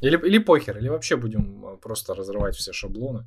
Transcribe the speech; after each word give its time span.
Или, 0.00 0.16
или 0.26 0.38
похер, 0.38 0.78
или 0.78 0.88
вообще 0.88 1.16
будем 1.16 1.66
э, 1.66 1.76
просто 1.78 2.14
разрывать 2.14 2.56
все 2.56 2.72
шаблоны. 2.72 3.26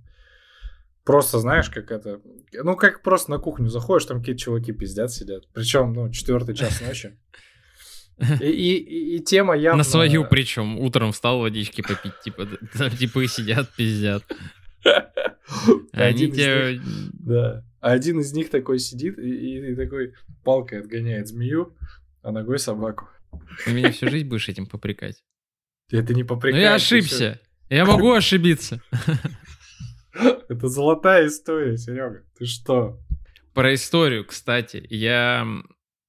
Просто 1.04 1.40
знаешь, 1.40 1.70
как 1.70 1.92
это... 1.92 2.22
Ну, 2.54 2.76
как 2.76 3.02
просто 3.02 3.32
на 3.32 3.40
кухню 3.40 3.70
заходишь, 3.70 4.06
там 4.06 4.20
какие-то 4.20 4.42
чуваки 4.42 4.72
пиздят 4.72 5.12
сидят. 5.12 5.48
Причем, 5.54 5.94
ну, 5.94 6.12
четвертый 6.12 6.56
час 6.56 6.80
ночи. 6.82 7.18
И, 8.40 8.46
и, 8.46 9.18
и 9.18 9.20
тема 9.20 9.58
явно... 9.58 9.80
На 9.80 9.84
свою 9.84 10.26
причем. 10.26 10.80
Утром 10.80 11.12
встал 11.12 11.40
водички 11.40 11.82
попить, 11.82 12.20
типа, 12.24 12.48
там 12.78 12.92
типы 12.92 13.28
сидят, 13.28 13.70
пиздят. 13.76 14.24
Они 15.94 16.32
тебе... 16.32 16.80
Да. 17.14 17.66
А 17.80 17.94
один 17.94 18.20
из 18.20 18.32
них 18.34 18.52
такой 18.52 18.78
сидит 18.78 19.18
и, 19.18 19.72
и 19.72 19.76
такой 19.76 20.14
палкой 20.44 20.82
отгоняет 20.82 21.28
змею, 21.28 21.76
а 22.22 22.32
ногой 22.32 22.60
собаку. 22.60 23.10
Ты 23.66 23.74
меня 23.74 23.92
всю 23.92 24.08
жизнь 24.08 24.28
будешь 24.28 24.50
этим 24.50 24.68
попрекать. 24.68 25.24
Это 25.92 26.14
не 26.14 26.24
попрекать. 26.24 26.58
Ну 26.58 26.62
я 26.62 26.76
ошибся. 26.76 27.40
Я 27.70 27.86
могу 27.86 28.12
ошибиться. 28.12 28.82
Это 30.14 30.68
золотая 30.68 31.28
история, 31.28 31.78
Серега. 31.78 32.24
Ты 32.38 32.46
что? 32.46 33.00
Про 33.54 33.74
историю, 33.74 34.26
кстати. 34.26 34.86
Я 34.90 35.48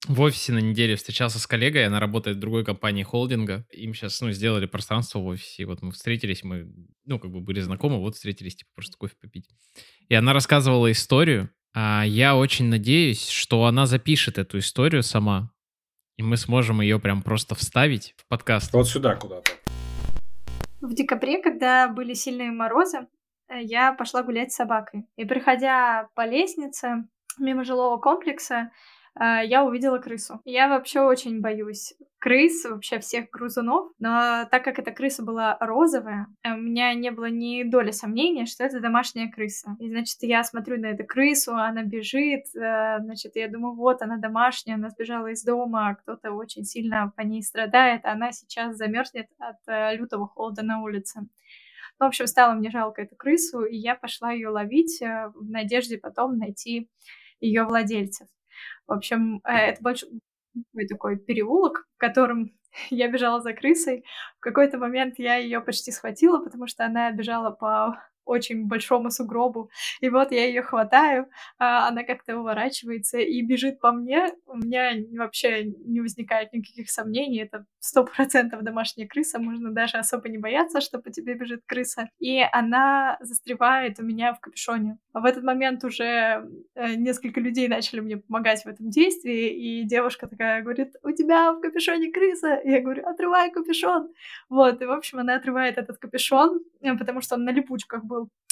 в 0.09 0.21
офисе 0.21 0.53
на 0.53 0.59
неделе 0.59 0.97
встречался 0.97 1.39
с 1.39 1.47
коллегой, 1.47 1.87
она 1.87 2.01
работает 2.01 2.37
в 2.37 2.41
другой 2.41 2.65
компании 2.65 3.05
холдинга. 3.05 3.65
Им 3.71 3.95
сейчас, 3.95 4.21
ну, 4.21 4.33
сделали 4.33 4.67
пространство 4.67 5.21
в 5.21 5.27
офисе. 5.27 5.65
Вот 5.65 5.83
мы 5.83 5.93
встретились, 5.93 6.43
мы, 6.43 6.73
ну, 7.05 7.21
как 7.21 7.31
бы 7.31 7.41
были 7.41 7.61
знакомы, 7.61 8.01
вот 8.01 8.17
встретились, 8.17 8.57
типа, 8.57 8.71
просто 8.75 8.97
кофе 8.99 9.15
попить. 9.21 9.49
И 10.09 10.15
она 10.15 10.33
рассказывала 10.33 10.91
историю. 10.91 11.51
А 11.75 12.05
я 12.05 12.37
очень 12.37 12.67
надеюсь, 12.67 13.29
что 13.29 13.65
она 13.65 13.87
запишет 13.87 14.39
эту 14.39 14.59
историю 14.59 15.03
сама, 15.03 15.53
и 16.19 16.23
мы 16.23 16.37
сможем 16.37 16.81
ее 16.81 16.99
прям 17.01 17.23
просто 17.23 17.55
вставить 17.55 18.15
в 18.19 18.27
подкаст. 18.27 18.73
Вот 18.73 18.89
сюда 18.89 19.15
куда-то. 19.15 19.51
В 20.83 20.95
декабре, 20.95 21.41
когда 21.41 21.87
были 21.87 22.13
сильные 22.13 22.51
морозы, 22.51 23.07
э, 23.49 23.63
я 23.63 23.93
пошла 23.93 24.25
гулять 24.25 24.51
с 24.51 24.57
собакой. 24.57 25.07
И 25.15 25.25
приходя 25.25 26.09
по 26.17 26.27
лестнице 26.27 27.09
мимо 27.39 27.63
жилого 27.63 27.99
комплекса, 27.99 28.73
я 29.19 29.65
увидела 29.65 29.99
крысу. 29.99 30.41
Я 30.45 30.69
вообще 30.69 31.01
очень 31.01 31.41
боюсь 31.41 31.95
крыс, 32.23 32.65
вообще 32.65 33.01
всех 33.01 33.31
грызунов, 33.31 33.91
но 33.99 34.47
так 34.49 34.63
как 34.63 34.79
эта 34.79 34.93
крыса 34.93 35.25
была 35.25 35.57
розовая, 35.59 36.29
э, 36.45 36.55
у 36.55 36.57
меня 36.57 36.95
не 36.95 37.11
было 37.11 37.29
ни 37.29 37.65
доли 37.65 37.91
сомнения, 37.91 38.47
что 38.47 38.63
это 38.63 38.79
домашняя 38.79 39.29
крыса. 39.29 39.77
И, 39.81 39.91
значит, 39.91 40.19
я 40.21 40.45
смотрю 40.45 40.81
на 40.81 40.87
эту 40.87 41.05
крысу, 41.05 41.57
она 41.57 41.83
бежит, 41.83 42.45
э, 42.55 42.99
значит, 43.01 43.35
я 43.35 43.49
думаю, 43.49 43.75
вот 43.75 44.03
она 44.03 44.19
домашняя, 44.19 44.77
она 44.77 44.91
сбежала 44.91 45.33
из 45.33 45.43
дома, 45.43 45.97
кто-то 45.97 46.31
очень 46.31 46.63
сильно 46.63 47.13
по 47.17 47.23
ней 47.23 47.43
страдает, 47.43 48.05
она 48.05 48.31
сейчас 48.31 48.77
замерзнет 48.77 49.27
от 49.41 49.57
э, 49.67 49.97
лютого 49.97 50.29
холода 50.29 50.63
на 50.63 50.81
улице. 50.81 51.23
В 51.99 52.05
общем, 52.05 52.29
стало 52.29 52.55
мне 52.55 52.71
жалко 52.71 53.03
эту 53.03 53.17
крысу, 53.17 53.65
и 53.65 53.77
я 53.77 53.97
пошла 53.97 54.31
ее 54.31 54.49
ловить 54.49 55.01
в 55.01 55.51
надежде 55.51 55.99
потом 55.99 56.39
найти 56.39 56.89
ее 57.41 57.65
владельцев. 57.65 58.29
В 58.87 58.93
общем, 58.93 59.41
э, 59.45 59.53
это 59.53 59.83
большой 59.83 60.11
такой 60.89 61.17
переулок, 61.19 61.87
в 61.97 61.99
котором 61.99 62.53
я 62.91 63.09
бежала 63.09 63.41
за 63.41 63.53
крысой. 63.53 64.05
В 64.39 64.41
какой-то 64.41 64.79
момент 64.79 65.19
я 65.19 65.37
ее 65.37 65.61
почти 65.61 65.93
схватила, 65.93 66.39
потому 66.43 66.67
что 66.67 66.85
она 66.85 67.11
бежала 67.13 67.51
по 67.51 68.03
очень 68.25 68.67
большому 68.67 69.11
сугробу. 69.11 69.71
И 70.01 70.09
вот 70.09 70.33
я 70.33 70.47
ее 70.47 70.63
хватаю, 70.63 71.27
а 71.59 71.89
она 71.89 72.05
как-то 72.05 72.39
уворачивается 72.39 73.19
и 73.19 73.43
бежит 73.43 73.81
по 73.81 73.93
мне. 73.93 74.33
У 74.47 74.57
меня 74.57 74.93
вообще 75.19 75.65
не 75.65 76.01
возникает 76.01 76.53
никаких 76.53 76.91
сомнений. 76.91 77.41
Это 77.41 77.65
сто 77.79 78.05
процентов 78.05 78.63
домашняя 78.63 79.07
крыса. 79.07 79.39
Можно 79.39 79.73
даже 79.73 79.99
особо 79.99 80.29
не 80.29 80.39
бояться, 80.39 80.81
что 80.81 80.99
по 80.99 81.11
тебе 81.11 81.35
бежит 81.35 81.63
крыса. 81.67 82.09
И 82.19 82.41
она 82.53 83.17
застревает 83.21 83.99
у 83.99 84.05
меня 84.05 84.35
в 84.35 84.41
капюшоне. 84.41 84.99
А 85.13 85.21
в 85.21 85.25
этот 85.25 85.45
момент 85.45 85.85
уже 85.85 86.05
э, 86.75 86.95
несколько 86.95 87.41
людей 87.41 87.69
начали 87.69 88.01
мне 88.01 88.17
помогать 88.17 88.63
в 88.63 88.67
этом 88.67 88.91
действии. 88.91 89.81
И 89.81 89.85
девушка 89.85 90.27
такая 90.27 90.63
говорит, 90.63 90.95
у 91.03 91.11
тебя 91.11 91.53
в 91.53 91.61
капюшоне 91.61 92.11
крыса. 92.13 92.55
И 92.57 92.71
я 92.71 92.81
говорю, 92.81 93.07
отрывай 93.07 93.51
капюшон. 93.51 94.09
Вот, 94.49 94.81
и 94.81 94.85
в 94.85 94.91
общем 94.91 95.19
она 95.19 95.37
отрывает 95.37 95.79
этот 95.79 95.99
капюшон, 95.99 96.61
э, 96.81 96.97
потому 96.97 97.21
что 97.21 97.35
он 97.35 97.45
на 97.45 97.51
липучках. 97.51 98.05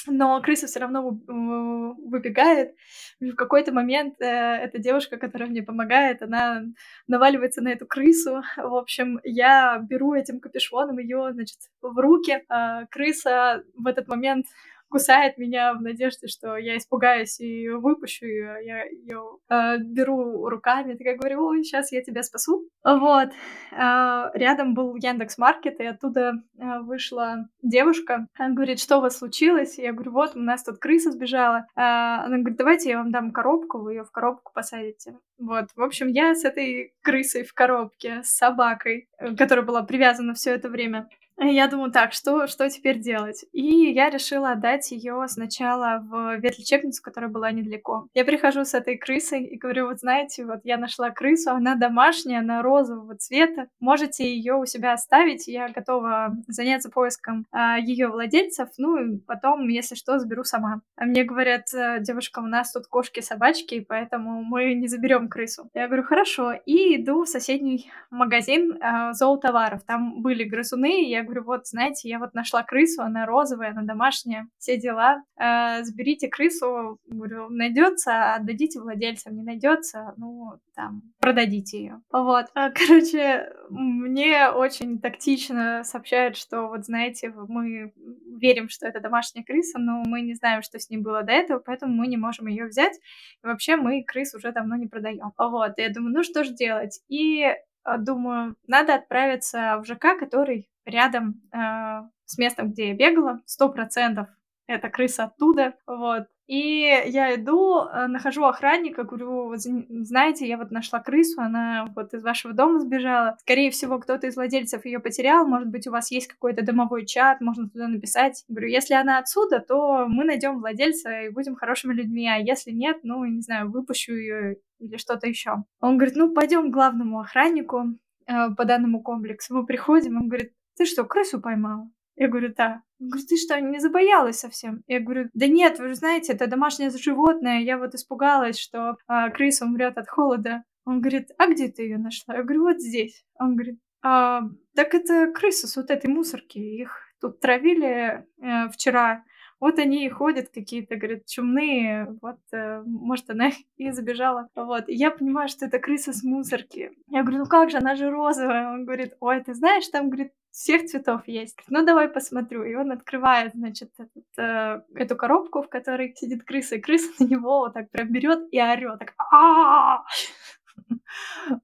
Но 0.07 0.41
крыса 0.41 0.67
все 0.67 0.79
равно 0.79 1.03
выбегает. 1.07 2.75
И 3.19 3.31
в 3.31 3.35
какой-то 3.35 3.71
момент 3.71 4.15
э, 4.19 4.25
эта 4.25 4.79
девушка, 4.79 5.17
которая 5.17 5.49
мне 5.49 5.61
помогает, 5.61 6.21
она 6.21 6.63
наваливается 7.07 7.61
на 7.61 7.69
эту 7.69 7.85
крысу. 7.85 8.41
В 8.57 8.75
общем, 8.75 9.19
я 9.23 9.77
беру 9.79 10.13
этим 10.13 10.39
капюшоном 10.39 10.97
ее, 10.97 11.29
значит, 11.33 11.57
в 11.81 11.97
руки. 11.99 12.43
А 12.49 12.85
крыса 12.87 13.63
в 13.75 13.85
этот 13.85 14.07
момент 14.07 14.47
кусает 14.91 15.37
меня 15.37 15.73
в 15.73 15.81
надежде, 15.81 16.27
что 16.27 16.57
я 16.57 16.77
испугаюсь 16.77 17.39
и 17.39 17.69
выпущу 17.69 18.25
ее. 18.25 18.57
Я 18.63 18.83
ее 18.83 19.37
э, 19.49 19.77
беру 19.79 20.47
руками, 20.49 20.95
такая 20.95 21.17
говорю, 21.17 21.47
ой, 21.47 21.63
сейчас 21.63 21.91
я 21.91 22.03
тебя 22.03 22.21
спасу. 22.21 22.67
Вот. 22.83 23.29
Э, 23.71 24.29
рядом 24.33 24.73
был 24.73 24.95
Яндекс 24.95 25.37
Маркет, 25.37 25.79
и 25.79 25.85
оттуда 25.85 26.33
э, 26.59 26.79
вышла 26.81 27.47
девушка. 27.61 28.27
Она 28.37 28.53
говорит, 28.53 28.79
что 28.79 28.97
у 28.97 29.01
вас 29.01 29.17
случилось? 29.17 29.77
Я 29.79 29.93
говорю, 29.93 30.11
вот, 30.11 30.35
у 30.35 30.39
нас 30.39 30.63
тут 30.63 30.77
крыса 30.77 31.11
сбежала. 31.11 31.65
Э, 31.75 32.25
она 32.25 32.37
говорит, 32.37 32.57
давайте 32.57 32.89
я 32.89 32.97
вам 32.97 33.11
дам 33.11 33.31
коробку, 33.31 33.79
вы 33.79 33.93
ее 33.93 34.03
в 34.03 34.11
коробку 34.11 34.51
посадите. 34.53 35.17
Вот, 35.39 35.69
в 35.75 35.81
общем, 35.81 36.07
я 36.07 36.35
с 36.35 36.43
этой 36.43 36.93
крысой 37.01 37.43
в 37.43 37.53
коробке, 37.53 38.21
с 38.23 38.35
собакой, 38.35 39.07
которая 39.37 39.65
была 39.65 39.81
привязана 39.81 40.33
все 40.33 40.51
это 40.51 40.69
время, 40.69 41.07
я 41.37 41.67
думаю, 41.67 41.91
так, 41.91 42.13
что, 42.13 42.47
что 42.47 42.69
теперь 42.69 42.99
делать? 42.99 43.45
И 43.51 43.91
я 43.91 44.09
решила 44.09 44.51
отдать 44.51 44.91
ее 44.91 45.25
сначала 45.27 46.03
в 46.03 46.37
ветлечебницу, 46.37 47.01
которая 47.01 47.29
была 47.29 47.51
недалеко. 47.51 48.07
Я 48.13 48.25
прихожу 48.25 48.63
с 48.63 48.73
этой 48.73 48.97
крысой 48.97 49.43
и 49.43 49.57
говорю, 49.57 49.87
вот 49.87 49.99
знаете, 49.99 50.45
вот 50.45 50.59
я 50.63 50.77
нашла 50.77 51.09
крысу, 51.09 51.51
она 51.51 51.75
домашняя, 51.75 52.39
она 52.39 52.61
розового 52.61 53.15
цвета. 53.15 53.67
Можете 53.79 54.23
ее 54.23 54.55
у 54.55 54.65
себя 54.65 54.93
оставить, 54.93 55.47
я 55.47 55.69
готова 55.69 56.35
заняться 56.47 56.89
поиском 56.89 57.45
а, 57.51 57.77
ее 57.79 58.07
владельцев, 58.07 58.69
ну 58.77 58.97
и 58.97 59.17
потом, 59.19 59.67
если 59.67 59.95
что, 59.95 60.19
заберу 60.19 60.43
сама. 60.43 60.81
А 60.95 61.05
мне 61.05 61.23
говорят, 61.23 61.73
«Э, 61.73 61.99
девушка, 61.99 62.39
у 62.39 62.47
нас 62.47 62.71
тут 62.71 62.87
кошки-собачки, 62.87 63.85
поэтому 63.87 64.43
мы 64.43 64.73
не 64.73 64.87
заберем 64.87 65.27
крысу. 65.27 65.69
Я 65.73 65.87
говорю, 65.87 66.03
хорошо. 66.03 66.53
И 66.65 66.97
иду 66.97 67.23
в 67.23 67.29
соседний 67.29 67.91
магазин 68.09 68.77
а, 68.81 69.13
зоотоваров. 69.13 69.83
Там 69.83 70.21
были 70.21 70.43
грызуны, 70.43 71.09
я 71.09 71.20
говорю, 71.23 71.43
вот, 71.43 71.67
знаете, 71.67 72.09
я 72.09 72.19
вот 72.19 72.33
нашла 72.33 72.63
крысу, 72.63 73.01
она 73.01 73.25
розовая, 73.25 73.71
она 73.71 73.83
домашняя, 73.83 74.47
все 74.57 74.77
дела. 74.77 75.23
Э, 75.39 75.83
заберите 75.83 76.27
крысу, 76.27 76.99
говорю, 77.07 77.49
найдется, 77.49 78.35
отдадите 78.35 78.79
владельцам, 78.79 79.35
не 79.35 79.43
найдется, 79.43 80.13
ну, 80.17 80.53
там, 80.75 81.01
продадите 81.19 81.77
ее. 81.77 82.01
Вот. 82.11 82.47
А, 82.53 82.69
короче, 82.71 83.51
мне 83.69 84.49
очень 84.49 84.99
тактично 84.99 85.83
сообщают, 85.83 86.37
что 86.37 86.67
вот, 86.67 86.85
знаете, 86.85 87.33
мы 87.47 87.93
верим, 88.41 88.69
что 88.69 88.87
это 88.87 88.99
домашняя 88.99 89.43
крыса, 89.43 89.79
но 89.79 90.03
мы 90.05 90.21
не 90.21 90.33
знаем, 90.33 90.61
что 90.61 90.79
с 90.79 90.89
ней 90.89 90.97
было 90.97 91.23
до 91.23 91.31
этого, 91.31 91.59
поэтому 91.59 91.93
мы 91.93 92.07
не 92.07 92.17
можем 92.17 92.47
ее 92.47 92.65
взять. 92.65 92.97
И 93.43 93.47
вообще 93.47 93.75
мы 93.75 94.03
крыс 94.03 94.33
уже 94.33 94.51
давно 94.51 94.75
не 94.75 94.87
продаем. 94.87 95.31
Вот. 95.37 95.77
И 95.77 95.81
я 95.81 95.89
думаю, 95.89 96.13
ну 96.13 96.23
что 96.23 96.43
же 96.43 96.53
делать? 96.53 97.01
И 97.07 97.45
а, 97.83 97.97
думаю, 97.97 98.55
надо 98.67 98.95
отправиться 98.95 99.81
в 99.81 99.85
ЖК, 99.85 100.17
который 100.19 100.67
рядом 100.85 101.41
э, 101.51 102.03
с 102.25 102.37
местом, 102.37 102.71
где 102.71 102.89
я 102.89 102.95
бегала, 102.95 103.41
сто 103.45 103.69
процентов 103.69 104.27
это 104.67 104.89
крыса 104.89 105.25
оттуда, 105.25 105.73
вот. 105.85 106.27
И 106.47 106.81
я 107.05 107.35
иду, 107.35 107.79
э, 107.79 108.07
нахожу 108.07 108.43
охранника, 108.43 109.03
говорю, 109.03 109.53
знаете, 109.55 110.45
я 110.45 110.57
вот 110.57 110.69
нашла 110.69 110.99
крысу, 110.99 111.39
она 111.39 111.87
вот 111.95 112.13
из 112.13 112.23
вашего 112.23 112.53
дома 112.53 112.79
сбежала. 112.79 113.37
Скорее 113.39 113.71
всего, 113.71 113.99
кто-то 113.99 114.27
из 114.27 114.35
владельцев 114.35 114.83
ее 114.83 114.99
потерял, 114.99 115.47
может 115.47 115.69
быть, 115.69 115.87
у 115.87 115.91
вас 115.91 116.11
есть 116.11 116.27
какой-то 116.27 116.61
домовой 116.61 117.05
чат, 117.05 117.39
можно 117.39 117.69
туда 117.69 117.87
написать. 117.87 118.43
Говорю, 118.49 118.67
если 118.67 118.95
она 118.95 119.19
отсюда, 119.19 119.59
то 119.59 120.07
мы 120.09 120.25
найдем 120.25 120.59
владельца 120.59 121.21
и 121.21 121.29
будем 121.29 121.55
хорошими 121.55 121.93
людьми, 121.93 122.27
а 122.27 122.35
если 122.35 122.71
нет, 122.71 122.97
ну, 123.03 123.23
не 123.23 123.41
знаю, 123.41 123.71
выпущу 123.71 124.13
ее 124.13 124.57
или 124.79 124.97
что-то 124.97 125.27
еще. 125.27 125.63
Он 125.79 125.97
говорит, 125.97 126.17
ну, 126.17 126.33
пойдем 126.33 126.69
к 126.69 126.73
главному 126.73 127.21
охраннику 127.21 127.97
э, 128.27 128.49
по 128.57 128.65
данному 128.65 129.01
комплексу. 129.01 129.55
Мы 129.55 129.65
приходим, 129.65 130.17
он 130.17 130.27
говорит, 130.27 130.51
ты 130.81 130.87
что, 130.87 131.03
крысу 131.03 131.39
поймала? 131.39 131.87
Я 132.15 132.27
говорю, 132.27 132.55
да. 132.57 132.81
Он 132.99 133.09
говорит, 133.09 133.27
ты 133.29 133.37
что, 133.37 133.59
не 133.61 133.79
забоялась 133.79 134.39
совсем? 134.39 134.81
Я 134.87 134.99
говорю, 134.99 135.29
да 135.35 135.45
нет, 135.45 135.77
вы 135.77 135.89
же 135.89 135.95
знаете, 135.95 136.33
это 136.33 136.47
домашнее 136.47 136.89
животное, 136.89 137.59
я 137.59 137.77
вот 137.77 137.93
испугалась, 137.93 138.57
что 138.57 138.97
а, 139.05 139.29
крыса 139.29 139.65
умрет 139.65 139.99
от 139.99 140.09
холода. 140.09 140.63
Он 140.83 140.99
говорит, 140.99 141.29
а 141.37 141.45
где 141.45 141.67
ты 141.67 141.83
ее 141.83 141.99
нашла? 141.99 142.35
Я 142.35 142.41
говорю, 142.41 142.63
вот 142.63 142.79
здесь. 142.79 143.23
Он 143.39 143.55
говорит, 143.55 143.79
а, 144.01 144.41
так 144.73 144.95
это 144.95 145.31
крысы 145.31 145.67
с 145.67 145.75
вот 145.75 145.91
этой 145.91 146.09
мусорки, 146.09 146.57
их 146.57 146.97
тут 147.21 147.39
травили 147.39 148.25
э, 148.41 148.69
вчера, 148.69 149.23
вот 149.61 149.77
они 149.77 150.07
и 150.07 150.09
ходят 150.09 150.49
какие-то, 150.49 150.95
говорят, 150.95 151.27
чумные, 151.27 152.17
вот, 152.19 152.39
э, 152.51 152.81
может, 152.83 153.29
она 153.29 153.51
и 153.77 153.91
забежала. 153.91 154.49
Вот, 154.55 154.89
и 154.89 154.95
я 154.95 155.11
понимаю, 155.11 155.49
что 155.49 155.67
это 155.67 155.77
крыса 155.77 156.13
с 156.13 156.23
мусорки. 156.23 156.91
Я 157.09 157.21
говорю, 157.21 157.39
ну 157.39 157.45
как 157.45 157.69
же, 157.69 157.77
она 157.77 157.93
же 157.93 158.09
розовая. 158.09 158.73
Он 158.73 158.85
говорит, 158.85 159.13
ой, 159.19 159.43
ты 159.43 159.53
знаешь, 159.53 159.87
там, 159.89 160.09
говорит, 160.09 160.31
всех 160.51 160.85
цветов 160.85 161.27
есть. 161.27 161.57
Ну, 161.69 161.85
давай 161.85 162.09
посмотрю. 162.09 162.63
И 162.63 162.75
он 162.75 162.91
открывает, 162.91 163.53
значит, 163.53 163.89
этот, 163.97 164.25
э, 164.37 164.81
эту 164.95 165.15
коробку, 165.15 165.61
в 165.61 165.69
которой 165.69 166.13
сидит 166.15 166.43
крыса, 166.43 166.75
и 166.75 166.81
крыса 166.81 167.09
на 167.19 167.27
него 167.27 167.59
вот 167.59 167.73
так 167.73 167.89
прям 167.89 168.11
берет 168.11 168.47
и 168.51 168.61
орет, 168.61 168.99
так 168.99 169.13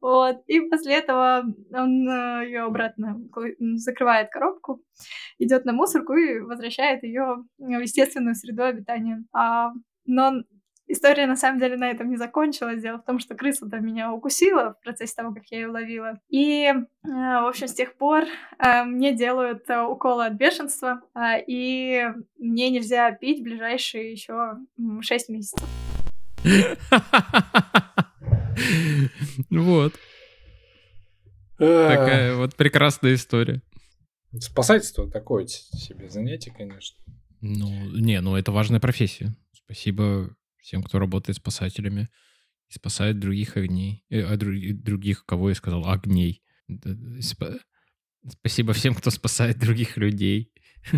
Вот. 0.01 0.43
И 0.47 0.61
после 0.61 0.95
этого 0.95 1.43
он 1.73 2.09
э, 2.09 2.45
ее 2.45 2.61
обратно 2.63 3.19
закрывает 3.75 4.29
коробку, 4.29 4.81
идет 5.39 5.65
на 5.65 5.73
мусорку 5.73 6.13
и 6.13 6.39
возвращает 6.39 7.03
ее 7.03 7.43
в 7.57 7.67
естественную 7.67 8.35
среду 8.35 8.63
обитания. 8.63 9.23
А, 9.33 9.71
но 10.05 10.43
История 10.89 11.27
на 11.27 11.35
самом 11.35 11.59
деле 11.59 11.75
на 11.75 11.91
этом 11.91 12.09
не 12.09 12.15
закончилась. 12.15 12.81
Дело 12.81 12.97
в 12.97 13.03
том, 13.03 13.19
что 13.19 13.35
крыса-то 13.35 13.79
меня 13.79 14.13
укусила 14.13 14.73
в 14.73 14.83
процессе 14.83 15.15
того, 15.15 15.33
как 15.33 15.43
я 15.51 15.59
ее 15.59 15.67
ловила. 15.67 16.19
И, 16.29 16.63
э, 16.63 16.75
в 17.03 17.47
общем, 17.47 17.67
с 17.67 17.73
тех 17.73 17.95
пор 17.95 18.23
э, 18.23 18.83
мне 18.85 19.13
делают 19.13 19.69
э, 19.69 19.81
уколы 19.81 20.25
от 20.25 20.33
бешенства, 20.33 21.01
и 21.45 22.05
мне 22.37 22.69
нельзя 22.69 23.11
пить 23.11 23.43
ближайшие 23.43 24.11
еще 24.11 24.53
6 25.01 25.29
месяцев. 25.29 25.67
Вот. 29.51 29.93
Такая 31.57 32.35
вот 32.35 32.55
прекрасная 32.55 33.13
история. 33.13 33.61
Спасательство 34.39 35.09
такое 35.09 35.45
себе 35.45 36.09
занятие, 36.09 36.51
конечно. 36.51 36.97
Ну, 37.41 37.69
не, 37.91 38.19
ну 38.19 38.35
это 38.35 38.51
важная 38.51 38.79
профессия. 38.79 39.35
Спасибо 39.53 40.35
всем, 40.67 40.83
кто 40.83 40.99
работает 40.99 41.37
спасателями 41.37 42.09
и 42.69 42.73
спасает 42.73 43.19
других 43.19 43.55
огней. 43.55 44.03
Э, 44.09 44.23
а 44.23 44.35
других, 44.37 45.25
кого 45.25 45.49
я 45.49 45.55
сказал, 45.55 45.89
огней. 45.89 46.43
Спасибо 48.29 48.73
всем, 48.73 48.93
кто 48.93 49.09
спасает 49.09 49.59
других 49.59 49.95
людей. 49.95 50.51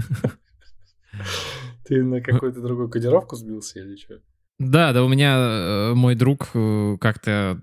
Ты 1.86 2.04
на 2.04 2.22
какую-то 2.22 2.62
другую 2.62 2.90
кодировку 2.90 3.36
сбился 3.36 3.80
или 3.80 3.96
что? 3.96 4.22
Да, 4.58 4.92
да, 4.92 5.04
у 5.04 5.08
меня 5.08 5.38
э, 5.38 5.94
мой 5.94 6.16
друг 6.16 6.50
э, 6.56 6.98
как-то 7.00 7.60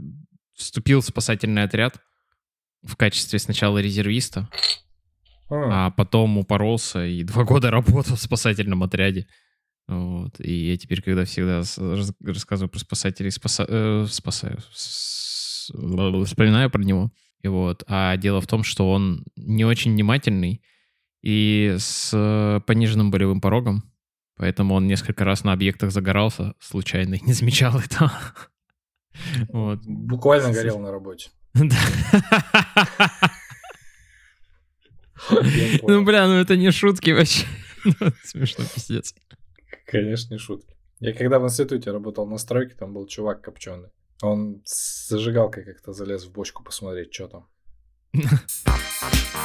вступил 0.54 1.00
в 1.00 1.04
спасательный 1.04 1.64
отряд 1.64 2.00
в 2.82 2.96
качестве 2.96 3.40
сначала 3.40 3.78
резервиста, 3.78 4.48
а, 5.50 5.86
а 5.86 5.90
потом 5.90 6.38
упоролся 6.38 7.04
и 7.04 7.24
два 7.24 7.42
года 7.44 7.70
работал 7.70 8.14
в 8.14 8.20
спасательном 8.22 8.84
отряде. 8.84 9.26
Вот. 9.88 10.40
И 10.40 10.70
я 10.70 10.76
теперь, 10.76 11.02
когда 11.02 11.24
всегда 11.24 11.62
рассказываю 12.24 12.68
про 12.68 12.78
спасателей, 12.78 13.30
спаса... 13.30 13.64
э, 13.68 14.06
спасаю, 14.10 14.58
с... 14.72 15.70
вспоминаю 15.70 16.70
про 16.70 16.82
него. 16.82 17.12
И 17.42 17.48
вот. 17.48 17.84
А 17.86 18.16
дело 18.16 18.40
в 18.40 18.46
том, 18.46 18.64
что 18.64 18.90
он 18.90 19.24
не 19.36 19.64
очень 19.64 19.92
внимательный 19.92 20.62
и 21.22 21.76
с 21.78 22.62
пониженным 22.66 23.10
болевым 23.10 23.40
порогом. 23.40 23.92
Поэтому 24.36 24.74
он 24.74 24.86
несколько 24.86 25.24
раз 25.24 25.44
на 25.44 25.52
объектах 25.52 25.90
загорался 25.92 26.54
случайно 26.60 27.14
и 27.14 27.24
не 27.24 27.32
замечал 27.32 27.78
этого. 27.78 28.12
Вот. 29.48 29.80
Буквально 29.86 30.52
горел 30.52 30.78
на 30.78 30.90
работе. 30.90 31.30
Ну, 35.30 36.04
бля, 36.04 36.26
ну 36.26 36.34
это 36.34 36.56
не 36.56 36.70
шутки 36.70 37.10
вообще. 37.10 37.46
Ну, 37.84 38.12
смешно, 38.24 38.64
пиздец. 38.74 39.14
Конечно, 39.86 40.34
не 40.34 40.38
шутки. 40.38 40.76
Я 40.98 41.12
когда 41.12 41.38
в 41.38 41.44
институте 41.44 41.90
работал 41.90 42.26
на 42.26 42.38
стройке, 42.38 42.74
там 42.74 42.92
был 42.92 43.06
чувак 43.06 43.42
копченый. 43.42 43.90
Он 44.22 44.62
с 44.64 45.08
зажигалкой 45.08 45.64
как-то 45.64 45.92
залез 45.92 46.24
в 46.24 46.32
бочку 46.32 46.64
посмотреть, 46.64 47.14
что 47.14 47.28
там. 47.28 47.48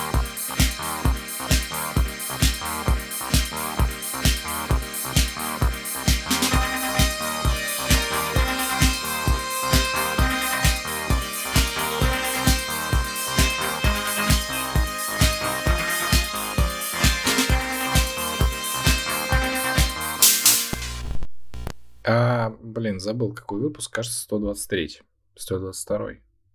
А, 22.03 22.55
блин, 22.61 22.99
забыл, 22.99 23.33
какой 23.33 23.61
выпуск, 23.61 23.93
кажется, 23.93 24.19
123, 24.21 25.01
122. 25.35 26.09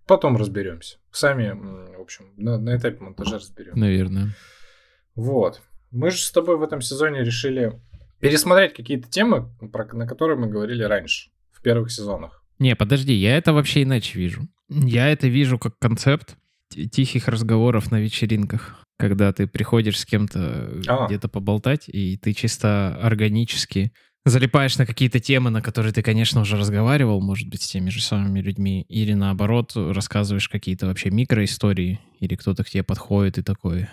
Потом 0.07 0.37
разберемся. 0.37 0.99
Сами, 1.11 1.51
в 1.97 2.01
общем, 2.01 2.33
на, 2.37 2.59
на 2.59 2.77
этапе 2.77 3.03
монтажа 3.03 3.37
разберем. 3.37 3.79
Наверное. 3.79 4.35
Вот. 5.15 5.63
Мы 5.91 6.11
же 6.11 6.19
с 6.19 6.31
тобой 6.31 6.57
в 6.57 6.63
этом 6.63 6.81
сезоне 6.81 7.25
решили 7.25 7.81
пересмотреть 8.21 8.75
какие-то 8.75 9.11
темы, 9.11 9.49
про, 9.73 9.85
на 9.95 10.07
которые 10.07 10.39
мы 10.39 10.49
говорили 10.49 10.83
раньше, 10.83 11.31
в 11.51 11.63
первых 11.63 11.91
сезонах. 11.91 12.45
Не, 12.59 12.75
подожди, 12.77 13.13
я 13.13 13.37
это 13.37 13.53
вообще 13.53 13.83
иначе 13.83 14.19
вижу. 14.19 14.49
Я 14.69 15.09
это 15.09 15.29
вижу 15.29 15.59
как 15.59 15.79
концепт 15.79 16.37
тихих 16.71 17.29
разговоров 17.29 17.91
на 17.91 18.01
вечеринках, 18.01 18.83
когда 18.99 19.33
ты 19.33 19.47
приходишь 19.47 20.01
с 20.01 20.07
кем-то 20.07 20.81
а. 20.87 21.07
где-то 21.07 21.29
поболтать, 21.29 21.89
и 21.89 22.17
ты 22.17 22.33
чисто 22.33 22.97
органически 23.01 23.93
залипаешь 24.27 24.77
на 24.77 24.87
какие-то 24.87 25.21
темы, 25.21 25.51
на 25.51 25.63
которые 25.63 25.93
ты, 25.93 26.03
конечно, 26.03 26.41
уже 26.41 26.57
разговаривал, 26.57 27.21
может 27.21 27.49
быть, 27.49 27.63
с 27.63 27.69
теми 27.69 27.91
же 27.91 28.03
самыми 28.03 28.41
людьми, 28.41 28.83
или 28.89 29.15
наоборот, 29.15 29.73
рассказываешь 29.77 30.49
какие-то 30.49 30.87
вообще 30.87 31.11
микроистории, 31.11 32.01
или 32.19 32.35
кто-то 32.35 32.65
к 32.65 32.69
тебе 32.69 32.83
подходит 32.83 33.39
и 33.39 33.43
такой, 33.43 33.89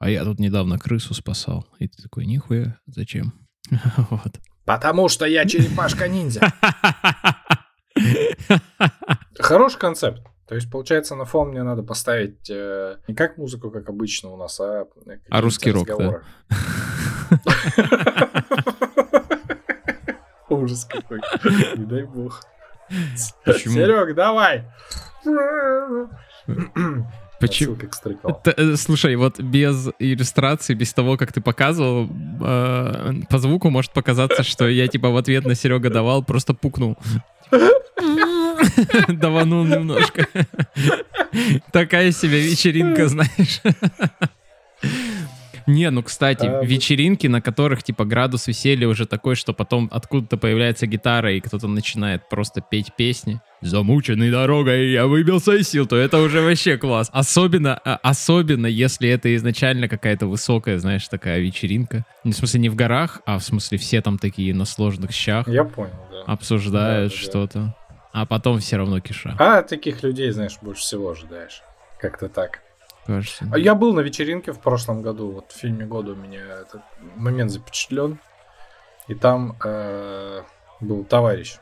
а 0.00 0.10
я 0.10 0.24
тут 0.24 0.40
недавно 0.40 0.78
крысу 0.78 1.14
спасал. 1.14 1.64
И 1.78 1.86
ты 1.86 2.02
такой, 2.02 2.26
нихуя, 2.26 2.76
зачем? 2.86 3.32
вот. 4.10 4.40
Потому 4.64 5.08
что 5.08 5.26
я 5.26 5.46
черепашка-ниндзя. 5.46 6.52
Хороший 9.38 9.78
концепт. 9.78 10.22
То 10.48 10.54
есть, 10.54 10.70
получается, 10.70 11.14
на 11.14 11.24
фон 11.24 11.50
мне 11.50 11.62
надо 11.62 11.82
поставить 11.82 12.50
э, 12.50 12.96
не 13.06 13.14
как 13.14 13.38
музыку, 13.38 13.70
как 13.70 13.88
обычно 13.88 14.30
у 14.30 14.36
нас, 14.36 14.58
а... 14.60 14.86
А 15.28 15.40
русский 15.40 15.70
рок, 15.70 15.86
да? 15.86 16.22
Ужас 20.48 20.84
какой. 20.84 21.20
Не 21.76 21.84
дай 21.84 22.04
бог. 22.04 22.42
Почему? 23.44 23.74
Серег, 23.74 24.14
давай! 24.14 24.64
Почему? 27.40 27.76
Это, 28.24 28.50
э, 28.56 28.76
слушай, 28.76 29.14
вот 29.14 29.38
без 29.38 29.88
иллюстрации, 30.00 30.74
без 30.74 30.92
того, 30.92 31.16
как 31.16 31.32
ты 31.32 31.40
показывал, 31.40 32.08
э, 32.40 33.12
по 33.30 33.38
звуку 33.38 33.70
может 33.70 33.92
показаться, 33.92 34.42
что 34.42 34.68
я 34.68 34.88
типа 34.88 35.10
в 35.10 35.16
ответ 35.16 35.46
на 35.46 35.54
Серега 35.54 35.88
давал, 35.88 36.24
просто 36.24 36.52
пукнул. 36.52 36.96
Даванул 39.08 39.64
немножко. 39.64 40.26
Такая 41.72 42.10
себе 42.10 42.40
вечеринка, 42.40 43.06
знаешь. 43.06 43.60
Не, 45.68 45.90
ну, 45.90 46.02
кстати, 46.02 46.46
а, 46.46 46.64
вечеринки, 46.64 47.26
на 47.26 47.42
которых, 47.42 47.82
типа, 47.82 48.06
градус 48.06 48.46
веселья 48.46 48.88
уже 48.88 49.04
такой, 49.04 49.34
что 49.34 49.52
потом 49.52 49.90
откуда-то 49.92 50.38
появляется 50.38 50.86
гитара, 50.86 51.34
и 51.34 51.40
кто-то 51.40 51.68
начинает 51.68 52.26
просто 52.30 52.62
петь 52.62 52.94
песни. 52.96 53.42
Замученный 53.60 54.30
дорогой, 54.30 54.90
я 54.90 55.06
выбился 55.06 55.52
из 55.56 55.68
сил, 55.68 55.86
то 55.86 55.96
это 55.96 56.20
уже 56.20 56.40
вообще 56.40 56.78
класс. 56.78 57.10
Особенно, 57.12 57.78
а, 57.84 57.98
особенно, 58.02 58.66
если 58.66 59.10
это 59.10 59.36
изначально 59.36 59.88
какая-то 59.88 60.26
высокая, 60.26 60.78
знаешь, 60.78 61.06
такая 61.06 61.38
вечеринка. 61.40 62.06
Ну, 62.24 62.32
в 62.32 62.34
смысле, 62.34 62.60
не 62.60 62.68
в 62.70 62.74
горах, 62.74 63.20
а 63.26 63.38
в 63.38 63.44
смысле 63.44 63.76
все 63.76 64.00
там 64.00 64.16
такие 64.16 64.54
на 64.54 64.64
сложных 64.64 65.12
щах. 65.12 65.48
Я 65.48 65.64
понял, 65.64 65.92
да. 66.10 66.32
Обсуждают 66.32 67.12
да, 67.12 67.18
что-то. 67.18 67.58
Да. 67.58 67.76
А 68.12 68.24
потом 68.24 68.60
все 68.60 68.78
равно 68.78 69.00
киша. 69.00 69.36
А 69.38 69.60
таких 69.60 70.02
людей, 70.02 70.30
знаешь, 70.30 70.56
больше 70.62 70.80
всего 70.80 71.10
ожидаешь. 71.10 71.60
Как-то 72.00 72.30
так 72.30 72.62
кажется. 73.08 73.48
А 73.50 73.58
я 73.58 73.74
был 73.74 73.94
на 73.94 74.00
вечеринке 74.00 74.52
в 74.52 74.60
прошлом 74.60 75.02
году. 75.02 75.30
Вот 75.30 75.50
в 75.50 75.56
фильме 75.56 75.86
года 75.86 76.12
у 76.12 76.16
меня 76.16 76.40
этот 76.40 76.82
момент 77.16 77.50
запечатлен. 77.50 78.18
И 79.08 79.14
там 79.14 79.56
э, 79.64 80.42
был 80.80 81.04
товарищ. 81.04 81.56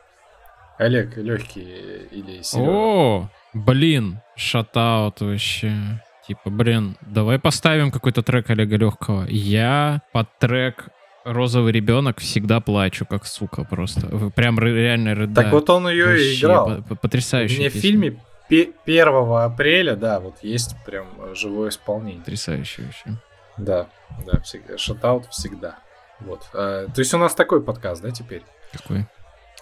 Олег 0.79 1.17
Легкий 1.17 2.09
или 2.11 2.43
Серега. 2.43 2.71
О, 2.71 3.31
блин, 3.55 4.21
шатаут 4.35 5.21
вообще. 5.21 6.03
Типа, 6.27 6.51
блин, 6.51 6.97
давай 7.01 7.39
поставим 7.39 7.91
какой-то 7.93 8.23
трек 8.23 8.51
Олега 8.51 8.77
Легкого. 8.77 9.27
Я 9.29 10.03
под 10.13 10.29
трек 10.39 10.89
Розовый 11.27 11.73
ребенок 11.73 12.21
всегда 12.21 12.61
плачу, 12.61 13.05
как 13.05 13.27
сука, 13.27 13.65
просто. 13.65 14.31
Прям 14.37 14.61
реально 14.61 15.17
рыдаю. 15.17 15.45
Так 15.47 15.53
вот 15.53 15.69
он 15.71 15.89
ее 15.89 16.21
и 16.21 16.39
играл. 16.39 16.85
Потрясающий. 17.03 17.59
Мне 17.59 17.69
в 17.69 17.73
фильме 17.73 18.21
1 18.49 18.75
апреля, 18.87 19.97
да, 19.97 20.21
вот 20.21 20.37
есть 20.43 20.77
прям 20.85 21.35
живое 21.35 21.71
исполнение. 21.71 22.21
Потрясающе 22.21 22.83
вообще. 22.83 23.11
Да, 23.57 23.89
да, 24.25 24.41
всегда. 24.41 24.79
Шатаут 24.79 25.27
всегда. 25.27 25.79
Вот. 26.21 26.49
А, 26.53 26.87
то 26.87 26.99
есть 27.01 27.13
у 27.15 27.19
нас 27.19 27.35
такой 27.35 27.63
подкаст, 27.63 28.03
да, 28.03 28.11
теперь? 28.11 28.43
Какой? 28.73 29.07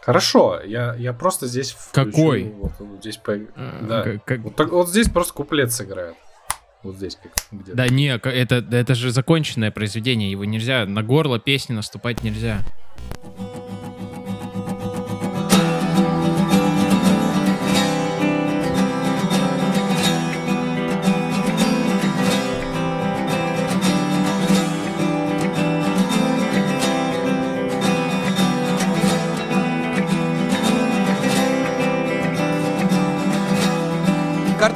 Хорошо, 0.01 0.61
я, 0.63 0.95
я 0.97 1.15
просто 1.15 1.47
здесь 1.47 1.71
включу, 1.71 2.11
Какой? 2.11 2.45
Вот, 2.51 2.73
вот 2.79 3.01
здесь, 3.01 3.17
по... 3.17 3.33
а, 3.33 3.87
да. 3.89 4.19
Как... 4.25 4.41
Вот, 4.41 4.61
вот 4.71 4.89
здесь 4.89 5.09
просто 5.09 5.33
куплет 5.33 5.73
сыграют. 5.73 6.17
Вот 6.83 6.97
здесь 6.97 7.17
как 7.17 7.33
где-то. 7.51 7.77
Да 7.77 7.89
не, 7.89 8.09
это, 8.09 8.57
это 8.57 8.95
же 8.95 9.11
законченное 9.11 9.71
произведение, 9.71 10.31
его 10.31 10.45
нельзя, 10.45 10.85
на 10.85 11.03
горло 11.03 11.39
песни 11.39 11.73
наступать 11.73 12.23
нельзя. 12.23 12.59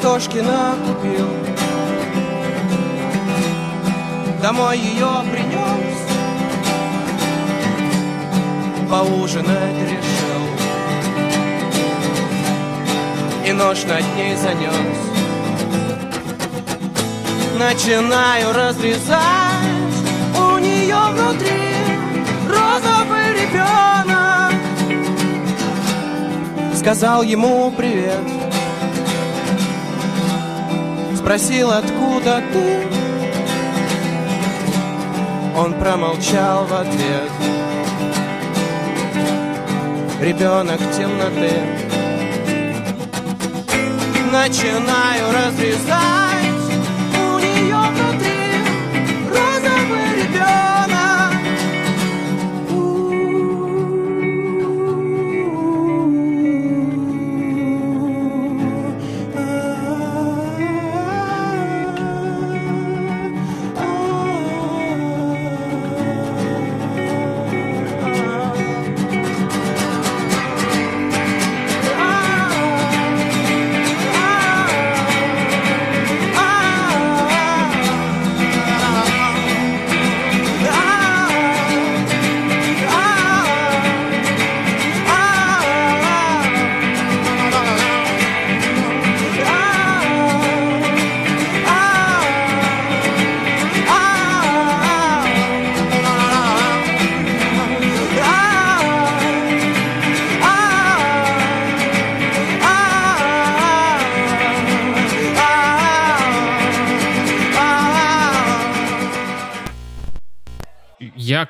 Картошки 0.08 0.38
накупил 0.38 1.28
Домой 4.40 4.78
ее 4.78 5.06
принес 5.30 5.98
Поужинать 8.90 9.82
решил. 9.82 10.44
И 13.46 13.52
нож 13.52 13.84
над 13.84 14.02
ней 14.16 14.34
занес 14.36 14.98
Начинаю 17.58 18.54
разрезать. 18.54 19.18
У 20.38 20.56
нее 20.56 20.96
внутри 21.12 21.74
розовый 22.48 23.34
ребенок 23.34 24.54
Сказал 26.74 27.22
ему 27.22 27.70
привет 27.76 28.37
Спросил, 31.28 31.70
откуда 31.70 32.42
ты? 32.54 32.86
Он 35.58 35.74
промолчал 35.74 36.64
в 36.64 36.72
ответ. 36.72 37.30
Ребенок 40.22 40.80
темноты. 40.96 41.52
Начинаю 44.32 45.30
разрезать 45.34 46.37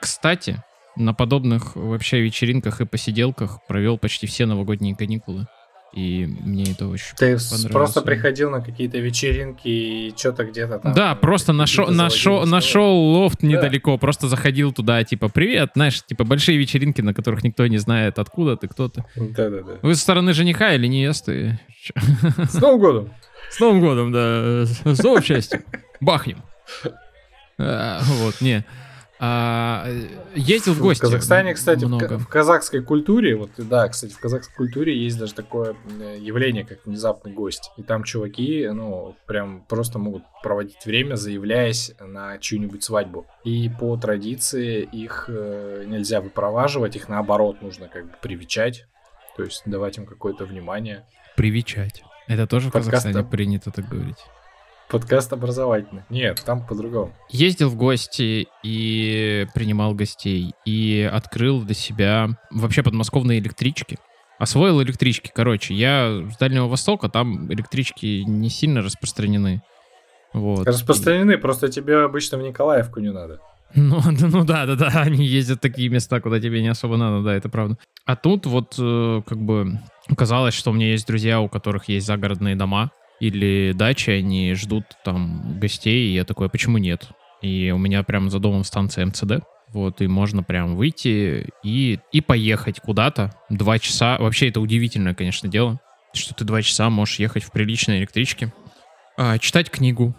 кстати, 0.00 0.62
на 0.96 1.14
подобных 1.14 1.76
вообще 1.76 2.20
вечеринках 2.20 2.80
и 2.80 2.86
посиделках 2.86 3.60
провел 3.68 3.98
почти 3.98 4.26
все 4.26 4.46
новогодние 4.46 4.96
каникулы. 4.96 5.46
И 5.94 6.26
мне 6.26 6.64
это 6.72 6.86
очень 6.86 7.14
Ты 7.16 7.38
понравилось. 7.38 7.66
просто 7.72 8.02
приходил 8.02 8.50
на 8.50 8.60
какие-то 8.60 8.98
вечеринки 8.98 9.68
и 9.68 10.14
что-то 10.14 10.44
где-то 10.44 10.78
там. 10.80 10.92
Да, 10.92 11.12
э, 11.12 11.16
просто 11.16 11.54
нашел, 11.54 11.88
нашел, 11.88 12.44
нашел 12.44 12.94
лофт 12.94 13.38
Да. 13.40 13.46
недалеко, 13.46 13.96
просто 13.96 14.28
заходил 14.28 14.72
туда, 14.72 15.02
типа, 15.02 15.30
привет, 15.30 15.70
знаешь, 15.74 16.04
типа, 16.04 16.24
большие 16.24 16.58
вечеринки, 16.58 17.00
на 17.00 17.14
которых 17.14 17.42
никто 17.42 17.66
не 17.66 17.78
знает, 17.78 18.18
откуда 18.18 18.56
ты, 18.58 18.68
кто 18.68 18.88
ты. 18.90 19.02
Да-да-да. 19.16 19.78
Вы 19.80 19.94
со 19.94 20.02
стороны 20.02 20.34
жениха 20.34 20.74
или 20.74 20.86
невесты? 20.86 21.58
С 22.50 22.54
Новым 22.60 22.80
годом! 22.80 23.10
С 23.50 23.58
Новым 23.58 23.80
годом, 23.80 24.12
да, 24.12 24.66
с 24.66 25.02
новым 25.02 25.22
счастьем. 25.22 25.62
Бахнем. 26.02 26.42
А, 27.58 28.00
Вот, 28.04 28.40
не. 28.42 28.62
А, 29.20 29.86
Ездил 30.34 30.74
в 30.74 30.80
гости. 30.80 31.00
В 31.00 31.02
Казахстане, 31.02 31.54
кстати, 31.54 31.84
в, 31.84 31.88
много. 31.88 32.06
ка- 32.08 32.18
в 32.18 32.28
казахской 32.28 32.82
культуре, 32.82 33.34
вот 33.36 33.50
да, 33.56 33.88
кстати, 33.88 34.12
в 34.12 34.18
казахской 34.20 34.54
культуре 34.54 34.96
есть 34.96 35.18
даже 35.18 35.34
такое 35.34 35.74
э, 36.00 36.18
явление, 36.20 36.64
как 36.64 36.86
внезапный 36.86 37.32
гость. 37.32 37.72
И 37.76 37.82
там 37.82 38.04
чуваки, 38.04 38.68
ну, 38.68 39.16
прям 39.26 39.64
просто 39.68 39.98
могут 39.98 40.22
проводить 40.42 40.84
время, 40.86 41.16
заявляясь 41.16 41.92
на 42.00 42.38
чью-нибудь 42.38 42.84
свадьбу. 42.84 43.26
И 43.44 43.68
по 43.68 43.96
традиции 43.96 44.82
их 44.92 45.24
э, 45.28 45.84
нельзя 45.86 46.20
выпроваживать, 46.20 46.94
их 46.94 47.08
наоборот 47.08 47.60
нужно 47.60 47.88
как 47.88 48.04
бы 48.04 48.12
привечать, 48.22 48.86
то 49.36 49.42
есть 49.42 49.62
давать 49.66 49.98
им 49.98 50.06
какое-то 50.06 50.44
внимание. 50.44 51.04
Привечать. 51.36 52.02
Это 52.28 52.46
тоже 52.46 52.68
в 52.68 52.72
Подкаст 52.72 52.90
Казахстане 53.04 53.18
об- 53.24 53.30
принято 53.30 53.70
так 53.72 53.88
говорить. 53.88 54.18
Подкаст 54.90 55.34
образовательный. 55.34 56.02
Нет, 56.08 56.42
там 56.46 56.66
по-другому. 56.66 57.12
Ездил 57.28 57.68
в 57.68 57.76
гости 57.76 58.48
и 58.62 59.46
принимал 59.54 59.94
гостей. 59.94 60.54
И 60.64 61.08
открыл 61.12 61.60
для 61.62 61.74
себя 61.74 62.30
вообще 62.50 62.82
подмосковные 62.82 63.38
электрички. 63.38 63.98
Освоил 64.38 64.82
электрички. 64.82 65.30
Короче, 65.34 65.74
я 65.74 66.22
с 66.32 66.38
Дальнего 66.38 66.68
Востока, 66.68 67.10
там 67.10 67.52
электрички 67.52 68.22
не 68.26 68.48
сильно 68.48 68.80
распространены. 68.80 69.62
Вот. 70.32 70.66
Распространены, 70.66 71.36
просто 71.36 71.68
тебе 71.68 71.98
обычно 71.98 72.38
в 72.38 72.42
Николаевку 72.42 73.00
не 73.00 73.12
надо. 73.12 73.40
Ну, 73.74 74.00
да, 74.00 74.26
ну 74.28 74.44
да, 74.44 74.64
да, 74.64 74.76
да, 74.76 74.88
они 75.02 75.26
ездят 75.26 75.58
в 75.58 75.60
такие 75.60 75.90
места, 75.90 76.22
куда 76.22 76.40
тебе 76.40 76.62
не 76.62 76.68
особо 76.68 76.96
надо, 76.96 77.22
да, 77.22 77.34
это 77.34 77.50
правда. 77.50 77.76
А 78.06 78.16
тут 78.16 78.46
вот 78.46 78.76
э, 78.78 79.20
как 79.26 79.38
бы 79.38 79.78
оказалось, 80.08 80.54
что 80.54 80.70
у 80.70 80.72
меня 80.72 80.92
есть 80.92 81.06
друзья, 81.06 81.42
у 81.42 81.50
которых 81.50 81.90
есть 81.90 82.06
загородные 82.06 82.56
дома 82.56 82.90
или 83.20 83.72
дачи, 83.72 84.10
они 84.10 84.54
ждут 84.54 84.84
там 85.04 85.58
гостей, 85.58 86.08
и 86.08 86.14
я 86.14 86.24
такой, 86.24 86.46
«А 86.46 86.50
почему 86.50 86.78
нет? 86.78 87.08
И 87.42 87.70
у 87.74 87.78
меня 87.78 88.02
прям 88.02 88.30
за 88.30 88.38
домом 88.38 88.64
станция 88.64 89.06
МЦД, 89.06 89.44
вот, 89.68 90.00
и 90.00 90.06
можно 90.06 90.42
прям 90.42 90.76
выйти 90.76 91.50
и, 91.62 91.98
и 92.10 92.20
поехать 92.20 92.80
куда-то. 92.80 93.34
Два 93.48 93.78
часа, 93.78 94.18
вообще 94.18 94.48
это 94.48 94.60
удивительное, 94.60 95.14
конечно, 95.14 95.48
дело, 95.48 95.78
что 96.14 96.34
ты 96.34 96.44
два 96.44 96.62
часа 96.62 96.90
можешь 96.90 97.18
ехать 97.18 97.44
в 97.44 97.52
приличной 97.52 97.98
электричке, 97.98 98.52
а, 99.16 99.38
читать 99.38 99.70
книгу, 99.70 100.14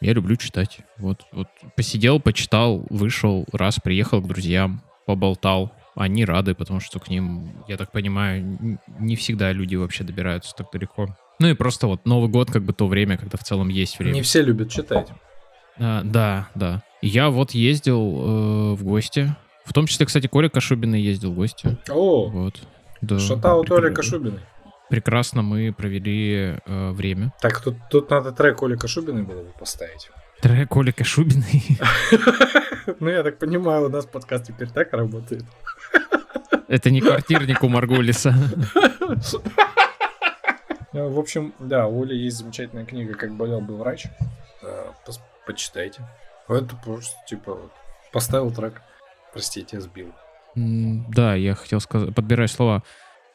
я 0.00 0.12
люблю 0.12 0.36
читать. 0.36 0.78
Вот, 0.98 1.22
вот 1.32 1.48
посидел, 1.76 2.20
почитал, 2.20 2.86
вышел, 2.90 3.46
раз 3.52 3.78
приехал 3.82 4.20
к 4.20 4.28
друзьям, 4.28 4.82
поболтал. 5.06 5.72
Они 5.94 6.24
рады, 6.24 6.54
потому 6.54 6.80
что 6.80 6.98
к 6.98 7.08
ним, 7.08 7.64
я 7.68 7.76
так 7.76 7.92
понимаю, 7.92 8.78
не 8.98 9.16
всегда 9.16 9.52
люди 9.52 9.76
вообще 9.76 10.04
добираются 10.04 10.54
так 10.56 10.66
далеко. 10.72 11.16
Ну 11.38 11.48
и 11.48 11.54
просто 11.54 11.86
вот 11.86 12.06
Новый 12.06 12.28
год 12.28 12.50
как 12.50 12.62
бы 12.62 12.72
то 12.72 12.86
время, 12.86 13.18
когда 13.18 13.38
в 13.38 13.44
целом 13.44 13.68
есть 13.68 13.98
время. 13.98 14.14
Не 14.14 14.22
все 14.22 14.42
любят 14.42 14.70
читать. 14.70 15.08
А, 15.78 16.02
да, 16.04 16.48
да. 16.54 16.82
Я 17.02 17.30
вот 17.30 17.50
ездил 17.52 18.00
э, 18.00 18.74
в 18.74 18.84
гости. 18.84 19.34
В 19.64 19.72
том 19.72 19.86
числе, 19.86 20.06
кстати, 20.06 20.26
Коля 20.26 20.48
Кашубин 20.48 20.94
ездил 20.94 21.32
в 21.32 21.34
гости. 21.34 21.76
О, 21.90 22.28
Вот. 22.28 22.60
Да, 23.00 23.18
шатаут 23.18 23.70
Оля 23.70 23.92
Кашубиной. 23.92 24.40
Прекрасно 24.88 25.42
мы 25.42 25.72
провели 25.72 26.58
э, 26.64 26.90
время. 26.92 27.32
Так, 27.40 27.60
тут, 27.60 27.76
тут 27.90 28.10
надо 28.10 28.32
трек 28.32 28.62
Оли 28.62 28.76
Кашубиной 28.76 29.22
было 29.22 29.42
бы 29.42 29.52
поставить. 29.58 30.10
Трек 30.40 30.68
Коля 30.68 30.92
Кашубиной. 30.92 31.64
Ну, 33.00 33.08
я 33.08 33.22
так 33.22 33.38
понимаю, 33.38 33.86
у 33.86 33.88
нас 33.88 34.04
подкаст 34.04 34.46
теперь 34.48 34.68
так 34.68 34.92
работает. 34.92 35.44
Это 36.68 36.90
не 36.90 37.00
квартирник 37.00 37.62
у 37.62 37.68
Марголиса. 37.68 38.34
Ну, 40.94 41.08
В 41.10 41.18
общем, 41.18 41.52
да, 41.58 41.86
у 41.88 42.02
Оли 42.02 42.14
есть 42.16 42.38
замечательная 42.38 42.84
книга 42.86 43.14
«Как 43.14 43.34
болел 43.34 43.60
бы 43.60 43.76
врач». 43.76 44.06
Э, 44.62 44.92
пос- 45.06 45.20
Почитайте. 45.46 46.02
Это 46.48 46.76
просто, 46.76 47.16
типа, 47.28 47.52
вот, 47.54 47.72
поставил 48.12 48.50
трек. 48.52 48.80
Простите, 49.32 49.76
я 49.76 49.80
сбил. 49.82 50.12
Да, 50.54 51.34
я 51.34 51.54
хотел 51.54 51.80
сказать, 51.80 52.14
подбираю 52.14 52.48
слова. 52.48 52.82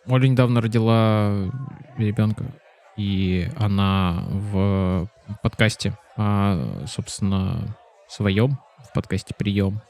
Оля 0.07 0.27
недавно 0.27 0.61
родила 0.61 1.51
ребенка, 1.97 2.45
и 2.95 3.49
она 3.57 4.23
в 4.29 5.09
подкасте 5.43 5.97
о, 6.15 6.85
собственно, 6.87 7.75
своем 8.07 8.57
в 8.79 8.93
подкасте 8.93 9.35
«Прием». 9.37 9.81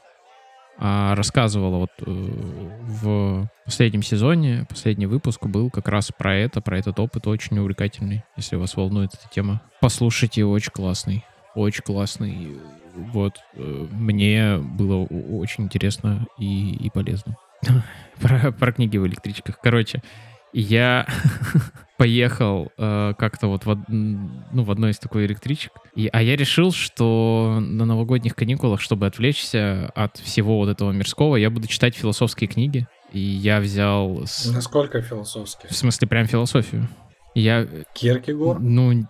А 0.78 1.14
рассказывала 1.14 1.76
вот 1.76 1.90
э, 1.98 2.04
в 2.06 3.48
последнем 3.64 4.02
сезоне, 4.02 4.66
последний 4.68 5.06
выпуск 5.06 5.44
был 5.44 5.70
как 5.70 5.88
раз 5.88 6.10
про 6.16 6.34
это, 6.34 6.60
про 6.60 6.78
этот 6.78 6.98
опыт, 6.98 7.26
очень 7.26 7.58
увлекательный, 7.58 8.24
если 8.36 8.56
вас 8.56 8.76
волнует 8.76 9.12
эта 9.12 9.28
тема. 9.30 9.60
Послушайте, 9.80 10.44
очень 10.44 10.72
классный, 10.72 11.24
очень 11.54 11.82
классный. 11.82 12.56
Вот, 12.94 13.34
э, 13.54 13.86
мне 13.90 14.56
было 14.56 15.04
очень 15.04 15.64
интересно 15.64 16.26
и, 16.38 16.72
и 16.76 16.90
полезно. 16.90 17.36
про, 18.20 18.50
про 18.52 18.72
книги 18.72 18.96
в 18.96 19.06
электричках. 19.06 19.58
Короче, 19.62 20.02
я 20.52 21.06
поехал 21.98 22.72
э, 22.78 23.14
как-то 23.18 23.48
вот 23.48 23.66
в, 23.66 23.84
ну, 23.88 24.62
в 24.64 24.70
одной 24.70 24.92
из 24.92 24.98
такой 24.98 25.26
электричек. 25.26 25.72
И, 25.94 26.08
а 26.12 26.22
я 26.22 26.36
решил, 26.36 26.72
что 26.72 27.58
на 27.60 27.84
новогодних 27.84 28.34
каникулах, 28.34 28.80
чтобы 28.80 29.06
отвлечься 29.06 29.90
от 29.94 30.16
всего 30.16 30.56
вот 30.58 30.68
этого 30.68 30.92
мирского, 30.92 31.36
я 31.36 31.50
буду 31.50 31.66
читать 31.68 31.94
философские 31.94 32.48
книги. 32.48 32.86
И 33.12 33.18
я 33.18 33.60
взял... 33.60 34.22
С... 34.24 34.46
Насколько 34.46 35.02
философские? 35.02 35.68
В 35.70 35.76
смысле, 35.76 36.08
прям 36.08 36.26
философию. 36.26 36.88
Я... 37.34 37.66
Киркегор? 37.94 38.58
Ну, 38.60 39.04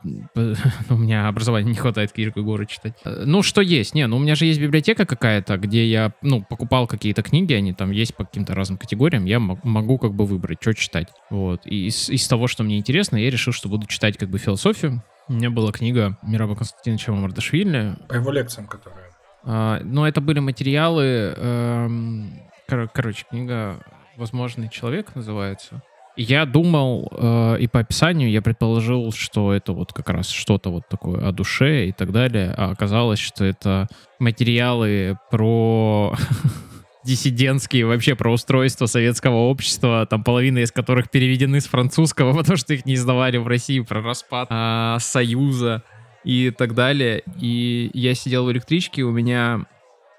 у 0.90 0.96
меня 0.96 1.28
образования 1.28 1.68
не 1.68 1.76
хватает 1.76 2.12
Киркегора 2.12 2.66
читать. 2.66 2.94
Ну, 3.04 3.42
что 3.42 3.60
есть? 3.60 3.94
Не, 3.94 4.06
ну 4.06 4.16
у 4.16 4.20
меня 4.20 4.34
же 4.34 4.46
есть 4.46 4.60
библиотека 4.60 5.06
какая-то, 5.06 5.56
где 5.56 5.86
я, 5.86 6.12
ну, 6.22 6.42
покупал 6.42 6.86
какие-то 6.86 7.22
книги, 7.22 7.52
они 7.54 7.72
там 7.72 7.90
есть 7.90 8.14
по 8.14 8.24
каким-то 8.24 8.54
разным 8.54 8.78
категориям, 8.78 9.24
я 9.24 9.38
могу 9.40 9.98
как 9.98 10.12
бы 10.14 10.26
выбрать, 10.26 10.58
что 10.60 10.74
читать. 10.74 11.08
Вот. 11.30 11.62
И 11.66 11.86
из, 11.86 12.10
из 12.10 12.26
того, 12.28 12.46
что 12.46 12.62
мне 12.62 12.78
интересно, 12.78 13.16
я 13.16 13.30
решил, 13.30 13.52
что 13.52 13.68
буду 13.68 13.86
читать 13.86 14.16
как 14.18 14.28
бы 14.28 14.38
философию. 14.38 15.02
У 15.28 15.32
меня 15.32 15.50
была 15.50 15.70
книга 15.72 16.18
Мираба 16.22 16.56
Константиновича 16.56 17.12
Мардашвили. 17.12 17.96
По 18.08 18.14
его 18.14 18.32
лекциям, 18.32 18.66
которые... 18.66 19.10
А, 19.44 19.80
ну, 19.84 20.04
это 20.04 20.20
были 20.20 20.40
материалы... 20.40 21.34
Эм, 21.36 22.32
кор- 22.68 22.90
короче, 22.92 23.24
книга 23.30 23.78
«Возможный 24.16 24.68
человек» 24.68 25.14
называется. 25.14 25.82
Я 26.22 26.44
думал, 26.44 27.10
э, 27.16 27.56
и 27.60 27.66
по 27.66 27.80
описанию 27.80 28.30
я 28.30 28.42
предположил, 28.42 29.10
что 29.10 29.54
это 29.54 29.72
вот 29.72 29.94
как 29.94 30.10
раз 30.10 30.28
что-то 30.28 30.68
вот 30.68 30.86
такое 30.86 31.26
о 31.26 31.32
душе 31.32 31.86
и 31.86 31.92
так 31.92 32.12
далее, 32.12 32.52
а 32.58 32.72
оказалось, 32.72 33.18
что 33.18 33.42
это 33.42 33.88
материалы 34.18 35.16
про 35.30 36.14
диссидентские, 37.06 37.86
вообще 37.86 38.16
про 38.16 38.30
устройство 38.34 38.84
советского 38.84 39.48
общества, 39.48 40.04
там 40.04 40.22
половина 40.22 40.58
из 40.58 40.70
которых 40.72 41.10
переведены 41.10 41.58
с 41.58 41.66
французского, 41.66 42.36
потому 42.36 42.58
что 42.58 42.74
их 42.74 42.84
не 42.84 42.96
издавали 42.96 43.38
в 43.38 43.46
России, 43.46 43.80
про 43.80 44.02
распад 44.02 44.48
а, 44.50 44.98
Союза 44.98 45.84
и 46.22 46.50
так 46.50 46.74
далее. 46.74 47.22
И 47.40 47.90
я 47.94 48.14
сидел 48.14 48.44
в 48.44 48.52
электричке, 48.52 49.04
у 49.04 49.10
меня, 49.10 49.64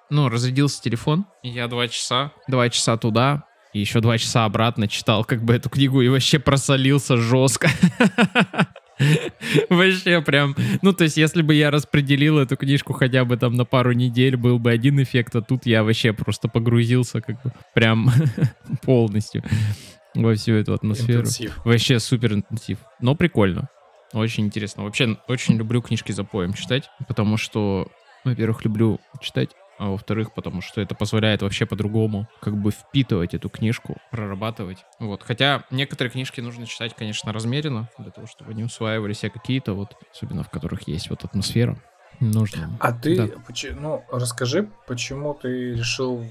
ну, 0.09 0.29
разрядился 0.29 0.81
телефон, 0.81 1.27
я 1.43 1.67
два 1.67 1.87
часа, 1.87 2.31
два 2.47 2.69
часа 2.69 2.97
туда, 2.97 3.45
и 3.73 3.79
еще 3.79 4.01
два 4.01 4.17
часа 4.17 4.45
обратно 4.45 4.87
читал 4.87 5.23
как 5.23 5.43
бы 5.43 5.53
эту 5.53 5.69
книгу 5.69 6.01
и 6.01 6.09
вообще 6.09 6.39
просолился 6.39 7.17
жестко. 7.17 7.69
Вообще 9.69 10.21
прям, 10.21 10.55
ну 10.83 10.93
то 10.93 11.05
есть 11.05 11.17
если 11.17 11.41
бы 11.41 11.55
я 11.55 11.71
распределил 11.71 12.37
эту 12.37 12.55
книжку 12.55 12.93
хотя 12.93 13.25
бы 13.25 13.35
там 13.35 13.55
на 13.55 13.65
пару 13.65 13.93
недель, 13.93 14.37
был 14.37 14.59
бы 14.59 14.69
один 14.69 15.01
эффект, 15.01 15.35
а 15.35 15.41
тут 15.41 15.65
я 15.65 15.83
вообще 15.83 16.13
просто 16.13 16.47
погрузился 16.47 17.19
как 17.19 17.41
бы 17.41 17.51
прям 17.73 18.11
полностью 18.83 19.43
во 20.13 20.35
всю 20.35 20.53
эту 20.53 20.73
атмосферу. 20.73 21.21
Интенсив. 21.21 21.59
Вообще 21.65 21.99
супер 21.99 22.33
интенсив, 22.33 22.77
но 22.99 23.15
прикольно. 23.15 23.69
Очень 24.13 24.45
интересно. 24.45 24.83
Вообще 24.83 25.17
очень 25.27 25.55
люблю 25.55 25.81
книжки 25.81 26.11
за 26.11 26.23
поем 26.23 26.53
читать, 26.53 26.89
потому 27.07 27.37
что, 27.37 27.87
во-первых, 28.23 28.65
люблю 28.65 28.99
читать, 29.21 29.49
а 29.81 29.89
во-вторых, 29.89 30.31
потому 30.35 30.61
что 30.61 30.79
это 30.79 30.93
позволяет 30.93 31.41
вообще 31.41 31.65
по-другому 31.65 32.27
как 32.39 32.55
бы 32.55 32.69
впитывать 32.69 33.33
эту 33.33 33.49
книжку, 33.49 33.97
прорабатывать. 34.11 34.85
Вот. 34.99 35.23
Хотя 35.23 35.63
некоторые 35.71 36.11
книжки 36.11 36.39
нужно 36.39 36.67
читать, 36.67 36.93
конечно, 36.95 37.33
размеренно, 37.33 37.89
для 37.97 38.11
того, 38.11 38.27
чтобы 38.27 38.51
они 38.51 38.63
усваивали 38.63 39.13
себе 39.13 39.31
какие-то 39.31 39.73
вот, 39.73 39.95
особенно 40.13 40.43
в 40.43 40.51
которых 40.51 40.87
есть 40.87 41.09
вот 41.09 41.23
атмосфера. 41.23 41.79
Нужно. 42.19 42.77
А 42.79 42.91
ты, 42.91 43.17
да. 43.17 43.73
ну, 43.79 44.05
расскажи, 44.11 44.69
почему 44.85 45.33
ты 45.33 45.73
решил 45.73 46.23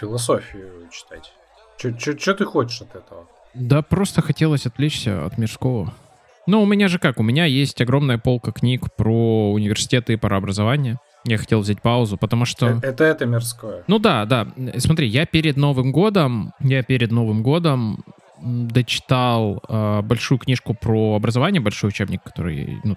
философию 0.00 0.88
читать? 0.90 1.34
Что 1.76 2.32
ты 2.32 2.46
хочешь 2.46 2.80
от 2.80 2.96
этого? 2.96 3.28
Да 3.52 3.82
просто 3.82 4.22
хотелось 4.22 4.64
отвлечься 4.64 5.26
от 5.26 5.36
мирского. 5.36 5.92
Ну, 6.46 6.62
у 6.62 6.66
меня 6.66 6.88
же 6.88 6.98
как, 6.98 7.20
у 7.20 7.22
меня 7.22 7.44
есть 7.44 7.82
огромная 7.82 8.16
полка 8.16 8.50
книг 8.50 8.94
про 8.96 9.52
университеты 9.52 10.14
и 10.14 10.16
про 10.16 10.38
образование. 10.38 10.98
Я 11.24 11.38
хотел 11.38 11.60
взять 11.60 11.82
паузу, 11.82 12.16
потому 12.16 12.44
что... 12.44 12.66
Э, 12.66 12.78
это 12.82 13.04
это 13.04 13.26
мирское. 13.26 13.84
Ну 13.86 13.98
да, 13.98 14.24
да. 14.24 14.48
Смотри, 14.78 15.06
я 15.08 15.26
перед 15.26 15.56
Новым 15.56 15.92
годом, 15.92 16.52
я 16.60 16.82
перед 16.82 17.10
Новым 17.10 17.42
годом 17.42 18.04
дочитал 18.42 19.62
э, 19.68 20.00
большую 20.02 20.38
книжку 20.38 20.74
про 20.74 21.16
образование, 21.16 21.60
большой 21.60 21.88
учебник, 21.88 22.22
который, 22.22 22.80
ну, 22.84 22.96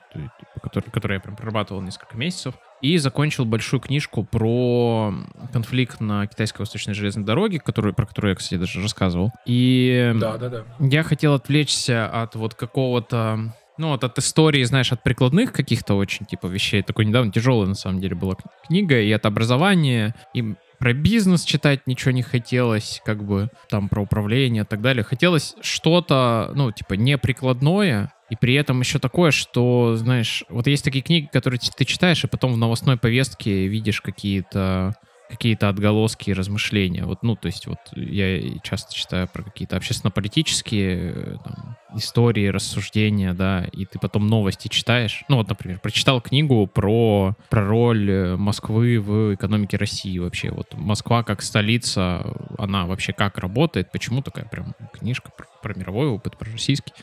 который, 0.61 0.89
который 0.89 1.15
я 1.15 1.19
прям 1.19 1.35
прорабатывал 1.35 1.81
несколько 1.81 2.15
месяцев, 2.17 2.55
и 2.81 2.97
закончил 2.97 3.45
большую 3.45 3.79
книжку 3.79 4.23
про 4.23 5.13
конфликт 5.51 5.99
на 5.99 6.27
китайской 6.27 6.59
восточной 6.59 6.93
железной 6.93 7.25
дороге, 7.25 7.59
которую, 7.59 7.93
про 7.93 8.05
которую 8.05 8.31
я, 8.31 8.35
кстати, 8.35 8.59
даже 8.59 8.81
рассказывал. 8.81 9.31
И 9.45 10.13
да, 10.15 10.37
да, 10.37 10.49
да. 10.49 10.63
я 10.79 11.03
хотел 11.03 11.33
отвлечься 11.33 12.07
от 12.07 12.35
вот 12.35 12.55
какого-то 12.55 13.53
ну, 13.77 13.89
вот 13.89 14.03
от 14.03 14.17
истории, 14.19 14.63
знаешь, 14.63 14.91
от 14.91 15.03
прикладных 15.03 15.51
каких-то 15.51 15.95
очень, 15.95 16.25
типа, 16.25 16.47
вещей. 16.47 16.81
Такой 16.83 17.05
недавно 17.05 17.31
тяжелая, 17.31 17.67
на 17.67 17.75
самом 17.75 18.01
деле, 18.01 18.15
была 18.15 18.35
книга, 18.67 18.99
и 18.99 19.11
от 19.11 19.25
образования, 19.25 20.15
и 20.33 20.55
про 20.79 20.93
бизнес 20.93 21.43
читать 21.43 21.87
ничего 21.87 22.11
не 22.11 22.23
хотелось, 22.23 23.01
как 23.05 23.23
бы, 23.23 23.49
там, 23.69 23.89
про 23.89 24.01
управление 24.01 24.63
и 24.63 24.65
так 24.65 24.81
далее. 24.81 25.03
Хотелось 25.03 25.55
что-то, 25.61 26.51
ну, 26.55 26.71
типа, 26.71 26.93
не 26.93 27.17
прикладное, 27.17 28.13
и 28.29 28.35
при 28.35 28.53
этом 28.55 28.79
еще 28.79 28.99
такое, 28.99 29.31
что, 29.31 29.95
знаешь, 29.95 30.43
вот 30.49 30.67
есть 30.67 30.83
такие 30.83 31.03
книги, 31.03 31.29
которые 31.31 31.59
ты 31.59 31.85
читаешь, 31.85 32.23
и 32.23 32.27
потом 32.27 32.53
в 32.53 32.57
новостной 32.57 32.97
повестке 32.97 33.67
видишь 33.67 34.01
какие-то 34.01 34.95
какие-то 35.33 35.67
отголоски 35.67 36.29
и 36.29 36.33
размышления. 36.33 37.05
Вот, 37.05 37.23
ну, 37.23 37.35
то 37.35 37.47
есть 37.47 37.65
вот 37.65 37.79
я 37.95 38.59
часто 38.59 38.93
читаю 38.93 39.27
про 39.27 39.41
какие-то 39.43 39.75
общественно-политические 39.75 41.13
э, 41.15 41.35
там, 41.43 41.77
истории, 41.95 42.47
рассуждения, 42.47 43.33
да, 43.33 43.65
и 43.71 43.85
ты 43.85 43.97
потом 43.97 44.27
новости 44.27 44.67
читаешь. 44.67 45.23
Ну, 45.29 45.37
вот, 45.37 45.49
например, 45.49 45.79
прочитал 45.79 46.21
книгу 46.21 46.67
про, 46.67 47.35
про 47.49 47.65
роль 47.65 48.09
э, 48.09 48.35
Москвы 48.35 48.99
в 48.99 49.33
экономике 49.33 49.77
России 49.77 50.19
вообще. 50.19 50.51
Вот 50.51 50.73
Москва 50.75 51.23
как 51.23 51.41
столица, 51.41 52.23
она 52.59 52.85
вообще 52.85 53.11
как 53.11 53.39
работает, 53.39 53.91
почему 53.91 54.21
такая 54.21 54.45
прям 54.45 54.75
книжка 54.93 55.31
про, 55.35 55.47
про 55.61 55.77
мировой 55.77 56.07
опыт, 56.09 56.37
про 56.37 56.51
российский 56.51 56.93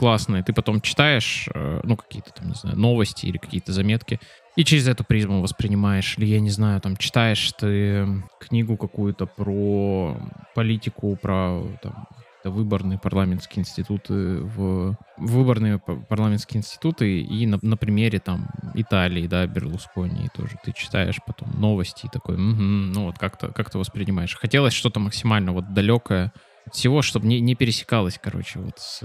классные, 0.00 0.42
ты 0.42 0.54
потом 0.54 0.80
читаешь, 0.80 1.46
э, 1.54 1.80
ну, 1.84 1.94
какие-то 1.94 2.32
там, 2.32 2.48
не 2.48 2.54
знаю, 2.54 2.78
новости 2.78 3.26
или 3.26 3.36
какие-то 3.36 3.72
заметки, 3.72 4.18
и 4.56 4.64
через 4.64 4.88
эту 4.88 5.04
призму 5.04 5.40
воспринимаешь, 5.40 6.16
или, 6.18 6.26
я 6.26 6.40
не 6.40 6.50
знаю, 6.50 6.80
там, 6.80 6.96
читаешь 6.96 7.52
ты 7.52 8.06
книгу 8.40 8.76
какую-то 8.76 9.26
про 9.26 10.16
политику, 10.54 11.16
про 11.16 11.62
там, 11.82 12.06
выборные 12.44 12.98
парламентские 12.98 13.62
институты 13.62 14.40
в 14.40 14.96
выборные 15.18 15.78
парламентские 15.78 16.60
институты 16.60 17.20
и 17.20 17.46
на, 17.46 17.58
на 17.62 17.76
примере 17.76 18.18
там 18.18 18.48
Италии, 18.74 19.26
да, 19.26 19.46
Берлускони 19.46 20.28
тоже 20.34 20.56
ты 20.64 20.72
читаешь 20.72 21.18
потом 21.26 21.60
новости 21.60 22.06
и 22.06 22.08
такой, 22.08 22.34
угу, 22.34 22.40
ну 22.40 23.04
вот 23.04 23.18
как-то 23.18 23.48
как 23.48 23.70
то 23.70 23.78
воспринимаешь. 23.78 24.36
Хотелось 24.36 24.72
что-то 24.72 25.00
максимально 25.00 25.52
вот 25.52 25.72
далекое 25.74 26.32
всего, 26.72 27.02
чтобы 27.02 27.26
не, 27.26 27.40
не 27.40 27.54
пересекалось, 27.54 28.18
короче, 28.22 28.58
вот 28.58 28.78
с, 28.78 29.02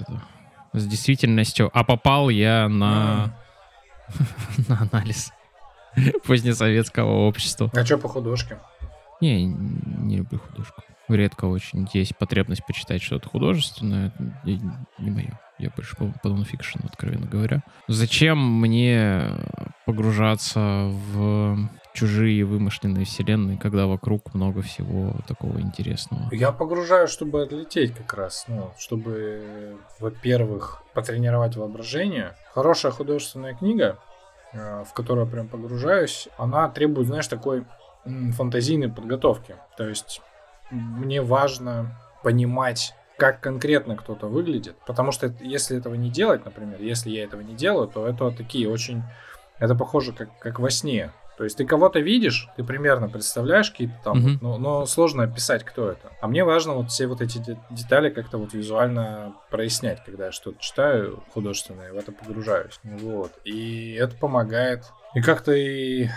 с 0.74 0.88
действительностью. 0.88 1.70
А 1.74 1.84
попал 1.84 2.30
я 2.30 2.70
на, 2.70 3.38
на 4.70 4.82
анализ 4.82 5.32
позднесоветского 6.26 7.28
общества. 7.28 7.72
А 7.74 7.86
что 7.86 7.98
по 7.98 8.08
художке? 8.08 8.58
Не, 9.22 9.46
не 9.46 10.18
люблю 10.18 10.40
художку. 10.40 10.84
Редко 11.08 11.46
очень 11.46 11.88
есть 11.94 12.18
потребность 12.18 12.66
почитать 12.66 13.02
что-то 13.02 13.30
художественное. 13.30 14.12
Не, 14.44 14.60
не 15.00 15.12
мое. 15.12 15.40
Я 15.60 15.70
больше 15.70 15.96
по, 15.96 16.12
по 16.22 16.30
нонфикшн, 16.30 16.80
откровенно 16.84 17.28
говоря. 17.28 17.64
Зачем 17.88 18.60
мне 18.60 19.30
погружаться 19.86 20.90
в 20.90 21.70
чужие 21.96 22.44
вымышленные 22.46 23.06
вселенные, 23.06 23.58
когда 23.58 23.88
вокруг 23.88 24.34
много 24.34 24.62
всего 24.62 25.14
такого 25.28 25.60
интересного. 25.60 26.30
Я 26.32 26.52
погружаю, 26.52 27.08
чтобы 27.08 27.42
отлететь 27.42 27.96
как 27.96 28.14
раз, 28.14 28.46
ну, 28.48 28.72
чтобы, 28.78 29.78
во-первых, 30.00 30.84
потренировать 30.94 31.56
воображение. 31.56 32.36
Хорошая 32.54 32.92
художественная 32.92 33.56
книга, 33.56 33.98
э, 34.54 34.84
в 34.84 34.94
которую 34.94 35.26
я 35.26 35.32
прям 35.32 35.48
погружаюсь, 35.48 36.28
она 36.38 36.70
требует, 36.70 37.08
знаешь, 37.08 37.28
такой 37.28 37.66
фантазийной 38.04 38.90
подготовки. 38.90 39.56
То 39.78 39.88
есть 39.88 40.22
мне 40.70 41.22
важно 41.22 42.00
понимать, 42.24 42.94
как 43.18 43.40
конкретно 43.40 43.96
кто-то 43.96 44.28
выглядит, 44.28 44.76
потому 44.86 45.12
что 45.12 45.34
если 45.42 45.78
этого 45.78 45.96
не 45.96 46.12
делать, 46.12 46.46
например, 46.46 46.82
если 46.82 47.10
я 47.10 47.24
этого 47.24 47.42
не 47.42 47.56
делаю, 47.56 47.88
то 47.88 48.06
это 48.08 48.30
такие 48.32 48.70
очень 48.70 49.04
Это 49.58 49.74
похоже 49.74 50.12
как, 50.12 50.38
как 50.40 50.60
во 50.60 50.70
сне. 50.70 51.12
То 51.38 51.44
есть 51.44 51.58
ты 51.58 51.66
кого-то 51.66 52.00
видишь, 52.00 52.48
ты 52.56 52.64
примерно 52.64 53.10
представляешь 53.10 53.70
какие-то 53.70 53.96
там, 54.04 54.22
вот, 54.22 54.42
но, 54.42 54.58
но 54.58 54.86
сложно 54.86 55.24
описать, 55.24 55.64
кто 55.64 55.90
это. 55.90 56.12
А 56.22 56.28
мне 56.28 56.46
важно 56.46 56.74
вот 56.74 56.90
все 56.90 57.08
вот 57.08 57.22
эти 57.22 57.40
де- 57.40 57.58
детали 57.70 58.10
как-то 58.10 58.38
вот 58.38 58.54
визуально 58.54 59.36
прояснять, 59.52 60.04
когда 60.06 60.28
я 60.28 60.32
что-то 60.32 60.60
читаю 60.62 61.24
художественное, 61.34 61.92
в 61.92 61.98
это 61.98 62.12
погружаюсь. 62.12 62.80
Вот. 62.84 63.32
И 63.44 63.94
это 63.94 64.16
помогает. 64.16 64.86
И 65.14 65.22
как-то 65.22 65.52
и 65.52 66.08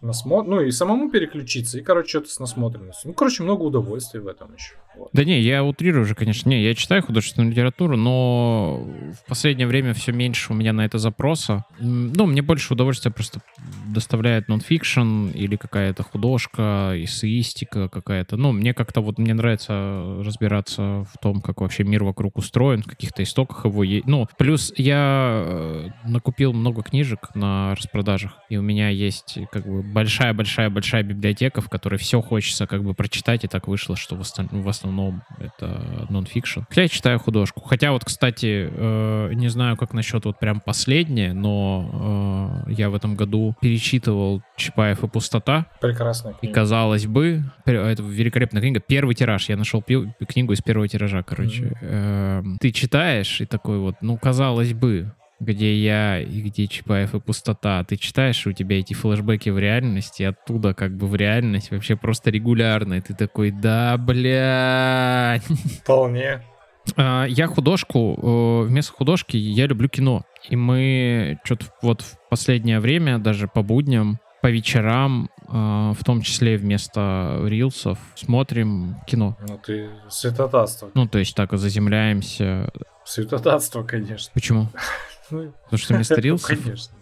насмо... 0.00 0.42
ну 0.42 0.60
и 0.60 0.70
самому 0.70 1.10
переключиться, 1.10 1.78
и, 1.78 1.82
короче, 1.82 2.08
что-то 2.08 2.30
с 2.30 2.38
насмотренностью. 2.40 3.08
Ну, 3.08 3.14
короче, 3.14 3.42
много 3.42 3.62
удовольствия 3.62 4.20
в 4.20 4.28
этом 4.28 4.54
еще. 4.54 4.74
Да 5.12 5.24
не, 5.24 5.40
я 5.40 5.62
утрирую 5.64 6.02
уже, 6.02 6.14
конечно. 6.14 6.48
Не, 6.48 6.62
я 6.62 6.74
читаю 6.74 7.02
художественную 7.02 7.50
литературу, 7.52 7.96
но 7.96 8.84
в 9.24 9.28
последнее 9.28 9.66
время 9.66 9.94
все 9.94 10.12
меньше 10.12 10.52
у 10.52 10.56
меня 10.56 10.72
на 10.72 10.84
это 10.84 10.98
запроса. 10.98 11.64
Ну, 11.78 12.26
мне 12.26 12.42
больше 12.42 12.72
удовольствия 12.74 13.10
просто 13.10 13.40
доставляет 13.86 14.48
нонфикшн 14.48 15.28
или 15.28 15.56
какая-то 15.56 16.02
художка, 16.02 16.92
эссеистика 16.96 17.88
какая-то. 17.88 18.36
Ну, 18.36 18.52
мне 18.52 18.74
как-то 18.74 19.00
вот, 19.00 19.18
мне 19.18 19.34
нравится 19.34 20.16
разбираться 20.24 21.04
в 21.12 21.18
том, 21.20 21.40
как 21.40 21.60
вообще 21.60 21.84
мир 21.84 22.04
вокруг 22.04 22.36
устроен, 22.38 22.82
в 22.82 22.86
каких-то 22.86 23.22
истоках 23.22 23.64
его. 23.64 23.84
е- 23.84 24.02
Ну, 24.06 24.26
плюс 24.36 24.72
я 24.76 25.42
э, 25.46 25.88
накупил 26.04 26.52
много 26.52 26.82
книжек 26.82 27.34
на 27.34 27.74
распродажах, 27.74 28.32
и 28.48 28.56
у 28.56 28.62
меня 28.62 28.88
есть 28.88 29.38
как 29.52 29.64
бы 29.66 29.82
большая-большая-большая 29.82 31.02
библиотека, 31.02 31.60
в 31.60 31.68
которой 31.68 31.96
все 31.96 32.20
хочется 32.20 32.66
как 32.66 32.82
бы 32.82 32.94
прочитать, 32.94 33.44
и 33.44 33.48
так 33.48 33.68
вышло, 33.68 33.96
что 33.96 34.16
в, 34.16 34.20
осталь- 34.20 34.48
в 34.50 34.68
основном 34.84 35.22
это 35.38 36.06
нонфикшн. 36.10 36.60
Я 36.74 36.88
читаю 36.88 37.18
художку. 37.18 37.60
Хотя 37.60 37.92
вот, 37.92 38.04
кстати, 38.04 38.68
э, 38.70 39.30
не 39.34 39.48
знаю, 39.48 39.76
как 39.76 39.94
насчет 39.94 40.24
вот 40.24 40.38
прям 40.38 40.60
последнее, 40.60 41.32
но 41.32 42.62
э, 42.68 42.72
я 42.72 42.90
в 42.90 42.94
этом 42.94 43.16
году 43.16 43.54
перечитывал 43.60 44.42
Чапаев 44.56 45.02
и 45.02 45.08
пустота, 45.08 45.66
Прекрасная 45.80 46.34
и 46.42 46.48
казалось 46.48 47.06
бы, 47.06 47.42
это 47.64 48.02
великолепная 48.02 48.60
книга, 48.60 48.80
первый 48.80 49.14
тираж. 49.14 49.48
Я 49.48 49.56
нашел 49.56 49.82
книгу 49.82 50.52
из 50.52 50.60
первого 50.60 50.86
тиража, 50.86 51.22
короче. 51.22 51.72
Эм, 51.80 52.58
Ты 52.60 52.70
читаешь 52.70 53.40
и 53.40 53.46
такой 53.46 53.78
вот, 53.78 53.96
ну 54.02 54.18
казалось 54.18 54.74
бы, 54.74 55.12
где 55.40 55.74
я 55.76 56.20
и 56.20 56.40
где 56.40 56.66
Чапаев 56.66 57.14
и 57.14 57.20
пустота. 57.20 57.82
Ты 57.84 57.96
читаешь, 57.96 58.46
и 58.46 58.50
у 58.50 58.52
тебя 58.52 58.78
эти 58.78 58.94
флешбеки 58.94 59.50
в 59.50 59.58
реальности, 59.58 60.22
и 60.22 60.26
оттуда 60.26 60.74
как 60.74 60.96
бы 60.96 61.06
в 61.06 61.14
реальность 61.14 61.70
вообще 61.70 61.96
просто 61.96 62.30
регулярно. 62.30 62.94
И 62.94 63.00
ты 63.00 63.14
такой, 63.14 63.50
да, 63.50 63.96
блядь. 63.96 65.44
Вполне. 65.82 66.42
А, 66.96 67.24
Я 67.24 67.46
художку, 67.46 68.62
э, 68.62 68.68
вместо 68.68 68.92
художки 68.92 69.36
я 69.36 69.66
люблю 69.66 69.88
кино. 69.88 70.24
И 70.48 70.56
мы 70.56 71.38
что-то 71.44 71.66
вот 71.82 72.02
в 72.02 72.18
последнее 72.28 72.80
время, 72.80 73.18
даже 73.18 73.48
по 73.48 73.62
будням, 73.62 74.18
по 74.42 74.50
вечерам, 74.50 75.30
э, 75.48 75.52
в 75.52 76.04
том 76.04 76.20
числе 76.20 76.58
вместо 76.58 77.40
рилсов, 77.44 77.98
смотрим 78.14 78.96
кино. 79.06 79.36
Ну 79.48 79.58
ты 79.64 79.88
святотатство. 80.10 80.90
Ну, 80.94 81.06
то 81.08 81.18
есть 81.18 81.34
так 81.34 81.52
заземляемся. 81.54 82.70
Святотатство, 83.04 83.82
конечно. 83.82 84.30
Почему? 84.34 84.68
Потому 85.28 85.78
что 85.78 85.94
вместо 85.94 86.20
рилсов... 86.20 86.48
Конечно, 86.48 86.94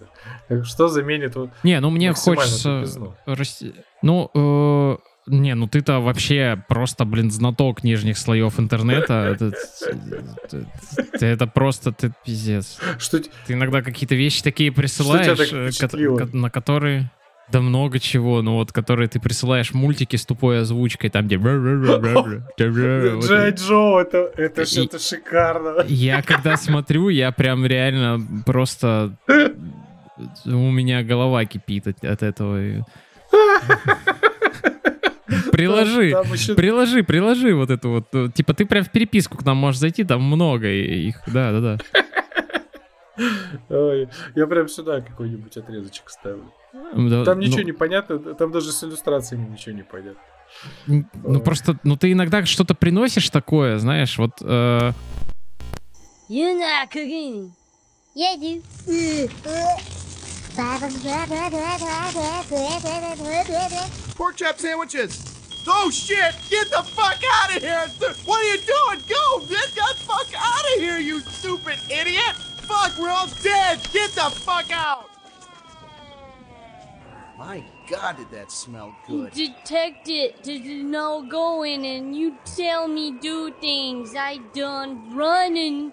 да. 0.49 0.65
Что 0.65 0.89
заменит 0.89 1.35
вот 1.37 1.51
Не, 1.63 1.81
ну 1.81 1.91
мне 1.91 2.13
хочется... 2.13 2.85
расти- 3.27 3.75
Ну, 4.03 4.31
э, 4.35 4.97
не, 5.27 5.55
ну 5.55 5.67
ты-то 5.69 6.01
вообще 6.01 6.63
просто, 6.69 7.05
блин, 7.05 7.31
знаток 7.31 7.85
нижних 7.85 8.19
слоев 8.19 8.59
интернета. 8.61 9.15
Это, 9.41 9.53
это- 11.13 11.27
это 11.27 11.47
просто 11.47 11.93
ты 11.93 12.13
пиздец. 12.25 12.79
Что 12.99 13.19
Ты 13.21 13.53
иногда 13.55 13.83
какие-то 13.83 14.15
вещи 14.15 14.43
такие 14.43 14.73
присылаешь, 14.73 15.27
э, 15.29 15.37
ко- 15.37 15.71
впечатлило? 15.73 16.19
ко- 16.19 16.37
на 16.37 16.51
которые... 16.51 17.11
Да 17.53 17.61
много 17.61 18.01
чего, 18.01 18.41
ну 18.41 18.55
вот, 18.55 18.73
которые 18.73 19.09
ты 19.09 19.21
присылаешь 19.21 19.75
мультики 19.75 20.17
с 20.17 20.25
тупой 20.25 20.61
озвучкой, 20.61 21.11
там 21.11 21.27
где... 21.27 21.37
Джай 21.37 21.51
Джо, 23.51 24.01
это, 24.09 24.33
это 24.39 24.65
что-то 24.65 24.99
шикарно. 24.99 25.85
Я 25.87 26.23
когда 26.23 26.57
смотрю, 26.57 27.11
я 27.11 27.31
прям 27.31 27.67
реально 27.67 28.21
просто... 28.47 29.19
У 30.47 30.71
меня 30.71 31.03
голова 31.03 31.45
кипит 31.45 31.89
от, 31.89 32.03
от 32.05 32.23
этого. 32.23 32.87
Приложи. 35.53 36.13
Там 36.13 36.33
еще- 36.33 36.55
Приложи, 36.55 37.03
приложи 37.03 37.55
вот 37.55 37.71
эту 37.71 37.91
вот. 37.91 38.07
ну, 38.13 38.31
Типа 38.31 38.55
ты 38.55 38.65
прям 38.65 38.85
в 38.85 38.91
переписку 38.91 39.37
к 39.37 39.45
нам 39.45 39.59
можешь 39.59 39.81
зайти, 39.81 40.05
там 40.05 40.23
много 40.23 40.69
их. 40.69 41.21
Да, 41.27 41.53
да, 41.53 41.61
да. 41.61 41.79
Ой, 43.69 44.09
я 44.35 44.47
прям 44.47 44.69
сюда 44.69 45.03
какой-нибудь 45.03 45.55
отрезочек 45.57 46.09
ставлю. 46.09 46.51
Да, 46.73 47.25
Там 47.25 47.39
ну, 47.39 47.45
ничего 47.45 47.63
не 47.63 47.73
понятно, 47.73 48.19
там 48.19 48.51
даже 48.51 48.73
с 48.73 48.83
иллюстрациями 48.83 49.49
ничего 49.49 49.75
не 49.75 49.83
понятно. 49.83 50.21
Ну 50.87 51.41
просто, 51.41 51.79
ну 51.85 51.97
ты 51.97 52.13
иногда 52.13 52.45
что-то 52.47 52.75
приносишь 52.75 53.31
такое, 53.31 53.79
знаешь, 53.79 54.19
вот. 54.19 54.41
э. 54.41 54.93
Pork 64.17 64.37
chop 64.37 64.59
sandwiches. 64.59 65.33
Oh 65.67 65.91
shit! 65.91 66.35
Get 66.51 66.69
the 66.71 66.83
fuck 66.83 67.21
out 67.41 67.57
of 67.57 67.63
here! 67.63 67.87
What 68.27 68.41
are 68.41 68.45
you 68.45 68.59
doing? 68.59 69.01
Go! 69.09 69.41
Get 69.47 69.75
the 69.75 69.95
fuck 70.05 70.27
out 70.37 70.65
of 70.75 70.81
here, 70.81 70.99
you 70.99 71.21
stupid 71.21 71.79
idiot! 71.89 72.35
Fuck, 72.67 72.99
we're 72.99 73.11
all 73.11 73.29
dead! 73.43 73.79
Get 73.93 74.11
the 74.11 74.31
fuck 74.31 74.71
out! 74.73 75.12
My 77.45 77.65
god, 77.91 78.19
did 78.19 78.31
that 78.31 78.53
smell 78.53 78.95
good? 79.09 79.33
Detect 79.33 80.09
it. 80.09 80.45
Did 80.45 80.65
you 80.65 80.85
know 80.85 81.27
go 81.29 81.65
in 81.65 81.85
and 81.85 82.15
you 82.15 82.37
tell 82.45 82.87
me 82.87 83.19
do 83.19 83.53
things. 83.61 84.15
I 84.15 84.39
done 84.55 85.13
running. 85.13 85.91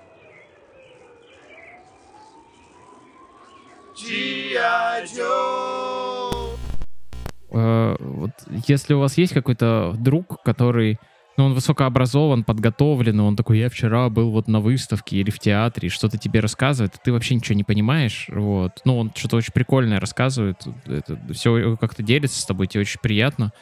G.I. 3.96 5.08
Joe! 5.08 6.56
э, 7.50 7.96
вот 8.00 8.32
если 8.68 8.94
у 8.94 9.00
вас 9.00 9.18
есть 9.18 9.34
какой-то 9.34 9.96
друг, 9.98 10.44
который, 10.44 11.00
ну, 11.40 11.46
он 11.46 11.54
высокообразован, 11.54 12.44
подготовлен, 12.44 13.18
он 13.22 13.38
такой, 13.38 13.60
я 13.60 13.70
вчера 13.70 14.10
был 14.10 14.30
вот 14.32 14.50
на 14.50 14.60
выставке 14.60 15.16
или 15.18 15.30
в 15.32 15.40
театре, 15.40 15.88
и 15.88 15.90
что-то 15.90 16.18
тебе 16.18 16.42
рассказывает, 16.42 16.96
а 16.96 16.98
ты 17.02 17.14
вообще 17.14 17.36
ничего 17.36 17.56
не 17.56 17.64
понимаешь, 17.64 18.26
вот. 18.28 18.82
Ну, 18.84 18.98
он 19.00 19.12
что-то 19.16 19.38
очень 19.38 19.54
прикольное 19.54 20.02
рассказывает, 20.02 20.58
это 20.86 21.18
все 21.34 21.78
как-то 21.80 22.04
делится 22.04 22.42
с 22.42 22.46
тобой, 22.46 22.68
тебе 22.68 22.82
очень 22.82 23.00
приятно, 23.02 23.54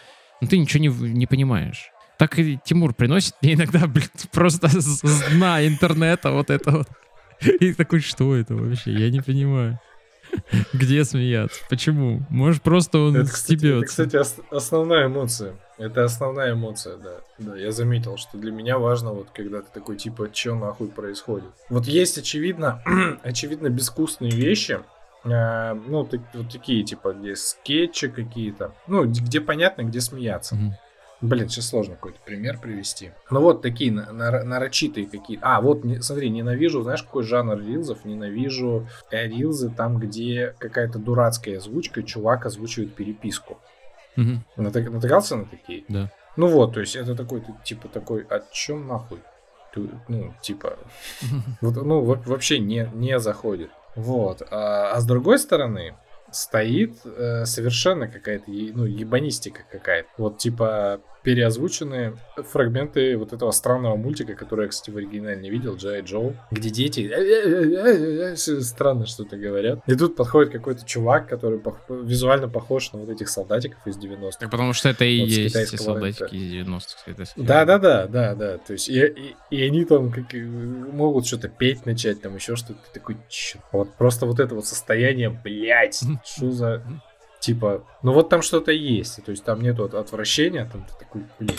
но 0.41 0.47
ты 0.47 0.57
ничего 0.57 0.81
не, 0.81 0.87
не 1.13 1.27
понимаешь. 1.27 1.91
Так 2.17 2.39
и 2.39 2.57
Тимур 2.65 2.95
приносит 2.95 3.35
мне 3.43 3.53
иногда, 3.53 3.85
блин, 3.85 4.07
просто 4.31 4.69
с 4.69 5.01
с 5.03 5.29
дна 5.31 5.63
интернета 5.67 6.31
вот 6.31 6.49
это 6.49 6.71
вот. 6.71 6.87
И 7.59 7.73
такой, 7.73 7.99
что 7.99 8.35
это 8.35 8.55
вообще? 8.55 8.91
Я 8.91 9.11
не 9.11 9.21
понимаю. 9.21 9.79
Где 10.73 11.05
смеяться? 11.05 11.61
Почему? 11.69 12.25
Может, 12.29 12.63
просто 12.63 12.97
он 12.97 13.15
Это, 13.15 13.29
кстати, 13.31 13.53
это, 13.53 13.59
стебется. 13.59 13.85
кстати, 13.87 14.15
ос- 14.15 14.39
основная 14.49 15.05
эмоция. 15.05 15.53
Это 15.77 16.03
основная 16.03 16.53
эмоция, 16.53 16.97
да. 16.97 17.17
Да, 17.37 17.55
я 17.55 17.71
заметил, 17.71 18.17
что 18.17 18.37
для 18.37 18.51
меня 18.51 18.79
важно, 18.79 19.11
вот 19.13 19.27
когда 19.31 19.61
ты 19.61 19.67
такой, 19.71 19.95
типа, 19.97 20.29
что 20.33 20.55
нахуй 20.55 20.87
происходит. 20.87 21.49
Вот 21.69 21.85
есть, 21.85 22.17
очевидно, 22.17 22.81
очевидно, 23.23 23.69
безвкусные 23.69 24.31
вещи, 24.31 24.79
э, 25.23 25.73
ну, 25.73 26.03
так- 26.05 26.21
вот 26.33 26.51
такие, 26.51 26.83
типа, 26.83 27.13
где 27.13 27.35
скетчи 27.35 28.07
какие-то, 28.07 28.73
ну, 28.87 29.05
где 29.05 29.39
понятно, 29.39 29.83
где 29.83 30.01
смеяться. 30.01 30.55
Мгм. 30.55 30.73
Блин, 31.19 31.49
сейчас 31.49 31.69
сложно 31.69 31.95
какой-то 31.95 32.19
пример 32.23 32.59
привести. 32.59 33.11
Ну 33.31 33.41
вот 33.41 33.63
такие 33.63 33.91
на- 33.91 34.11
нар- 34.11 34.43
нарочитые 34.43 35.07
какие. 35.07 35.39
А, 35.41 35.61
вот, 35.61 35.83
не- 35.83 35.99
смотри, 36.01 36.29
ненавижу, 36.29 36.83
знаешь, 36.83 37.01
какой 37.01 37.23
жанр 37.23 37.57
рилзов? 37.59 38.05
Ненавижу 38.05 38.87
э, 39.09 39.27
рилзы 39.27 39.69
там, 39.71 39.97
где 39.97 40.53
какая-то 40.59 40.99
дурацкая 40.99 41.57
озвучка, 41.57 42.03
чувак 42.03 42.45
озвучивает 42.45 42.93
переписку. 42.93 43.57
Натык- 44.57 44.89
натыкался 44.89 45.35
на 45.35 45.45
такие? 45.45 45.83
Да. 45.87 46.11
Ну 46.35 46.47
вот, 46.47 46.73
то 46.73 46.79
есть 46.79 46.95
это 46.95 47.15
такой, 47.15 47.41
ты, 47.41 47.53
типа 47.63 47.87
такой, 47.87 48.23
о 48.23 48.41
чем 48.51 48.87
нахуй? 48.87 49.19
Ты, 49.73 49.89
ну, 50.07 50.33
типа, 50.41 50.77
вот, 51.61 51.75
ну, 51.75 52.01
во- 52.01 52.21
вообще 52.25 52.59
не, 52.59 52.89
не 52.93 53.19
заходит. 53.19 53.69
Вот. 53.95 54.41
А, 54.51 54.91
а 54.91 54.99
с 54.99 55.05
другой 55.05 55.39
стороны, 55.39 55.95
стоит 56.31 56.97
э, 57.05 57.45
совершенно 57.45 58.07
какая-то, 58.07 58.45
ну, 58.49 58.85
ебанистика 58.85 59.61
какая-то. 59.71 60.09
Вот, 60.17 60.37
типа, 60.37 60.99
переозвученные 61.27 62.15
фрагменты 62.37 63.17
вот 63.17 63.33
этого 63.33 63.51
странного 63.51 63.97
мультика, 63.97 64.33
который 64.33 64.63
я, 64.63 64.69
кстати, 64.69 64.91
в 64.91 64.95
оригинале 64.97 65.35
не 65.41 65.49
видел, 65.49 65.75
Джай 65.75 65.99
Джоу, 66.01 66.33
где 66.51 66.69
дети 66.69 67.01
«Э-э-э-э-э», 67.13 68.35
странно 68.61 69.05
что-то 69.05 69.35
говорят. 69.35 69.79
И 69.87 69.95
тут 69.95 70.15
подходит 70.15 70.53
какой-то 70.53 70.85
чувак, 70.85 71.27
который 71.27 71.59
пох- 71.59 71.75
визуально 71.89 72.47
похож 72.47 72.93
на 72.93 72.99
вот 72.99 73.09
этих 73.09 73.27
солдатиков 73.27 73.85
из 73.85 73.97
90-х. 73.97 74.37
Так 74.39 74.49
потому 74.51 74.71
что 74.71 74.87
это 74.87 75.03
и 75.03 75.19
Вот 75.19 75.27
есть 75.27 75.53
те 75.71 75.77
солдатики 75.77 76.33
из 76.33 76.65
90-х. 76.65 77.11
это 77.11 77.25
всё. 77.25 77.33
Да, 77.35 77.65
да, 77.65 77.77
да, 77.77 78.07
да, 78.07 78.33
да. 78.33 78.57
То 78.59 78.71
есть 78.73 78.87
и, 78.87 79.05
и- 79.05 79.35
и 79.51 79.63
они 79.67 79.83
там 79.83 80.09
как, 80.13 80.33
могут 80.33 81.27
что-то 81.27 81.49
петь 81.49 81.85
начать, 81.85 82.21
там 82.21 82.35
еще 82.35 82.55
что-то. 82.55 82.79
Ты 82.93 82.99
такой? 83.01 83.17
Вот 83.73 83.93
просто 83.95 84.25
вот 84.25 84.39
это 84.39 84.55
вот 84.55 84.65
состояние, 84.65 85.29
блядь, 85.29 85.99
что 86.25 86.51
за 86.51 86.83
типа, 87.39 87.83
ну 88.03 88.13
вот 88.13 88.29
там 88.29 88.41
что-то 88.41 88.71
есть, 88.71 89.23
то 89.23 89.31
есть 89.31 89.43
там 89.43 89.61
нету 89.61 89.83
от- 89.85 89.93
отвращения, 89.93 90.65
там 90.65 90.83
ты 90.85 90.93
такой, 90.99 91.23
блин. 91.39 91.55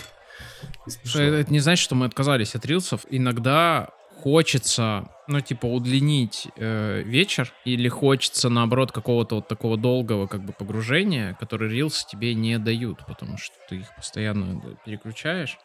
Слушай, 0.87 1.41
Это, 1.41 1.53
не 1.53 1.61
значит, 1.61 1.83
что 1.83 1.95
мы 1.95 2.07
отказались 2.07 2.55
от 2.55 2.65
рилсов. 2.67 3.05
Иногда 3.11 3.91
хочется, 4.23 5.09
ну, 5.29 5.41
типа, 5.41 5.67
удлинить 5.67 6.49
э, 6.57 7.03
вечер, 7.03 7.53
или 7.65 7.89
хочется, 7.89 8.49
наоборот, 8.49 8.91
какого-то 8.91 9.37
вот 9.37 9.49
такого 9.49 9.77
долгого, 9.77 10.27
как 10.27 10.45
бы, 10.45 10.53
погружения, 10.53 11.37
который 11.39 11.71
рилсы 11.71 12.07
тебе 12.07 12.35
не 12.35 12.59
дают, 12.59 13.05
потому 13.07 13.39
что 13.39 13.55
ты 13.69 13.77
их 13.77 13.95
постоянно 13.95 14.61
переключаешь. 14.85 15.59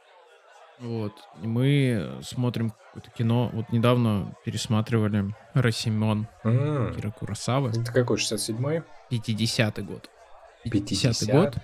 Вот. 0.80 1.14
И 1.42 1.48
мы 1.48 2.20
смотрим 2.24 2.72
какое-то 2.72 3.10
кино. 3.12 3.50
Вот 3.54 3.72
недавно 3.72 4.34
пересматривали 4.44 5.34
Росимон 5.54 6.28
М, 6.44 6.94
Кира 6.96 7.12
Курасавы. 7.12 7.70
Это 7.70 7.92
какой, 7.92 8.18
67-й? 8.18 8.84
50-й 9.12 9.84
год. 9.84 10.10
50-й 10.66 11.32
год. 11.32 11.56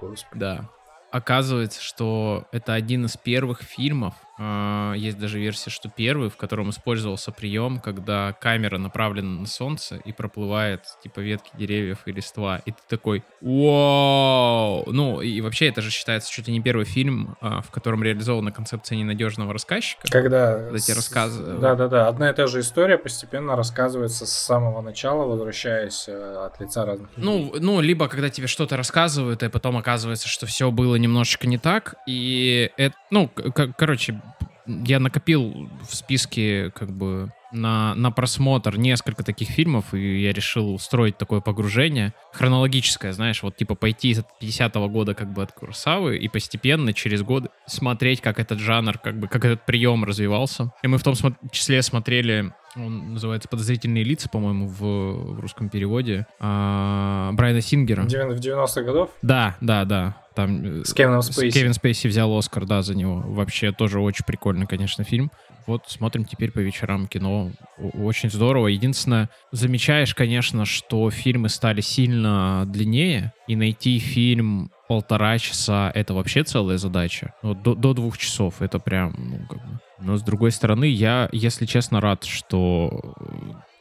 Господи. 0.00 0.40
Да. 0.40 0.68
Оказывается, 1.10 1.80
что 1.80 2.46
это 2.50 2.74
один 2.74 3.04
из 3.04 3.16
первых 3.16 3.62
фильмов, 3.62 4.14
есть 4.38 5.18
даже 5.18 5.38
версия, 5.38 5.70
что 5.70 5.88
первый, 5.88 6.28
в 6.28 6.36
котором 6.36 6.70
использовался 6.70 7.30
прием, 7.30 7.78
когда 7.78 8.32
камера 8.32 8.78
направлена 8.78 9.40
на 9.40 9.46
солнце 9.46 9.96
и 9.96 10.12
проплывает 10.12 10.82
типа 11.02 11.20
ветки 11.20 11.50
деревьев 11.54 11.98
и 12.06 12.12
листва, 12.12 12.60
и 12.64 12.72
ты 12.72 12.78
такой 12.88 13.22
«Вау!» 13.40 14.84
Ну, 14.90 15.20
и 15.20 15.40
вообще 15.40 15.68
это 15.68 15.82
же 15.82 15.90
считается 15.90 16.30
чуть 16.30 16.48
ли 16.48 16.52
не 16.52 16.60
первый 16.60 16.84
фильм, 16.84 17.36
а, 17.40 17.60
в 17.60 17.70
котором 17.70 18.02
реализована 18.02 18.52
концепция 18.52 18.96
ненадежного 18.96 19.52
рассказчика. 19.52 20.08
Когда... 20.10 20.76
С- 20.76 20.94
рассказывают. 20.94 21.60
Да-да-да, 21.60 22.08
одна 22.08 22.30
и 22.30 22.34
та 22.34 22.46
же 22.46 22.60
история 22.60 22.98
постепенно 22.98 23.56
рассказывается 23.56 24.26
с 24.26 24.32
самого 24.32 24.80
начала, 24.80 25.24
возвращаясь 25.26 26.04
э, 26.08 26.46
от 26.46 26.60
лица 26.60 26.84
разных. 26.84 27.10
Ну, 27.16 27.54
ну, 27.58 27.80
либо 27.80 28.08
когда 28.08 28.30
тебе 28.30 28.46
что-то 28.46 28.76
рассказывают, 28.76 29.42
и 29.42 29.48
потом 29.48 29.76
оказывается, 29.76 30.28
что 30.28 30.46
все 30.46 30.70
было 30.70 30.96
немножечко 30.96 31.46
не 31.46 31.58
так. 31.58 31.94
И 32.06 32.70
это, 32.76 32.96
ну, 33.10 33.28
короче, 33.76 34.20
я 34.66 34.98
накопил 35.00 35.68
в 35.88 35.94
списке 35.94 36.70
как 36.74 36.90
бы 36.90 37.30
на, 37.54 37.94
на 37.94 38.10
просмотр 38.10 38.76
несколько 38.76 39.22
таких 39.22 39.48
фильмов, 39.48 39.94
и 39.94 40.22
я 40.22 40.32
решил 40.32 40.74
устроить 40.74 41.16
такое 41.16 41.40
погружение. 41.40 42.12
Хронологическое, 42.32 43.12
знаешь, 43.12 43.42
вот 43.42 43.56
типа 43.56 43.74
пойти 43.74 44.14
от 44.14 44.26
50-го 44.42 44.88
года 44.88 45.14
как 45.14 45.32
бы 45.32 45.42
от 45.42 45.52
Курсавы 45.52 46.18
и 46.18 46.28
постепенно 46.28 46.92
через 46.92 47.22
годы 47.22 47.50
смотреть, 47.66 48.20
как 48.20 48.40
этот 48.40 48.58
жанр, 48.58 48.98
как 48.98 49.18
бы, 49.18 49.28
как 49.28 49.44
этот 49.44 49.64
прием 49.64 50.04
развивался. 50.04 50.72
И 50.82 50.88
мы 50.88 50.98
в 50.98 51.02
том 51.02 51.14
числе 51.52 51.82
смотрели, 51.82 52.52
он 52.76 53.14
называется 53.14 53.48
«Подозрительные 53.48 54.02
лица», 54.02 54.28
по-моему, 54.28 54.66
в, 54.66 54.80
в 54.80 55.40
русском 55.40 55.68
переводе, 55.68 56.26
а, 56.40 57.30
Брайана 57.32 57.60
Сингера. 57.60 58.02
В 58.02 58.06
90-х 58.06 58.82
годов 58.82 59.10
Да, 59.22 59.56
да, 59.60 59.84
да. 59.84 60.23
Там 60.34 60.80
э, 60.80 60.84
с 60.84 60.92
Кевином 60.92 61.22
с- 61.22 61.32
Спейси. 61.32 61.58
Кевин 61.58 61.72
Спейси 61.74 62.08
взял 62.08 62.36
Оскар, 62.36 62.66
да, 62.66 62.82
за 62.82 62.94
него. 62.96 63.22
Вообще 63.26 63.72
тоже 63.72 64.00
очень 64.00 64.24
прикольный, 64.24 64.66
конечно, 64.66 65.04
фильм. 65.04 65.30
Вот 65.66 65.84
смотрим 65.86 66.24
теперь 66.26 66.50
по 66.50 66.58
вечерам 66.58 67.06
кино. 67.06 67.50
Очень 67.94 68.30
здорово. 68.30 68.66
Единственное, 68.66 69.30
замечаешь, 69.52 70.14
конечно, 70.14 70.66
что 70.66 71.10
фильмы 71.10 71.48
стали 71.48 71.80
сильно 71.80 72.64
длиннее, 72.66 73.32
и 73.48 73.56
найти 73.56 73.98
фильм 73.98 74.70
полтора 74.88 75.38
часа— 75.38 75.90
это 75.94 76.12
вообще 76.12 76.42
целая 76.44 76.76
задача. 76.76 77.32
Вот 77.42 77.62
до, 77.62 77.74
до 77.74 77.94
двух 77.94 78.18
часов 78.18 78.60
это 78.60 78.78
прям, 78.78 79.14
ну, 79.16 79.38
как 79.48 79.58
бы... 79.66 79.80
Но 80.00 80.16
с 80.18 80.22
другой 80.22 80.50
стороны, 80.50 80.84
я, 80.84 81.30
если 81.32 81.64
честно, 81.64 82.00
рад, 82.00 82.24
что 82.24 83.14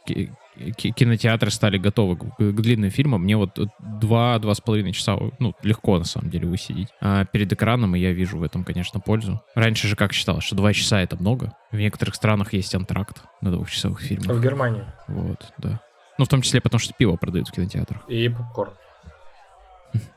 ки- 0.07 0.31
кинотеатры 0.55 1.51
стали 1.51 1.77
готовы 1.77 2.17
к, 2.17 2.37
к 2.37 2.61
длинным 2.61 2.89
фильмам. 2.89 3.23
Мне 3.23 3.37
вот 3.37 3.57
два-два 3.79 4.53
с 4.53 4.61
половиной 4.61 4.93
часа, 4.93 5.17
ну, 5.39 5.53
легко, 5.63 5.97
на 5.97 6.05
самом 6.05 6.29
деле, 6.29 6.47
высидеть 6.47 6.89
а, 7.01 7.25
перед 7.25 7.51
экраном, 7.51 7.95
и 7.95 7.99
я 7.99 8.11
вижу 8.11 8.37
в 8.37 8.43
этом, 8.43 8.63
конечно, 8.63 8.99
пользу. 8.99 9.41
Раньше 9.55 9.87
же 9.87 9.95
как 9.95 10.13
считалось, 10.13 10.43
что 10.43 10.55
два 10.55 10.73
часа— 10.73 10.99
это 11.01 11.15
много. 11.17 11.53
В 11.71 11.77
некоторых 11.77 12.15
странах 12.15 12.53
есть 12.53 12.73
антракт 12.75 13.23
на 13.41 13.51
двухчасовых 13.51 13.99
В 13.99 14.03
фильмах. 14.03 14.41
Германии. 14.41 14.83
Вот, 15.07 15.53
да. 15.57 15.81
Ну, 16.17 16.25
в 16.25 16.27
том 16.27 16.41
числе 16.41 16.61
потому, 16.61 16.79
что 16.79 16.93
пиво 16.93 17.15
продают 17.15 17.47
в 17.47 17.51
кинотеатрах. 17.51 18.07
И 18.07 18.29
попкорн. 18.29 18.73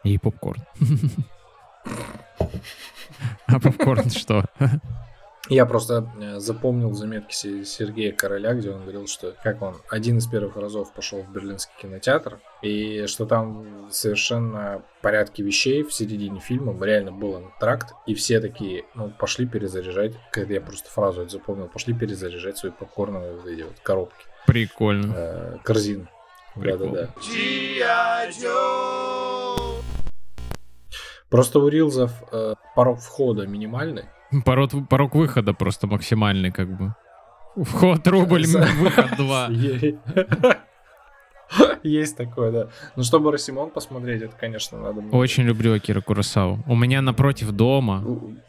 И 0.05 0.19
попкорн. 0.19 0.63
А 3.47 3.61
попкорн 3.61 4.11
что? 4.11 4.45
Я 5.49 5.65
просто 5.65 6.11
э, 6.21 6.41
запомнил 6.41 6.93
заметки 6.93 7.33
Се- 7.33 7.65
Сергея 7.65 8.13
Короля, 8.13 8.53
где 8.55 8.71
он 8.71 8.83
говорил, 8.83 9.07
что 9.07 9.35
как 9.45 9.63
он 9.63 9.77
один 9.89 10.19
из 10.19 10.27
первых 10.27 10.57
разов 10.57 10.93
пошел 10.93 11.23
в 11.23 11.31
берлинский 11.31 11.73
кинотеатр, 11.81 12.41
и 12.63 13.07
что 13.07 13.27
там 13.27 13.89
совершенно 13.93 14.83
порядке 15.03 15.45
вещей 15.45 15.85
в 15.85 15.95
середине 15.95 16.41
фильма 16.41 16.77
реально 16.85 17.13
был 17.13 17.37
антракт, 17.37 17.93
и 18.07 18.15
все 18.15 18.41
такие, 18.41 18.87
ну, 18.95 19.11
пошли 19.11 19.47
перезаряжать, 19.47 20.15
когда 20.33 20.55
я 20.55 20.61
просто 20.61 20.91
фразу 20.91 21.23
эту 21.23 21.31
запомнил, 21.31 21.69
пошли 21.69 21.95
перезаряжать 21.95 22.59
свои 22.59 22.73
попкорновые 22.73 23.37
вот 23.37 23.47
эти 23.47 23.63
вот 23.63 23.79
коробки, 23.85 24.25
Прикольно. 24.47 25.13
э, 25.17 25.57
корзин. 25.63 26.09
Да-да-да. 26.57 27.11
Просто 31.29 31.59
у 31.59 31.69
рилзов 31.69 32.13
э, 32.33 32.55
порог 32.75 32.99
входа 33.01 33.47
минимальный. 33.47 34.05
Порог, 34.45 34.71
порог 34.89 35.15
выхода 35.15 35.53
просто 35.55 35.87
максимальный, 35.87 36.51
как 36.51 36.77
бы. 36.77 36.95
Вход 37.57 38.07
рубль, 38.09 38.47
выход 38.47 39.17
два. 39.17 39.49
Есть 41.83 42.17
такое, 42.17 42.51
да. 42.51 42.69
Ну, 42.97 43.05
чтобы 43.05 43.31
Росимон 43.31 43.71
посмотреть, 43.71 44.21
это, 44.23 44.35
конечно, 44.37 44.79
надо. 44.79 45.01
Очень 45.17 45.45
люблю 45.45 45.75
Акира 45.75 46.01
Курасаву. 46.01 46.59
У 46.67 46.75
меня 46.75 47.01
напротив 47.03 47.53
дома 47.53 48.03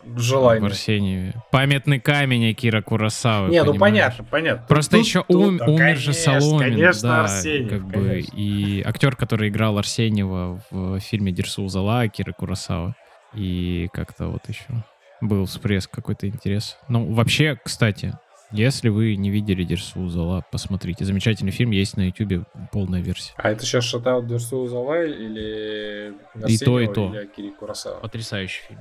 в 0.03 0.19
Желание. 0.19 0.65
Арсеньеве 0.65 1.33
памятный 1.51 1.99
камень 1.99 2.49
Акира 2.49 2.81
Курасавы. 2.81 3.51
Не, 3.51 3.63
ну 3.63 3.75
понятно, 3.75 4.23
понятно. 4.23 4.65
Просто 4.67 4.97
еще 4.97 5.23
умер 5.27 5.97
же 5.97 6.13
Соломин, 6.13 6.59
Конечно, 6.59 7.09
да, 7.09 7.21
Арсеньев, 7.21 7.69
как 7.69 7.85
бы, 7.85 8.19
и 8.33 8.81
актер, 8.83 9.15
который 9.15 9.49
играл 9.49 9.77
Арсеньева 9.77 10.59
в 10.71 10.99
фильме 10.99 11.31
Дерсу 11.31 11.67
Зала, 11.67 12.01
Акира 12.01 12.33
Курасава, 12.33 12.95
и 13.35 13.89
как-то 13.93 14.27
вот 14.29 14.41
еще 14.49 14.83
был 15.21 15.45
всплеск 15.45 15.89
какой-то 15.91 16.27
интерес. 16.27 16.77
Ну, 16.87 17.13
вообще, 17.13 17.57
кстати, 17.63 18.13
если 18.51 18.89
вы 18.89 19.15
не 19.15 19.29
видели 19.29 19.63
Дерсу 19.63 20.07
Зала, 20.09 20.43
посмотрите. 20.51 21.03
Замечательный 21.05 21.51
фильм, 21.51 21.71
есть 21.71 21.97
на 21.97 22.07
ютубе 22.07 22.45
полная 22.71 23.01
версия. 23.01 23.33
А 23.37 23.49
это 23.49 23.65
сейчас 23.65 23.83
шатаут 23.83 24.27
Дерсу 24.27 24.67
Залай 24.67 25.11
или 25.11 26.13
И 26.47 26.57
то, 26.57 26.79
и 26.79 26.87
то. 26.87 27.09
или 27.09 27.23
Акири 27.23 27.49
Курасава? 27.51 27.99
Потрясающий 27.99 28.61
фильм. 28.67 28.79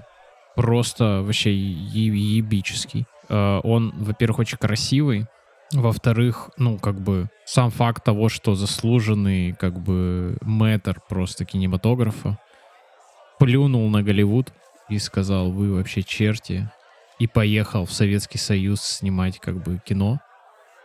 Просто 0.55 1.23
вообще 1.25 1.53
е- 1.55 2.37
ебический. 2.39 3.07
Э, 3.29 3.61
Он, 3.65 3.93
во-первых, 3.99 4.39
очень 4.41 4.59
красивый. 4.59 5.27
Во-вторых, 5.73 6.51
ну, 6.57 6.79
как 6.79 7.01
бы, 7.01 7.29
сам 7.45 7.71
факт 7.71 8.05
того, 8.05 8.29
что 8.29 8.55
заслуженный, 8.55 9.53
как 9.53 9.79
бы, 9.81 10.37
мэтр 10.43 11.01
просто 11.09 11.45
кинематографа 11.45 12.39
плюнул 13.41 13.89
на 13.91 14.03
Голливуд 14.03 14.53
и 14.89 14.99
сказал, 14.99 15.51
вы 15.51 15.73
вообще 15.73 16.03
черти, 16.03 16.71
и 17.19 17.27
поехал 17.27 17.87
в 17.87 17.93
Советский 17.93 18.39
Союз 18.39 18.83
снимать, 18.83 19.39
как 19.39 19.63
бы, 19.63 19.81
кино, 19.85 20.21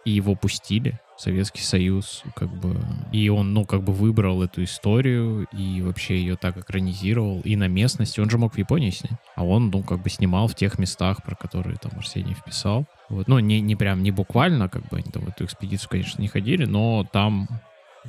и 0.06 0.12
его 0.12 0.36
пустили. 0.36 1.00
Советский 1.18 1.62
Союз, 1.62 2.24
как 2.36 2.50
бы, 2.50 2.82
и 3.12 3.30
он, 3.30 3.54
ну, 3.54 3.64
как 3.66 3.84
бы 3.84 3.94
выбрал 3.94 4.42
эту 4.42 4.64
историю 4.64 5.46
и 5.54 5.80
вообще 5.84 6.18
ее 6.18 6.36
так 6.36 6.58
экранизировал 6.58 7.42
и 7.42 7.56
на 7.56 7.68
местности. 7.68 8.20
Он 8.20 8.30
же 8.30 8.40
мог 8.40 8.56
в 8.56 8.58
Японии 8.58 8.90
снять, 8.90 9.20
а 9.36 9.46
он, 9.46 9.70
ну, 9.70 9.84
как 9.84 10.02
бы 10.02 10.10
снимал 10.10 10.48
в 10.48 10.56
тех 10.56 10.80
местах, 10.80 11.22
про 11.24 11.36
которые 11.36 11.78
там 11.78 11.92
Арсений 11.96 12.34
вписал. 12.34 12.88
Вот. 13.10 13.28
Ну, 13.28 13.38
не, 13.38 13.62
не 13.62 13.76
прям, 13.76 14.02
не 14.02 14.10
буквально, 14.10 14.68
как 14.68 14.88
бы 14.88 14.98
они 14.98 15.12
там 15.12 15.26
в 15.26 15.30
эту 15.30 15.46
экспедицию, 15.46 15.90
конечно, 15.92 16.20
не 16.20 16.28
ходили, 16.28 16.66
но 16.66 17.06
там 17.14 17.48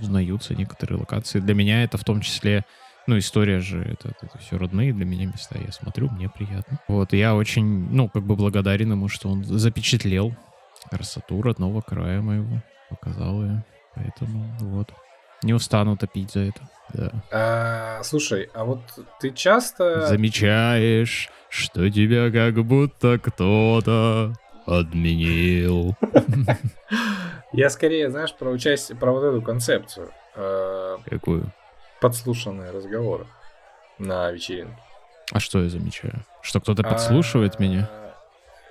узнаются 0.00 0.54
некоторые 0.54 0.98
локации. 0.98 1.40
Для 1.40 1.54
меня 1.54 1.84
это 1.84 1.98
в 1.98 2.04
том 2.04 2.22
числе 2.22 2.64
ну, 3.06 3.18
история 3.18 3.60
же, 3.60 3.82
это, 3.82 4.14
это 4.20 4.38
все 4.38 4.56
родные 4.58 4.92
для 4.92 5.04
меня 5.04 5.26
места. 5.26 5.58
Я 5.58 5.72
смотрю, 5.72 6.08
мне 6.10 6.28
приятно. 6.28 6.78
Вот, 6.88 7.12
я 7.12 7.34
очень, 7.34 7.64
ну, 7.90 8.08
как 8.08 8.22
бы 8.22 8.36
благодарен 8.36 8.92
ему, 8.92 9.08
что 9.08 9.28
он 9.28 9.44
запечатлел 9.44 10.34
красоту 10.90 11.42
родного 11.42 11.80
края 11.80 12.20
моего. 12.20 12.62
Показал 12.90 13.42
ее. 13.42 13.64
Поэтому 13.94 14.56
вот. 14.60 14.90
Не 15.42 15.54
устану 15.54 15.96
топить 15.96 16.32
за 16.32 16.40
это. 16.40 16.60
Да. 16.94 17.12
А, 17.32 18.02
слушай, 18.04 18.48
а 18.54 18.64
вот 18.64 18.80
ты 19.20 19.30
часто... 19.30 20.06
Замечаешь, 20.06 21.30
что 21.48 21.90
тебя 21.90 22.30
как 22.30 22.64
будто 22.64 23.18
кто-то 23.18 24.34
отменил. 24.66 25.96
Я 27.52 27.70
скорее, 27.70 28.10
знаешь, 28.10 28.34
про 28.34 28.50
участие, 28.50 28.96
про 28.96 29.12
вот 29.12 29.24
эту 29.24 29.42
концепцию. 29.42 30.10
э, 30.36 30.96
Какую? 31.06 31.52
Подслушанные 32.02 32.70
разговоры 32.70 33.26
на 33.98 34.30
вечеринке. 34.30 34.76
А 35.30 35.40
что 35.40 35.62
я 35.62 35.68
замечаю? 35.70 36.24
Что 36.42 36.60
кто-то 36.60 36.82
подслушивает 36.82 37.54
А, 37.58 37.62
меня? 37.62 37.90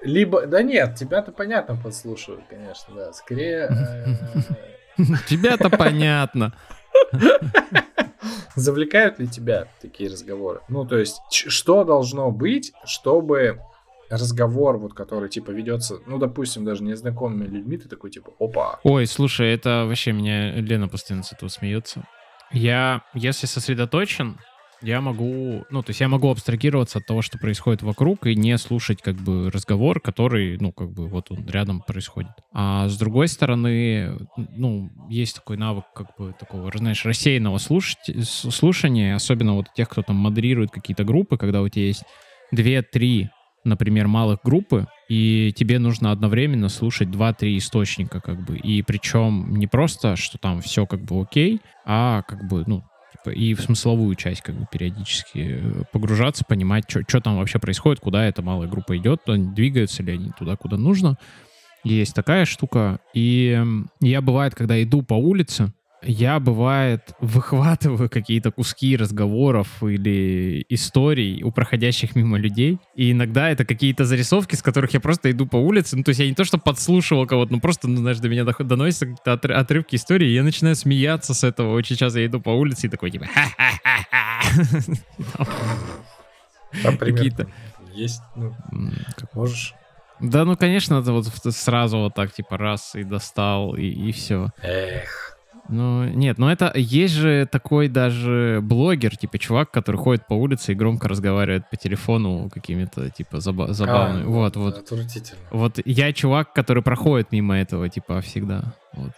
Либо, 0.04 0.46
да 0.46 0.62
нет, 0.62 0.96
тебя-то 0.96 1.32
понятно 1.32 1.76
подслушивают, 1.76 2.44
конечно, 2.50 2.94
да. 2.94 3.14
Скорее, 3.14 3.70
э, 3.70 5.04
Тебя-то 5.28 5.70
понятно. 5.70 6.54
завлекают 8.56 9.20
ли 9.20 9.28
тебя 9.28 9.68
такие 9.82 10.10
разговоры? 10.10 10.62
Ну, 10.68 10.86
то 10.86 10.98
есть, 10.98 11.22
что 11.32 11.84
должно 11.84 12.32
быть, 12.32 12.74
чтобы 12.86 13.62
разговор, 14.10 14.78
вот 14.78 14.94
который, 14.94 15.30
типа, 15.30 15.52
ведется, 15.52 16.00
ну, 16.06 16.18
допустим, 16.18 16.66
даже 16.66 16.84
незнакомыми 16.84 17.46
людьми, 17.46 17.78
ты 17.78 17.88
такой, 17.88 18.12
типа, 18.12 18.34
опа, 18.40 18.80
Ой, 18.84 19.08
слушай, 19.08 19.54
это 19.54 19.86
вообще 19.88 20.12
меня 20.12 20.52
Лена 20.56 20.90
постоянно 20.90 21.24
с 21.24 21.32
этого 21.32 21.50
смеется. 21.50 22.04
Я, 22.54 23.04
если 23.14 23.48
сосредоточен, 23.48 24.38
я 24.82 25.00
могу, 25.00 25.64
ну, 25.70 25.84
то 25.84 25.92
есть 25.92 26.02
я 26.02 26.08
могу 26.08 26.30
абстрагироваться 26.32 26.98
от 27.00 27.06
того, 27.06 27.22
что 27.22 27.38
происходит 27.38 27.84
вокруг, 27.84 28.26
и 28.26 28.36
не 28.36 28.58
слушать, 28.58 29.02
как 29.02 29.16
бы, 29.16 29.52
разговор, 29.52 30.02
который, 30.02 30.58
ну, 30.60 30.72
как 30.72 30.92
бы, 30.92 31.08
вот 31.08 31.30
он 31.32 31.48
рядом 31.48 31.82
происходит. 31.82 32.32
А 32.52 32.90
с 32.90 32.98
другой 32.98 33.28
стороны, 33.28 34.18
ну, 34.36 34.90
есть 35.08 35.36
такой 35.36 35.58
навык, 35.58 35.86
как 35.94 36.08
бы, 36.18 36.34
такого, 36.34 36.72
знаешь, 36.76 37.06
рассеянного 37.06 37.60
слушать, 37.60 38.00
слушания, 38.24 39.16
особенно 39.16 39.54
вот 39.54 39.68
тех, 39.76 39.88
кто 39.88 40.02
там 40.02 40.16
модерирует 40.16 40.72
какие-то 40.72 41.04
группы, 41.04 41.38
когда 41.38 41.62
у 41.62 41.70
тебя 41.70 41.86
есть 41.86 42.04
две-три, 42.52 43.30
например, 43.64 44.08
малых 44.08 44.40
группы, 44.44 44.88
и 45.10 45.54
тебе 45.56 45.80
нужно 45.80 46.12
одновременно 46.12 46.70
слушать 46.70 47.10
2-3 47.10 47.58
источника, 47.58 48.22
как 48.22 48.44
бы. 48.46 48.58
И 48.58 48.82
причем 48.82 49.56
не 49.56 49.68
просто, 49.68 50.16
что 50.16 50.38
там 50.38 50.62
все 50.62 50.86
как 50.86 51.02
бы 51.04 51.22
окей, 51.22 51.62
а 51.86 52.24
как 52.24 52.48
бы, 52.48 52.64
ну, 52.66 52.84
типа, 53.12 53.34
и 53.34 53.54
в 53.54 53.62
смысловую 53.62 54.16
часть 54.16 54.42
как 54.42 54.56
бы 54.56 54.66
периодически 54.72 55.60
э, 55.62 55.84
погружаться, 55.92 56.44
понимать, 56.48 56.86
что 56.90 57.22
там 57.22 57.38
вообще 57.38 57.60
происходит, 57.60 58.00
куда 58.00 58.26
эта 58.26 58.42
малая 58.42 58.68
группа 58.68 58.98
идет, 58.98 59.22
двигаются 59.26 60.04
ли 60.04 60.14
они 60.14 60.32
туда, 60.38 60.56
куда 60.56 60.78
нужно. 60.78 61.18
Есть 61.84 62.14
такая 62.14 62.46
штука. 62.46 63.00
И 63.14 63.60
я, 64.02 64.22
бывает, 64.22 64.54
когда 64.54 64.82
иду 64.82 65.02
по 65.02 65.16
улице, 65.16 65.74
я, 66.04 66.40
бывает, 66.40 67.14
выхватываю 67.20 68.10
какие-то 68.10 68.52
куски 68.52 68.98
разговоров 68.98 69.84
или 69.84 70.66
историй 70.70 71.44
у 71.44 71.52
проходящих 71.52 72.16
мимо 72.16 72.38
людей. 72.40 72.80
И 72.96 73.12
иногда 73.12 73.50
это 73.50 73.66
какие-то 73.66 74.06
зарисовки, 74.06 74.56
с 74.56 74.64
которых 74.64 74.94
я 74.94 75.00
просто 75.00 75.30
иду 75.30 75.46
по 75.46 75.58
улице. 75.58 75.96
Ну, 75.96 76.04
то 76.04 76.10
есть 76.10 76.20
я 76.20 76.28
не 76.28 76.34
то, 76.34 76.44
что 76.44 76.58
подслушивал 76.58 77.28
кого-то, 77.28 77.54
но 77.54 77.60
просто, 77.60 77.88
ну, 77.88 77.98
знаешь, 77.98 78.18
до 78.20 78.30
меня 78.30 78.46
доносятся 78.46 79.06
какие-то 79.06 79.34
отр- 79.34 79.54
отрывки 79.54 79.96
истории, 79.96 80.30
и 80.30 80.34
я 80.34 80.44
начинаю 80.44 80.76
смеяться 80.76 81.34
с 81.34 81.44
этого. 81.44 81.74
Очень 81.76 81.98
часто 81.98 82.20
я 82.20 82.26
иду 82.26 82.42
по 82.42 82.50
улице 82.50 82.88
и 82.88 82.90
такой, 82.90 83.12
типа, 83.12 83.28
«Ха-ха-ха-ха». 83.34 84.42
там 86.84 86.98
пример 86.98 87.18
Какие-то. 87.18 87.48
есть, 87.94 88.22
ну, 88.36 88.56
как- 89.18 89.34
можешь. 89.36 89.74
Да, 90.20 90.46
ну, 90.46 90.56
конечно, 90.56 90.96
это 91.00 91.14
вот 91.14 91.26
сразу 91.28 91.98
вот 91.98 92.14
так, 92.14 92.32
типа, 92.32 92.58
раз 92.58 92.96
и 92.96 93.04
достал, 93.04 93.76
и, 93.76 93.88
и 93.88 94.12
все. 94.12 94.50
Эх, 94.62 95.31
Ну, 95.70 96.04
нет, 96.06 96.38
ну 96.38 96.50
это 96.50 96.72
есть 96.76 97.14
же 97.14 97.48
такой 97.50 97.88
даже 97.88 98.60
блогер, 98.62 99.16
типа 99.16 99.38
чувак, 99.38 99.72
который 99.72 99.98
ходит 99.98 100.28
по 100.28 100.34
улице 100.34 100.72
и 100.72 100.76
громко 100.76 101.08
разговаривает 101.08 101.70
по 101.70 101.78
телефону 101.78 102.50
какими-то, 102.50 103.10
типа, 103.10 103.38
заба- 103.38 103.72
забавными. 103.72 104.26
а, 104.26 104.30
вот, 104.30 104.56
вот. 104.58 104.78
Отвратительно. 104.78 105.40
Вот 105.52 105.80
я 105.86 106.12
чувак, 106.14 106.54
который 106.54 106.84
проходит 106.84 107.32
мимо 107.32 107.58
этого, 107.58 107.88
типа, 107.90 108.22
всегда. 108.22 108.74
Вот. 108.94 109.12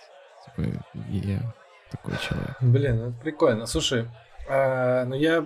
Типа, 0.46 0.70
я 1.10 1.54
такой 1.92 2.14
человек. 2.28 2.58
Блин, 2.62 3.00
это 3.02 3.14
прикольно. 3.24 3.66
Слушай, 3.66 4.08
а, 4.50 5.06
ну 5.06 5.16
я 5.16 5.46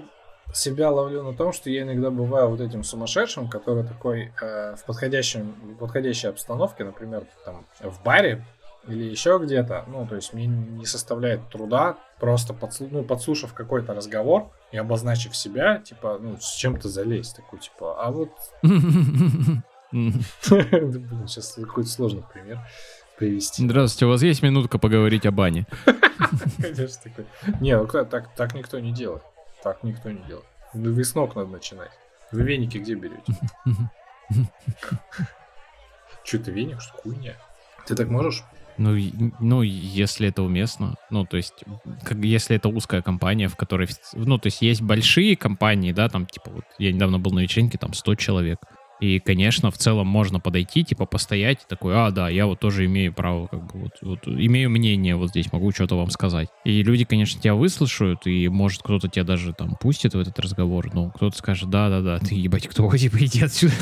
себя 0.54 0.90
ловлю 0.90 1.24
на 1.24 1.34
том, 1.34 1.54
что 1.54 1.70
я 1.70 1.84
иногда 1.84 2.10
бываю 2.10 2.50
вот 2.50 2.62
этим 2.62 2.84
сумасшедшим, 2.84 3.50
который 3.50 3.84
такой 3.84 4.32
э, 4.42 4.76
в 4.76 4.86
подходящем, 4.86 5.54
в 5.62 5.76
подходящей 5.76 6.30
обстановке, 6.30 6.84
например, 6.86 7.26
там 7.46 7.66
в 7.82 8.02
баре 8.04 8.46
или 8.88 9.04
еще 9.04 9.40
где-то, 9.42 9.86
ну, 9.88 10.08
то 10.08 10.16
есть 10.16 10.34
мне 10.34 10.48
не 10.48 10.86
составляет 10.86 11.50
труда 11.50 11.98
просто 12.20 12.54
подслу- 12.54 12.90
ну, 12.90 13.04
подслушав 13.04 13.54
какой-то 13.54 13.94
разговор 13.94 14.50
и 14.72 14.78
обозначив 14.78 15.36
себя, 15.36 15.80
типа, 15.80 16.18
ну, 16.22 16.38
с 16.40 16.56
чем-то 16.56 16.90
залезть, 16.90 17.36
такой, 17.36 17.60
типа, 17.60 18.04
а 18.04 18.12
вот, 18.12 18.30
блин, 19.92 20.24
сейчас 21.28 21.54
какой-то 21.54 21.90
сложный 21.90 22.24
пример 22.34 22.60
привести. 23.18 23.64
Здравствуйте, 23.64 24.06
у 24.06 24.10
вас 24.10 24.22
есть 24.22 24.44
минутка 24.44 24.78
поговорить 24.78 25.26
о 25.26 25.32
бане? 25.32 25.66
Конечно, 26.62 27.02
такой. 27.04 27.26
Не, 27.62 27.78
ну 27.78 27.88
так, 27.88 28.34
так 28.36 28.54
никто 28.54 28.80
не 28.80 28.92
делает. 28.94 29.24
Так 29.64 29.84
никто 29.84 30.12
не 30.12 30.22
делает. 30.24 30.46
Ну, 30.74 30.94
вы 30.94 31.04
с 31.04 31.16
ног 31.16 31.36
надо 31.36 31.50
начинать. 31.50 31.92
Вы 32.32 32.44
веники 32.44 32.78
где 32.78 32.96
берете? 32.96 33.34
Че 36.24 36.40
ты 36.40 36.52
веник, 36.52 36.82
что 36.82 36.94
хуйня? 37.02 37.36
Ты 37.86 37.96
так 37.96 38.10
можешь? 38.10 38.44
Ну, 38.78 38.96
ну, 39.40 39.62
если 39.64 40.30
это 40.30 40.44
уместно. 40.44 40.96
Ну, 41.10 41.26
то 41.26 41.38
есть, 41.38 41.64
как, 42.04 42.18
если 42.20 42.56
это 42.56 42.70
узкая 42.70 43.02
компания, 43.02 43.48
в 43.48 43.56
которой... 43.56 43.88
Ну, 44.14 44.38
то 44.38 44.48
есть, 44.48 44.62
есть 44.62 44.82
большие 44.82 45.36
компании, 45.36 45.92
да, 45.92 46.10
там, 46.10 46.26
типа, 46.26 46.52
вот, 46.52 46.66
я 46.78 46.92
недавно 46.92 47.20
был 47.20 47.32
на 47.32 47.40
вечеринке, 47.40 47.78
там, 47.78 47.94
100 47.94 48.16
человек. 48.16 48.60
И, 49.00 49.20
конечно, 49.20 49.72
в 49.72 49.78
целом 49.78 50.08
можно 50.08 50.40
подойти, 50.40 50.84
типа, 50.84 51.06
постоять, 51.06 51.66
такой, 51.68 51.96
а, 51.96 52.12
да, 52.12 52.30
я 52.30 52.48
вот 52.48 52.60
тоже 52.60 52.86
имею 52.86 53.14
право, 53.14 53.48
как 53.48 53.66
бы, 53.72 53.80
вот, 53.80 53.92
вот, 54.02 54.28
имею 54.28 54.70
мнение 54.70 55.16
вот 55.16 55.30
здесь, 55.30 55.52
могу 55.52 55.72
что-то 55.72 55.96
вам 55.98 56.10
сказать. 56.10 56.50
И 56.66 56.82
люди, 56.84 57.06
конечно, 57.06 57.40
тебя 57.40 57.56
выслушают, 57.56 58.26
и, 58.26 58.48
может, 58.48 58.82
кто-то 58.82 59.08
тебя 59.08 59.24
даже 59.24 59.54
там 59.54 59.76
пустит 59.76 60.14
в 60.14 60.20
этот 60.20 60.40
разговор, 60.40 60.90
ну, 60.94 61.12
кто-то 61.12 61.38
скажет, 61.38 61.70
да-да-да, 61.70 62.20
ты, 62.20 62.36
ебать, 62.36 62.68
кто, 62.68 62.90
типа, 62.98 63.18
иди 63.18 63.44
отсюда. 63.44 63.74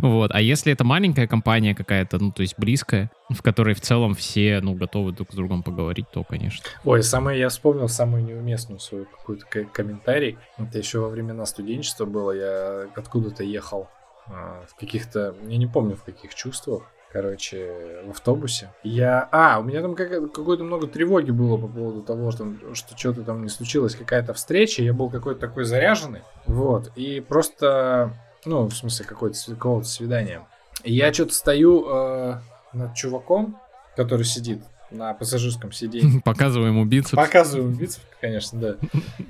Вот. 0.00 0.30
А 0.32 0.40
если 0.40 0.72
это 0.72 0.84
маленькая 0.84 1.26
компания 1.26 1.74
какая-то, 1.74 2.18
ну, 2.18 2.32
то 2.32 2.40
есть 2.40 2.54
близкая, 2.56 3.10
в 3.28 3.42
которой 3.42 3.74
в 3.74 3.80
целом 3.80 4.14
все, 4.14 4.60
ну, 4.62 4.74
готовы 4.74 5.12
друг 5.12 5.30
с 5.30 5.34
другом 5.34 5.62
поговорить, 5.62 6.06
то, 6.10 6.24
конечно. 6.24 6.64
Ой, 6.84 7.02
самое, 7.02 7.38
я 7.38 7.48
вспомнил 7.50 7.88
самую 7.88 8.24
неуместную 8.24 8.80
свою 8.80 9.04
какую-то 9.04 9.44
ко- 9.46 9.64
комментарий. 9.64 10.38
Это 10.56 10.78
еще 10.78 11.00
во 11.00 11.08
времена 11.08 11.44
студенчества 11.44 12.06
было. 12.06 12.32
Я 12.32 12.86
откуда-то 12.96 13.44
ехал 13.44 13.88
в 14.28 14.74
каких-то, 14.78 15.34
я 15.46 15.56
не 15.56 15.66
помню 15.66 15.96
в 15.96 16.04
каких 16.04 16.34
чувствах. 16.34 16.82
Короче, 17.10 18.02
в 18.06 18.10
автобусе. 18.10 18.70
Я... 18.82 19.28
А, 19.32 19.60
у 19.60 19.62
меня 19.62 19.80
там 19.80 19.94
как- 19.94 20.30
какое-то 20.30 20.62
много 20.62 20.86
тревоги 20.86 21.30
было 21.30 21.56
по 21.56 21.66
поводу 21.66 22.02
того, 22.02 22.30
что, 22.30 22.52
что 22.74 22.98
что-то 22.98 23.22
там 23.22 23.42
не 23.42 23.48
случилось, 23.48 23.94
какая-то 23.96 24.34
встреча. 24.34 24.82
Я 24.82 24.92
был 24.92 25.08
какой-то 25.08 25.40
такой 25.40 25.64
заряженный. 25.64 26.20
Вот. 26.46 26.92
И 26.96 27.20
просто... 27.20 28.12
Ну, 28.44 28.66
в 28.66 28.74
смысле, 28.74 29.06
какое-то, 29.06 29.38
какого-то 29.48 29.88
свидания. 29.88 30.42
И 30.84 30.92
я 30.92 31.12
что-то 31.12 31.32
стою 31.32 31.86
э, 31.88 32.38
над 32.74 32.94
чуваком, 32.94 33.58
который 33.96 34.24
сидит 34.24 34.62
на 34.90 35.14
пассажирском 35.14 35.72
сиденье. 35.72 36.20
Показываем 36.24 36.74
ему 36.74 36.84
бицепс. 36.84 37.12
Показываем 37.12 37.72
бицепс, 37.72 38.06
конечно, 38.20 38.60
да. 38.60 38.74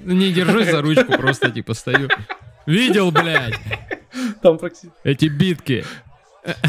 Ну, 0.02 0.14
Не 0.14 0.32
держусь 0.32 0.70
за 0.70 0.82
ручку, 0.82 1.12
просто 1.12 1.50
типа 1.50 1.74
стою. 1.74 2.08
Видел, 2.66 3.11
блядь, 3.11 3.54
Там 4.42 4.57
практи- 4.57 4.90
эти 5.05 5.27
битки. 5.27 5.85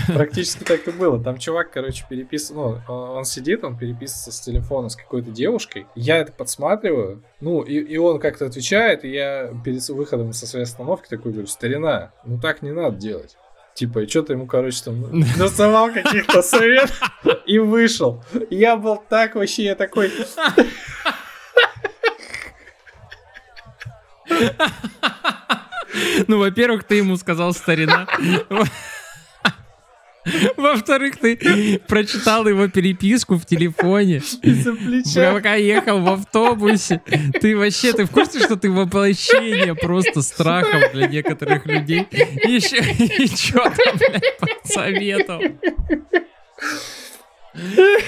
практически 0.08 0.63
так 0.63 0.88
и 0.88 0.91
было. 0.91 1.23
Там 1.23 1.38
чувак, 1.38 1.71
короче, 1.71 2.05
переписывал. 2.10 2.79
Ну, 2.88 2.93
он 2.93 3.10
он 3.19 3.25
сидит, 3.25 3.63
он 3.63 3.77
переписывается 3.77 4.32
с 4.32 4.39
телефона 4.41 4.89
с 4.89 4.95
какой-то 4.95 5.32
девушкой. 5.32 5.86
Я 5.95 6.17
это 6.17 6.32
подсматриваю. 6.32 7.23
Ну, 7.39 7.62
и, 7.62 7.75
и 7.79 7.97
он 7.97 8.19
как-то 8.19 8.45
отвечает, 8.45 9.05
и 9.05 9.10
я 9.12 9.53
перед 9.63 9.88
выходом 9.89 10.34
со 10.34 10.47
своей 10.47 10.63
остановки 10.63 11.08
такой 11.08 11.32
говорю, 11.32 11.47
старина, 11.47 12.12
ну 12.25 12.39
так 12.39 12.62
не 12.62 12.71
надо 12.71 12.97
делать. 12.97 13.38
Типа, 13.75 13.99
и 13.99 14.08
что-то 14.08 14.34
ему, 14.34 14.45
короче, 14.45 14.84
там 14.84 15.19
насовал 15.38 15.91
каких-то 15.93 16.41
советов 16.41 17.01
и 17.45 17.60
вышел. 17.60 18.23
Я 18.49 18.75
был 18.75 19.01
так 19.08 19.36
вообще, 19.36 19.63
я 19.63 19.75
такой... 19.75 20.12
Ну, 26.28 26.38
во-первых, 26.39 26.84
ты 26.84 26.95
ему 26.95 27.17
сказал 27.17 27.54
старина. 27.54 28.08
Во-вторых, 30.58 31.17
ты 31.17 31.80
прочитал 31.88 32.47
его 32.47 32.67
переписку 32.67 33.38
в 33.38 33.45
телефоне. 33.45 34.21
Из-за 34.44 34.73
плеча. 34.73 35.31
Пока 35.33 35.56
ехал 35.56 36.02
в 36.02 36.10
автобусе. 36.10 37.02
Ты 37.42 37.58
вообще, 37.58 37.94
ты 37.94 38.06
в 38.06 38.12
курсе, 38.12 38.40
что 38.40 38.56
ты 38.56 38.69
воплощение 38.69 39.73
просто 39.75 40.21
страхов 40.21 40.92
для 40.94 41.08
некоторых 41.08 41.65
людей? 41.65 42.08
Еще 42.12 42.77
и 42.77 43.27
что-то, 43.27 43.98
блядь, 43.98 44.37
подсоветовал. 44.37 45.42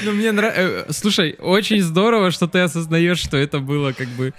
Ну, 0.03 0.11
мне 0.11 0.31
нравится... 0.31 0.93
Слушай, 0.93 1.35
очень 1.39 1.81
здорово, 1.81 2.31
что 2.31 2.47
ты 2.47 2.59
осознаешь, 2.59 3.19
что 3.19 3.37
это 3.37 3.59
было 3.59 3.93
как 3.93 4.07
бы, 4.09 4.33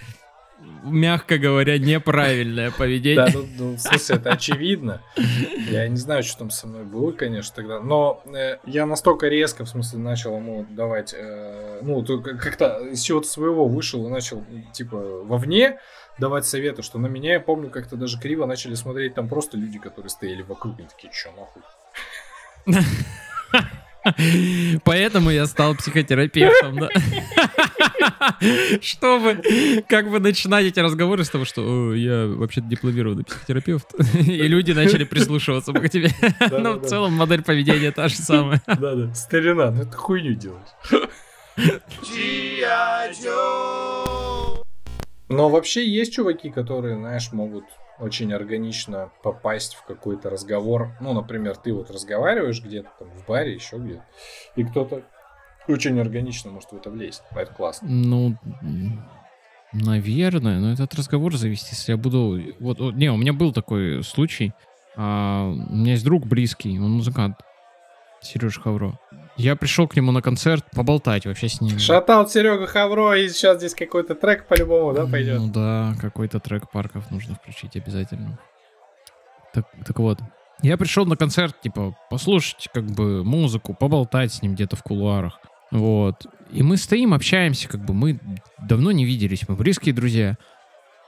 мягко 0.82 1.38
говоря, 1.38 1.78
неправильное 1.78 2.70
Да, 2.70 2.76
поведение. 2.76 3.26
ну, 3.34 3.46
ну, 3.58 3.74
в 3.76 3.78
смысле, 3.78 4.16
это 4.16 4.30
очевидно. 4.32 5.00
Я 5.70 5.86
не 5.88 5.96
знаю, 5.96 6.22
что 6.22 6.38
там 6.38 6.50
со 6.50 6.66
мной 6.66 6.84
было, 6.84 7.12
конечно, 7.12 7.52
тогда. 7.54 7.80
Но 7.80 8.22
э, 8.34 8.56
я 8.66 8.86
настолько 8.86 9.28
резко, 9.28 9.64
в 9.64 9.68
смысле, 9.68 9.98
начал 10.00 10.36
ему 10.36 10.66
давать, 10.70 11.14
э, 11.16 11.80
ну, 11.82 12.02
то 12.02 12.18
как- 12.18 12.40
как-то 12.40 12.80
из 12.90 13.00
чего-то 13.02 13.28
своего 13.28 13.66
вышел 13.68 14.06
и 14.06 14.10
начал, 14.10 14.44
типа, 14.72 14.96
вовне 15.24 15.78
давать 16.18 16.46
советы, 16.46 16.82
что 16.82 16.98
на 16.98 17.06
меня, 17.06 17.34
я 17.34 17.40
помню, 17.40 17.70
как-то 17.70 17.96
даже 17.96 18.18
криво 18.20 18.46
начали 18.46 18.74
смотреть 18.74 19.14
там 19.14 19.28
просто 19.28 19.56
люди, 19.56 19.78
которые 19.78 20.10
стояли 20.10 20.42
вокруг, 20.42 20.78
и 20.78 20.82
такие, 20.84 21.10
чё 21.12 21.30
нахуй? 21.32 21.62
Поэтому 24.84 25.30
я 25.30 25.46
стал 25.46 25.74
психотерапевтом, 25.76 26.78
да. 26.80 26.88
Чтобы 28.80 29.82
как 29.88 30.10
бы 30.10 30.20
начинать 30.20 30.66
эти 30.66 30.80
разговоры 30.80 31.24
с 31.24 31.30
того, 31.30 31.44
что 31.44 31.62
«О, 31.62 31.92
я 31.94 32.26
вообще-то 32.26 32.66
дипломированный 32.66 33.24
психотерапевт. 33.24 33.94
И 34.14 34.48
люди 34.48 34.72
начали 34.72 35.04
прислушиваться 35.04 35.72
к 35.72 35.88
тебе. 35.88 36.10
Но 36.22 36.46
в 36.46 36.50
Да-да-да. 36.50 36.88
целом 36.88 37.12
модель 37.14 37.42
поведения 37.42 37.90
та 37.92 38.08
же 38.08 38.16
самая. 38.16 38.62
Да-да, 38.66 39.12
старина, 39.14 39.70
ну 39.70 39.82
это 39.82 39.96
хуйню 39.96 40.34
делаешь. 40.34 40.68
Но 45.28 45.48
вообще 45.48 45.88
есть 45.88 46.12
чуваки, 46.12 46.50
которые, 46.50 46.96
знаешь, 46.96 47.32
могут 47.32 47.64
очень 47.98 48.32
органично 48.32 49.10
попасть 49.22 49.74
в 49.74 49.84
какой-то 49.84 50.28
разговор. 50.28 50.90
Ну, 51.00 51.12
например, 51.12 51.56
ты 51.56 51.72
вот 51.72 51.90
разговариваешь 51.90 52.60
где-то 52.62 52.90
там 52.98 53.08
в 53.10 53.26
баре, 53.26 53.54
еще 53.54 53.76
где-то, 53.76 54.04
и 54.56 54.64
кто-то 54.64 55.02
очень 55.68 55.98
органично 56.00 56.50
может 56.50 56.70
в 56.72 56.76
это 56.76 56.90
влезть. 56.90 57.22
Это 57.34 57.52
классно. 57.52 57.88
Ну, 57.88 58.36
наверное, 59.72 60.58
но 60.58 60.72
этот 60.72 60.94
разговор 60.94 61.36
завести, 61.36 61.70
если 61.72 61.92
я 61.92 61.96
буду... 61.96 62.40
Вот, 62.60 62.80
вот, 62.80 62.94
не, 62.94 63.10
у 63.10 63.16
меня 63.16 63.32
был 63.32 63.52
такой 63.52 64.02
случай. 64.02 64.52
А, 64.96 65.48
у 65.48 65.74
меня 65.74 65.92
есть 65.92 66.04
друг 66.04 66.26
близкий, 66.26 66.78
он 66.78 66.92
музыкант. 66.92 67.36
Сережа 68.20 68.60
Хавро. 68.60 68.98
Я 69.36 69.56
пришел 69.56 69.88
к 69.88 69.96
нему 69.96 70.12
на 70.12 70.22
концерт 70.22 70.64
поболтать 70.74 71.26
вообще 71.26 71.48
с 71.48 71.60
ним. 71.60 71.78
Шатаут 71.78 72.30
Серега 72.30 72.66
Хавро, 72.66 73.14
и 73.14 73.28
сейчас 73.28 73.58
здесь 73.58 73.74
какой-то 73.74 74.14
трек 74.14 74.46
по-любому, 74.46 74.92
да, 74.92 75.06
пойдет? 75.06 75.40
Ну 75.40 75.48
да, 75.48 75.94
какой-то 76.00 76.38
трек 76.38 76.70
парков 76.70 77.10
нужно 77.10 77.34
включить 77.34 77.74
обязательно. 77.76 78.38
Так, 79.52 79.66
так 79.84 79.98
вот, 79.98 80.18
я 80.62 80.76
пришел 80.76 81.04
на 81.06 81.16
концерт, 81.16 81.60
типа, 81.60 81.96
послушать 82.10 82.68
как 82.72 82.84
бы 82.84 83.24
музыку, 83.24 83.74
поболтать 83.74 84.32
с 84.32 84.42
ним 84.42 84.54
где-то 84.54 84.76
в 84.76 84.82
кулуарах. 84.82 85.40
Вот. 85.72 86.26
И 86.52 86.62
мы 86.62 86.76
стоим, 86.76 87.14
общаемся, 87.14 87.68
как 87.68 87.84
бы 87.84 87.94
мы 87.94 88.20
давно 88.68 88.92
не 88.92 89.04
виделись, 89.04 89.48
мы 89.48 89.56
близкие 89.56 89.94
друзья. 89.94 90.36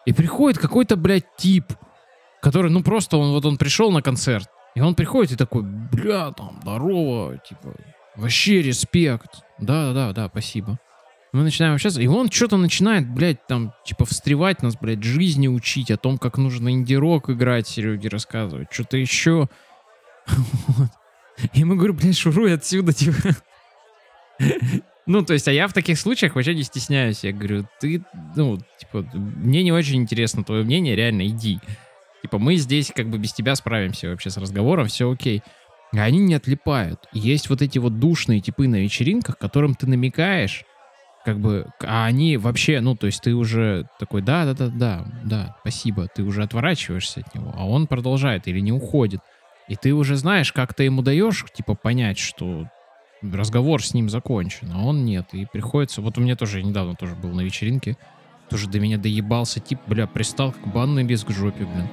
И 0.06 0.12
приходит 0.12 0.58
какой-то, 0.58 0.96
блядь, 0.96 1.36
тип, 1.36 1.72
который, 2.40 2.70
ну 2.70 2.82
просто 2.82 3.18
он 3.18 3.32
вот 3.32 3.44
он 3.44 3.58
пришел 3.58 3.92
на 3.92 4.02
концерт, 4.02 4.48
и 4.74 4.80
он 4.80 4.94
приходит 4.94 5.32
и 5.32 5.36
такой, 5.36 5.62
бля, 5.62 6.32
там, 6.32 6.58
здорово, 6.62 7.38
типа, 7.38 7.74
вообще 8.16 8.62
респект. 8.62 9.42
Да-да-да, 9.58 10.28
спасибо. 10.28 10.78
Мы 11.32 11.42
начинаем 11.42 11.74
общаться, 11.74 12.00
и 12.00 12.06
он 12.06 12.30
что-то 12.30 12.56
начинает, 12.56 13.08
блядь, 13.08 13.46
там, 13.46 13.74
типа, 13.84 14.06
встревать 14.06 14.62
нас, 14.62 14.76
блядь, 14.76 15.02
жизни 15.02 15.46
учить, 15.46 15.90
о 15.90 15.96
том, 15.98 16.16
как 16.16 16.38
нужно 16.38 16.70
инди-рок 16.70 17.28
играть, 17.28 17.68
Сереге 17.68 18.08
рассказывать, 18.08 18.68
что-то 18.72 18.96
еще. 18.96 19.48
Вот. 20.68 20.90
И 21.52 21.64
мы 21.64 21.74
говорю, 21.74 21.94
блядь, 21.94 22.16
шуруй 22.16 22.54
отсюда, 22.54 22.92
типа. 22.92 23.34
Ну, 25.06 25.22
то 25.22 25.34
есть, 25.34 25.46
а 25.48 25.52
я 25.52 25.68
в 25.68 25.74
таких 25.74 25.98
случаях 25.98 26.34
вообще 26.34 26.54
не 26.54 26.62
стесняюсь. 26.62 27.24
Я 27.24 27.32
говорю, 27.32 27.68
ты, 27.78 28.02
ну, 28.36 28.58
типа, 28.78 29.06
мне 29.12 29.62
не 29.62 29.70
очень 29.70 29.96
интересно 29.96 30.44
твое 30.44 30.64
мнение, 30.64 30.96
реально, 30.96 31.26
иди. 31.26 31.60
Типа, 32.22 32.38
мы 32.38 32.56
здесь 32.56 32.90
как 32.94 33.10
бы 33.10 33.18
без 33.18 33.34
тебя 33.34 33.54
справимся 33.54 34.08
вообще 34.08 34.30
с 34.30 34.38
разговором, 34.38 34.86
все 34.86 35.10
окей. 35.10 35.42
А 35.92 36.04
они 36.04 36.20
не 36.20 36.34
отлипают. 36.34 37.06
Есть 37.12 37.50
вот 37.50 37.60
эти 37.60 37.78
вот 37.78 37.98
душные 37.98 38.40
типы 38.40 38.66
на 38.66 38.76
вечеринках, 38.76 39.36
которым 39.36 39.74
ты 39.74 39.86
намекаешь, 39.86 40.64
как 41.24 41.38
бы, 41.38 41.66
а 41.80 42.06
они 42.06 42.36
вообще, 42.36 42.80
ну, 42.80 42.96
то 42.96 43.06
есть 43.06 43.22
ты 43.22 43.34
уже 43.34 43.86
такой, 43.98 44.22
да, 44.22 44.44
да, 44.44 44.54
да, 44.54 44.68
да, 44.68 45.06
да, 45.22 45.56
спасибо, 45.60 46.08
ты 46.08 46.22
уже 46.22 46.42
отворачиваешься 46.42 47.20
от 47.20 47.34
него, 47.34 47.52
а 47.56 47.66
он 47.66 47.86
продолжает 47.86 48.48
или 48.48 48.60
не 48.60 48.72
уходит. 48.72 49.20
И 49.68 49.76
ты 49.76 49.94
уже 49.94 50.16
знаешь, 50.16 50.52
как 50.52 50.74
ты 50.74 50.84
ему 50.84 51.02
даешь, 51.02 51.44
типа, 51.54 51.74
понять, 51.74 52.18
что 52.18 52.68
разговор 53.32 53.82
с 53.82 53.94
ним 53.94 54.08
закончен, 54.08 54.70
а 54.74 54.84
он 54.84 55.04
нет. 55.04 55.28
И 55.32 55.46
приходится... 55.46 56.02
Вот 56.02 56.18
у 56.18 56.20
меня 56.20 56.36
тоже 56.36 56.58
я 56.58 56.64
недавно 56.64 56.94
тоже 56.94 57.14
был 57.14 57.30
на 57.30 57.40
вечеринке, 57.42 57.96
тоже 58.50 58.68
до 58.68 58.80
меня 58.80 58.98
доебался 58.98 59.60
тип, 59.60 59.78
бля, 59.86 60.06
пристал 60.06 60.52
как 60.52 60.72
банный 60.72 61.04
лист 61.04 61.24
к 61.26 61.30
жопе, 61.30 61.64
блин. 61.64 61.88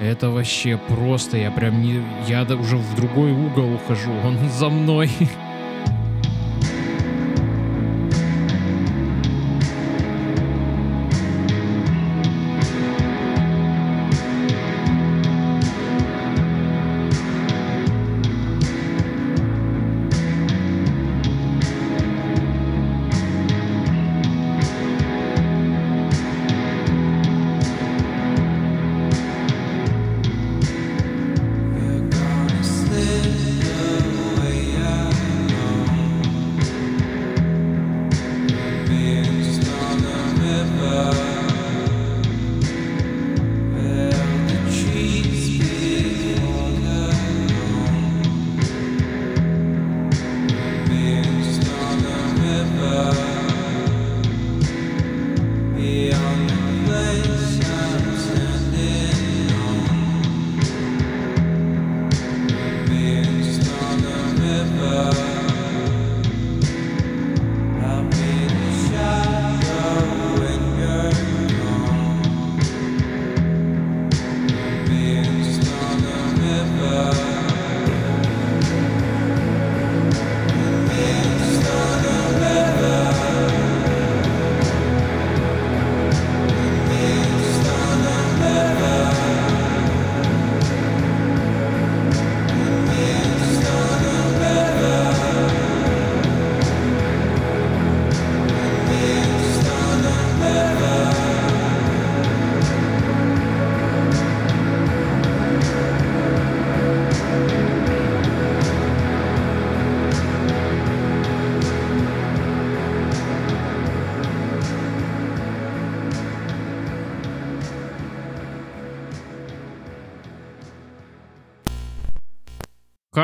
Это 0.00 0.30
вообще 0.30 0.78
просто, 0.88 1.36
я 1.36 1.50
прям 1.50 1.82
не... 1.82 2.02
Я 2.28 2.44
уже 2.44 2.76
в 2.76 2.94
другой 2.94 3.32
угол 3.32 3.74
ухожу, 3.74 4.12
он 4.24 4.38
за 4.48 4.68
мной. 4.68 5.10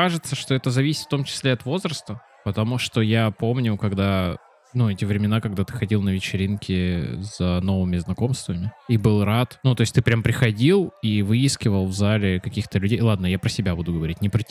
Кажется, 0.05 0.35
что 0.35 0.53
это 0.53 0.69
зависит 0.69 1.05
в 1.05 1.07
том 1.07 1.23
числе 1.23 1.51
от 1.51 1.65
возраста, 1.65 2.21
потому 2.43 2.77
что 2.77 3.01
я 3.01 3.31
помню, 3.31 3.75
когда 3.75 4.37
ну, 4.75 4.87
эти 4.87 5.03
времена, 5.03 5.41
когда 5.41 5.63
ты 5.63 5.73
ходил 5.73 6.03
на 6.03 6.09
вечеринки 6.09 7.15
за 7.21 7.59
новыми 7.61 7.97
знакомствами 7.97 8.71
и 8.87 8.97
был 8.97 9.25
рад. 9.25 9.59
Ну, 9.63 9.73
то 9.73 9.81
есть 9.81 9.95
ты 9.95 10.03
прям 10.03 10.21
приходил 10.21 10.93
и 11.01 11.23
выискивал 11.23 11.87
в 11.87 11.93
зале 11.93 12.39
каких-то 12.39 12.77
людей. 12.77 13.01
Ладно, 13.01 13.25
я 13.25 13.39
про 13.39 13.49
себя 13.49 13.75
буду 13.75 13.93
говорить, 13.93 14.21
не 14.21 14.29
про, 14.29 14.43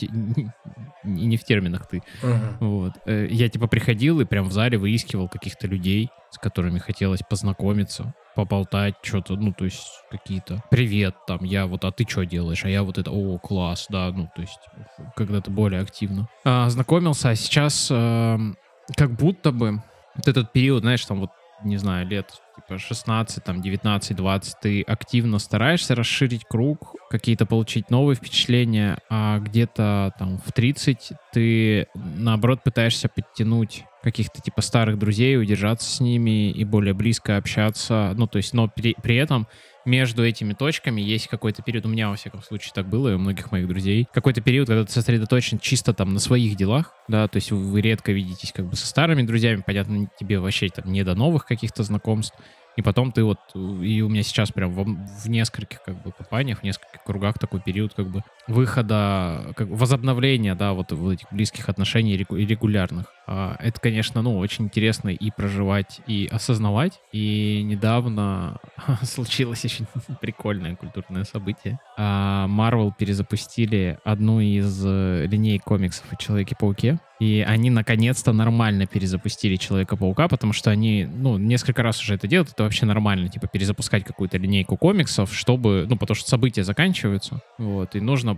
и 1.05 1.25
не 1.25 1.37
в 1.37 1.43
терминах 1.43 1.87
ты. 1.87 2.03
Мгм. 2.21 2.57
Вот. 2.59 2.93
Э, 3.05 3.27
Я 3.29 3.49
типа 3.49 3.67
приходил 3.67 4.19
и 4.21 4.25
прям 4.25 4.47
в 4.47 4.51
зале 4.51 4.77
выискивал 4.77 5.29
каких-то 5.29 5.67
людей, 5.67 6.13
с 6.29 6.37
которыми 6.37 6.79
хотелось 6.79 7.21
познакомиться, 7.21 8.13
поболтать 8.33 8.95
что-то, 9.01 9.35
ну, 9.37 9.53
то 9.53 9.65
есть 9.65 10.03
какие-то 10.09 10.61
«Привет, 10.69 11.15
там, 11.25 11.43
я 11.43 11.67
вот, 11.67 11.85
а 11.85 11.91
ты 11.91 12.05
что 12.07 12.25
делаешь?» 12.25 12.65
А 12.65 12.69
я 12.69 12.83
вот 12.83 12.97
это 12.97 13.11
«О, 13.11 13.39
класс», 13.39 13.85
да, 13.89 14.11
ну, 14.11 14.27
то 14.27 14.41
есть 14.41 14.67
когда-то 15.15 15.51
более 15.51 15.79
активно. 15.81 16.27
А, 16.43 16.69
знакомился, 16.69 17.29
а 17.29 17.35
сейчас 17.35 17.87
эм, 17.91 18.57
как 18.97 19.15
будто 19.15 19.51
бы 19.51 19.81
вот 20.15 20.27
этот 20.27 20.51
период, 20.51 20.81
знаешь, 20.83 21.05
там 21.05 21.21
вот, 21.21 21.31
не 21.59 21.77
знаю, 21.77 22.05
лет 22.07 22.31
типа 22.67 22.79
16, 22.79 23.43
там 23.43 23.61
19, 23.61 24.15
20, 24.15 24.55
ты 24.61 24.81
активно 24.81 25.39
стараешься 25.39 25.95
расширить 25.95 26.45
круг, 26.45 26.95
какие-то 27.09 27.45
получить 27.45 27.89
новые 27.89 28.15
впечатления, 28.15 28.97
а 29.09 29.39
где-то 29.39 30.13
там 30.17 30.37
в 30.37 30.51
30 30.51 31.11
ты 31.33 31.87
наоборот 31.95 32.63
пытаешься 32.63 33.09
подтянуть 33.09 33.83
каких-то 34.03 34.41
типа 34.41 34.61
старых 34.61 34.99
друзей, 34.99 35.37
удержаться 35.37 35.89
с 35.89 35.99
ними 35.99 36.51
и 36.51 36.63
более 36.63 36.93
близко 36.93 37.37
общаться. 37.37 38.13
Ну, 38.15 38.27
то 38.27 38.37
есть, 38.37 38.53
но 38.53 38.67
при, 38.67 38.95
при 39.01 39.15
этом 39.15 39.47
между 39.85 40.25
этими 40.25 40.53
точками 40.53 41.01
есть 41.01 41.27
какой-то 41.27 41.61
период, 41.61 41.85
у 41.85 41.89
меня, 41.89 42.09
во 42.09 42.15
всяком 42.15 42.41
случае, 42.41 42.73
так 42.73 42.87
было, 42.87 43.09
и 43.09 43.13
у 43.13 43.17
многих 43.17 43.51
моих 43.51 43.67
друзей, 43.67 44.07
какой-то 44.13 44.41
период, 44.41 44.67
когда 44.67 44.85
ты 44.85 44.91
сосредоточен 44.91 45.59
чисто 45.59 45.93
там 45.93 46.13
на 46.13 46.19
своих 46.19 46.55
делах, 46.55 46.93
да, 47.07 47.27
то 47.27 47.37
есть 47.37 47.51
вы, 47.51 47.81
редко 47.81 48.11
видитесь 48.11 48.51
как 48.51 48.65
бы 48.65 48.75
со 48.75 48.87
старыми 48.87 49.21
друзьями, 49.21 49.63
понятно, 49.65 50.09
тебе 50.19 50.39
вообще 50.39 50.69
там 50.69 50.91
не 50.91 51.03
до 51.03 51.15
новых 51.15 51.45
каких-то 51.45 51.83
знакомств, 51.83 52.35
и 52.75 52.81
потом 52.81 53.11
ты 53.11 53.23
вот, 53.23 53.39
и 53.53 54.01
у 54.01 54.09
меня 54.09 54.23
сейчас 54.23 54.51
прям 54.51 54.71
в, 54.71 54.83
в 54.83 55.29
нескольких 55.29 55.81
как 55.83 56.01
бы 56.01 56.11
компаниях, 56.11 56.59
в 56.59 56.63
нескольких 56.63 57.03
кругах 57.03 57.39
такой 57.39 57.61
период 57.61 57.93
как 57.93 58.07
бы 58.07 58.23
выхода, 58.47 59.53
как 59.55 59.69
возобновления, 59.69 60.55
да, 60.55 60.73
вот, 60.73 60.91
вот 60.91 61.11
этих 61.13 61.27
близких 61.31 61.69
отношений 61.69 62.17
регулярных. 62.17 63.05
А, 63.27 63.55
это, 63.59 63.79
конечно, 63.79 64.21
ну, 64.21 64.37
очень 64.37 64.65
интересно 64.65 65.09
и 65.09 65.31
проживать, 65.31 66.01
и 66.07 66.27
осознавать. 66.31 66.99
И 67.11 67.63
недавно 67.63 68.59
случилось 69.03 69.65
очень 69.65 69.87
прикольное 70.21 70.75
культурное 70.75 71.23
событие. 71.23 71.79
Marvel 71.97 72.91
перезапустили 72.97 73.99
одну 74.03 74.39
из 74.39 74.83
э, 74.85 75.25
линей 75.27 75.59
комиксов 75.59 76.05
о 76.11 76.15
Человеке-пауке. 76.15 76.99
И 77.19 77.45
они 77.47 77.69
наконец-то 77.69 78.33
нормально 78.33 78.87
перезапустили 78.87 79.55
Человека-паука, 79.55 80.27
потому 80.27 80.51
что 80.51 80.69
они, 80.69 81.05
ну, 81.05 81.37
несколько 81.37 81.81
раз 81.81 82.01
уже 82.01 82.15
это 82.15 82.27
делают, 82.27 82.51
это 82.51 82.63
вообще 82.63 82.85
нормально, 82.85 83.29
типа, 83.29 83.47
перезапускать 83.47 84.03
какую-то 84.03 84.37
линейку 84.37 84.75
комиксов, 84.75 85.33
чтобы, 85.33 85.85
ну, 85.87 85.97
потому 85.97 86.15
что 86.15 86.29
события 86.29 86.63
заканчиваются, 86.63 87.41
вот, 87.57 87.95
и 87.95 88.01
нужно 88.01 88.37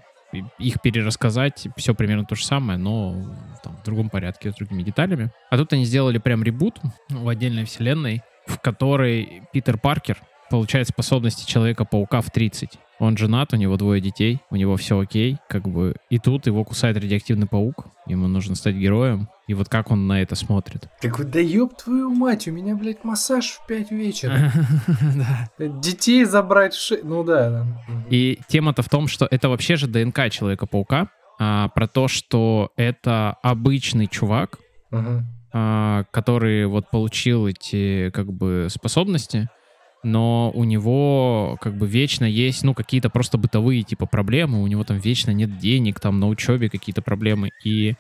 их 0.60 0.82
перерассказать, 0.82 1.68
все 1.78 1.96
примерно 1.96 2.26
то 2.26 2.36
же 2.36 2.46
самое, 2.46 2.78
но 2.78 3.16
там, 3.64 3.78
в 3.78 3.84
другом 3.86 4.10
порядке, 4.10 4.52
с 4.52 4.56
другими 4.56 4.84
деталями. 4.84 5.32
А 5.50 5.58
тут 5.58 5.74
они 5.74 5.86
сделали 5.86 6.18
прям 6.18 6.44
ребут 6.44 6.80
в 7.10 7.28
отдельной 7.30 7.66
вселенной, 7.66 8.22
в 8.46 8.60
которой 8.60 9.44
Питер 9.54 9.78
Паркер 9.78 10.18
получает 10.50 10.88
способности 10.88 11.50
Человека-паука 11.50 12.22
в 12.22 12.30
30. 12.32 12.78
Он 13.00 13.16
женат, 13.16 13.54
у 13.54 13.58
него 13.58 13.78
двое 13.78 14.02
детей, 14.02 14.40
у 14.50 14.56
него 14.56 14.76
все 14.76 15.00
окей, 15.00 15.38
как 15.48 15.68
бы. 15.68 15.96
И 16.10 16.18
тут 16.18 16.48
его 16.48 16.64
кусает 16.64 16.98
радиоактивный 16.98 17.48
паук, 17.48 17.86
ему 18.08 18.28
нужно 18.28 18.56
стать 18.56 18.76
героем. 18.76 19.30
И 19.48 19.54
вот 19.54 19.70
как 19.70 19.92
он 19.92 20.08
на 20.08 20.22
это 20.22 20.36
смотрит. 20.36 20.90
Такой, 21.00 21.26
да 21.26 21.40
ёб 21.40 21.78
твою 21.78 22.10
мать, 22.10 22.48
у 22.48 22.52
меня, 22.52 22.76
блядь, 22.76 23.04
массаж 23.04 23.60
в 23.62 23.68
5 23.68 23.92
вечера. 23.92 24.52
Детей 25.60 26.26
забрать 26.26 26.74
в 26.74 26.82
шею. 26.82 27.02
Ну 27.06 27.24
да. 27.24 27.66
И 28.10 28.40
тема-то 28.48 28.82
в 28.82 28.90
том, 28.90 29.08
что 29.08 29.28
это 29.30 29.50
вообще 29.50 29.76
же 29.76 29.88
ДНК 29.88 30.30
Человека-паука, 30.32 31.10
а, 31.40 31.70
про 31.70 31.88
то, 31.88 32.08
что 32.08 32.72
это 32.76 33.38
обычный 33.44 34.08
чувак, 34.08 34.58
а, 35.54 36.04
который 36.12 36.66
вот 36.66 36.90
получил 36.90 37.48
эти 37.48 38.10
как 38.10 38.34
бы 38.34 38.68
способности, 38.70 39.50
но 40.04 40.52
у 40.54 40.64
него 40.64 41.58
как 41.62 41.78
бы 41.78 41.88
вечно 41.88 42.26
есть, 42.26 42.64
ну, 42.64 42.74
какие-то 42.74 43.10
просто 43.10 43.38
бытовые 43.38 43.84
типа 43.84 44.06
проблемы, 44.06 44.62
у 44.62 44.68
него 44.68 44.84
там 44.84 44.98
вечно 44.98 45.32
нет 45.32 45.58
денег, 45.58 46.00
там 46.00 46.20
на 46.20 46.28
учебе 46.28 46.70
какие-то 46.70 47.02
проблемы, 47.02 47.52
и 47.64 47.96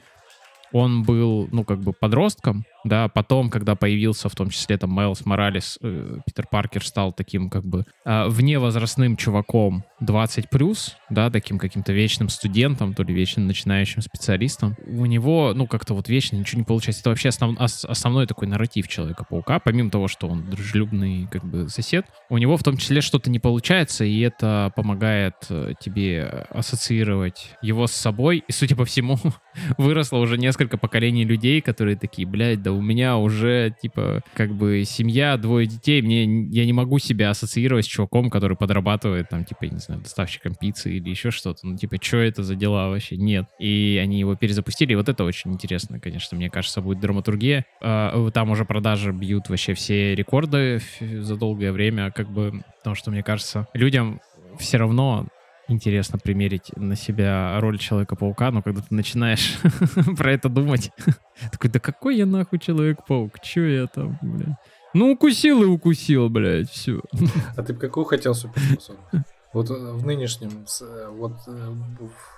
он 0.71 1.03
был, 1.03 1.47
ну, 1.51 1.63
как 1.63 1.79
бы 1.79 1.93
подростком, 1.93 2.65
да, 2.87 3.07
потом, 3.07 3.49
когда 3.49 3.75
появился 3.75 4.29
в 4.29 4.35
том 4.35 4.49
числе 4.49 4.77
там 4.77 4.91
Майлз 4.91 5.25
Моралес, 5.25 5.77
э, 5.81 6.19
Питер 6.25 6.45
Паркер 6.49 6.85
стал 6.85 7.13
таким 7.13 7.49
как 7.49 7.65
бы 7.65 7.85
а, 8.05 8.27
вневозрастным 8.27 9.17
чуваком 9.17 9.83
20 9.99 10.49
плюс, 10.49 10.95
да, 11.09 11.29
таким 11.29 11.57
каким-то 11.57 11.93
вечным 11.93 12.29
студентом, 12.29 12.93
то 12.93 13.03
ли 13.03 13.13
вечно 13.13 13.41
начинающим 13.43 14.01
специалистом. 14.01 14.75
У 14.85 15.05
него, 15.05 15.53
ну, 15.55 15.67
как-то 15.67 15.93
вот 15.93 16.07
вечно 16.09 16.35
ничего 16.35 16.59
не 16.59 16.65
получается. 16.65 17.01
Это 17.01 17.09
вообще 17.09 17.29
основ- 17.29 17.57
ос- 17.59 17.85
основной 17.85 18.27
такой 18.27 18.47
нарратив 18.47 18.87
Человека-паука, 18.87 19.59
помимо 19.59 19.89
того, 19.89 20.07
что 20.07 20.27
он 20.27 20.49
дружелюбный 20.49 21.27
как 21.31 21.43
бы 21.43 21.69
сосед, 21.69 22.05
у 22.29 22.37
него 22.37 22.57
в 22.57 22.63
том 22.63 22.77
числе 22.77 23.01
что-то 23.01 23.29
не 23.29 23.39
получается, 23.39 24.05
и 24.05 24.19
это 24.19 24.71
помогает 24.75 25.35
э, 25.49 25.73
тебе 25.79 26.45
ассоциировать 26.49 27.55
его 27.61 27.87
с 27.87 27.91
собой, 27.91 28.43
и, 28.47 28.51
судя 28.51 28.75
по 28.75 28.85
всему, 28.85 29.17
выросло 29.77 30.17
уже 30.17 30.37
несколько 30.37 30.77
поколений 30.77 31.25
людей, 31.25 31.61
которые 31.61 31.97
такие, 31.97 32.27
блядь, 32.27 32.61
да 32.61 32.71
у 32.77 32.81
меня 32.81 33.17
уже, 33.17 33.75
типа, 33.81 34.21
как 34.33 34.53
бы 34.53 34.83
семья, 34.85 35.37
двое 35.37 35.67
детей, 35.67 36.01
мне, 36.01 36.23
я 36.49 36.65
не 36.65 36.73
могу 36.73 36.99
себя 36.99 37.29
ассоциировать 37.29 37.85
с 37.85 37.87
чуваком, 37.87 38.29
который 38.29 38.55
подрабатывает, 38.55 39.29
там, 39.29 39.45
типа, 39.45 39.65
я 39.65 39.71
не 39.71 39.79
знаю, 39.79 40.01
доставщиком 40.01 40.55
пиццы 40.55 40.91
или 40.91 41.09
еще 41.09 41.31
что-то. 41.31 41.65
Ну, 41.67 41.77
типа, 41.77 41.97
что 42.01 42.17
это 42.17 42.43
за 42.43 42.55
дела 42.55 42.89
вообще? 42.89 43.17
Нет. 43.17 43.45
И 43.59 43.99
они 44.01 44.19
его 44.19 44.35
перезапустили, 44.35 44.93
и 44.93 44.95
вот 44.95 45.09
это 45.09 45.23
очень 45.23 45.53
интересно, 45.53 45.99
конечно, 45.99 46.37
мне 46.37 46.49
кажется, 46.49 46.81
будет 46.81 46.99
драматургия. 46.99 47.65
А, 47.81 48.29
Там 48.31 48.51
уже 48.51 48.65
продажи 48.65 49.11
бьют 49.11 49.49
вообще 49.49 49.73
все 49.73 50.15
рекорды 50.15 50.81
за 50.99 51.35
долгое 51.35 51.71
время, 51.71 52.11
как 52.11 52.29
бы, 52.29 52.63
потому 52.77 52.95
что, 52.95 53.11
мне 53.11 53.23
кажется, 53.23 53.67
людям 53.73 54.21
все 54.59 54.77
равно 54.77 55.27
интересно 55.67 56.17
примерить 56.17 56.71
на 56.75 56.95
себя 56.95 57.59
роль 57.59 57.77
Человека-паука, 57.77 58.51
но 58.51 58.61
когда 58.61 58.81
ты 58.81 58.93
начинаешь 58.93 59.57
про 60.17 60.33
это 60.33 60.49
думать, 60.49 60.91
такой, 61.51 61.69
да 61.69 61.79
какой 61.79 62.17
я 62.17 62.25
нахуй 62.25 62.59
Человек-паук? 62.59 63.39
Че 63.41 63.67
я 63.67 63.87
там, 63.87 64.17
блядь? 64.21 64.55
Ну, 64.93 65.11
укусил 65.11 65.63
и 65.63 65.65
укусил, 65.65 66.29
блядь, 66.29 66.69
все. 66.69 67.01
А 67.55 67.63
ты 67.63 67.73
бы 67.73 67.79
какую 67.79 68.05
хотел 68.05 68.33
суперспособность? 68.33 69.27
Вот 69.53 69.69
э, 69.69 69.73
в 69.73 70.05
нынешнем, 70.05 70.65
э, 70.81 71.09
вот 71.09 71.33
э, 71.47 71.75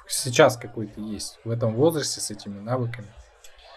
сейчас 0.07 0.57
какой 0.57 0.87
ты 0.87 1.01
есть, 1.01 1.39
в 1.43 1.51
этом 1.51 1.73
возрасте 1.73 2.21
с 2.21 2.31
этими 2.31 2.59
навыками, 2.59 3.07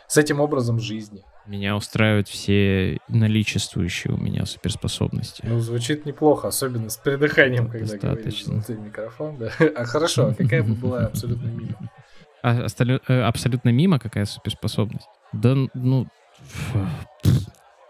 с 0.07 0.17
этим 0.17 0.41
образом 0.41 0.81
жизни. 0.81 1.25
Меня 1.47 1.75
устраивают 1.77 2.29
все 2.29 2.99
наличествующие 3.09 4.15
у 4.15 4.17
меня 4.17 4.47
суперспособности. 4.47 5.43
Ну, 5.45 5.59
звучит 5.59 6.07
неплохо, 6.07 6.49
особенно 6.49 6.89
с 6.89 6.97
придыханием, 6.97 7.69
когда 7.69 7.97
говоришь 7.97 8.01
Достаточно. 8.01 8.53
золотой 8.55 8.77
микрофон, 8.77 9.37
да. 9.39 9.51
А 9.77 9.85
хорошо, 9.85 10.29
а 10.29 10.35
какая 10.35 10.63
бы 10.63 10.75
была 10.75 11.07
абсолютно 11.07 11.49
мимо? 11.49 11.91
А 12.43 12.67
э, 13.09 13.21
абсолютно 13.23 13.71
мимо 13.71 13.99
какая 13.99 14.25
суперспособность? 14.25 15.09
Да, 15.33 15.57
ну... 15.75 16.07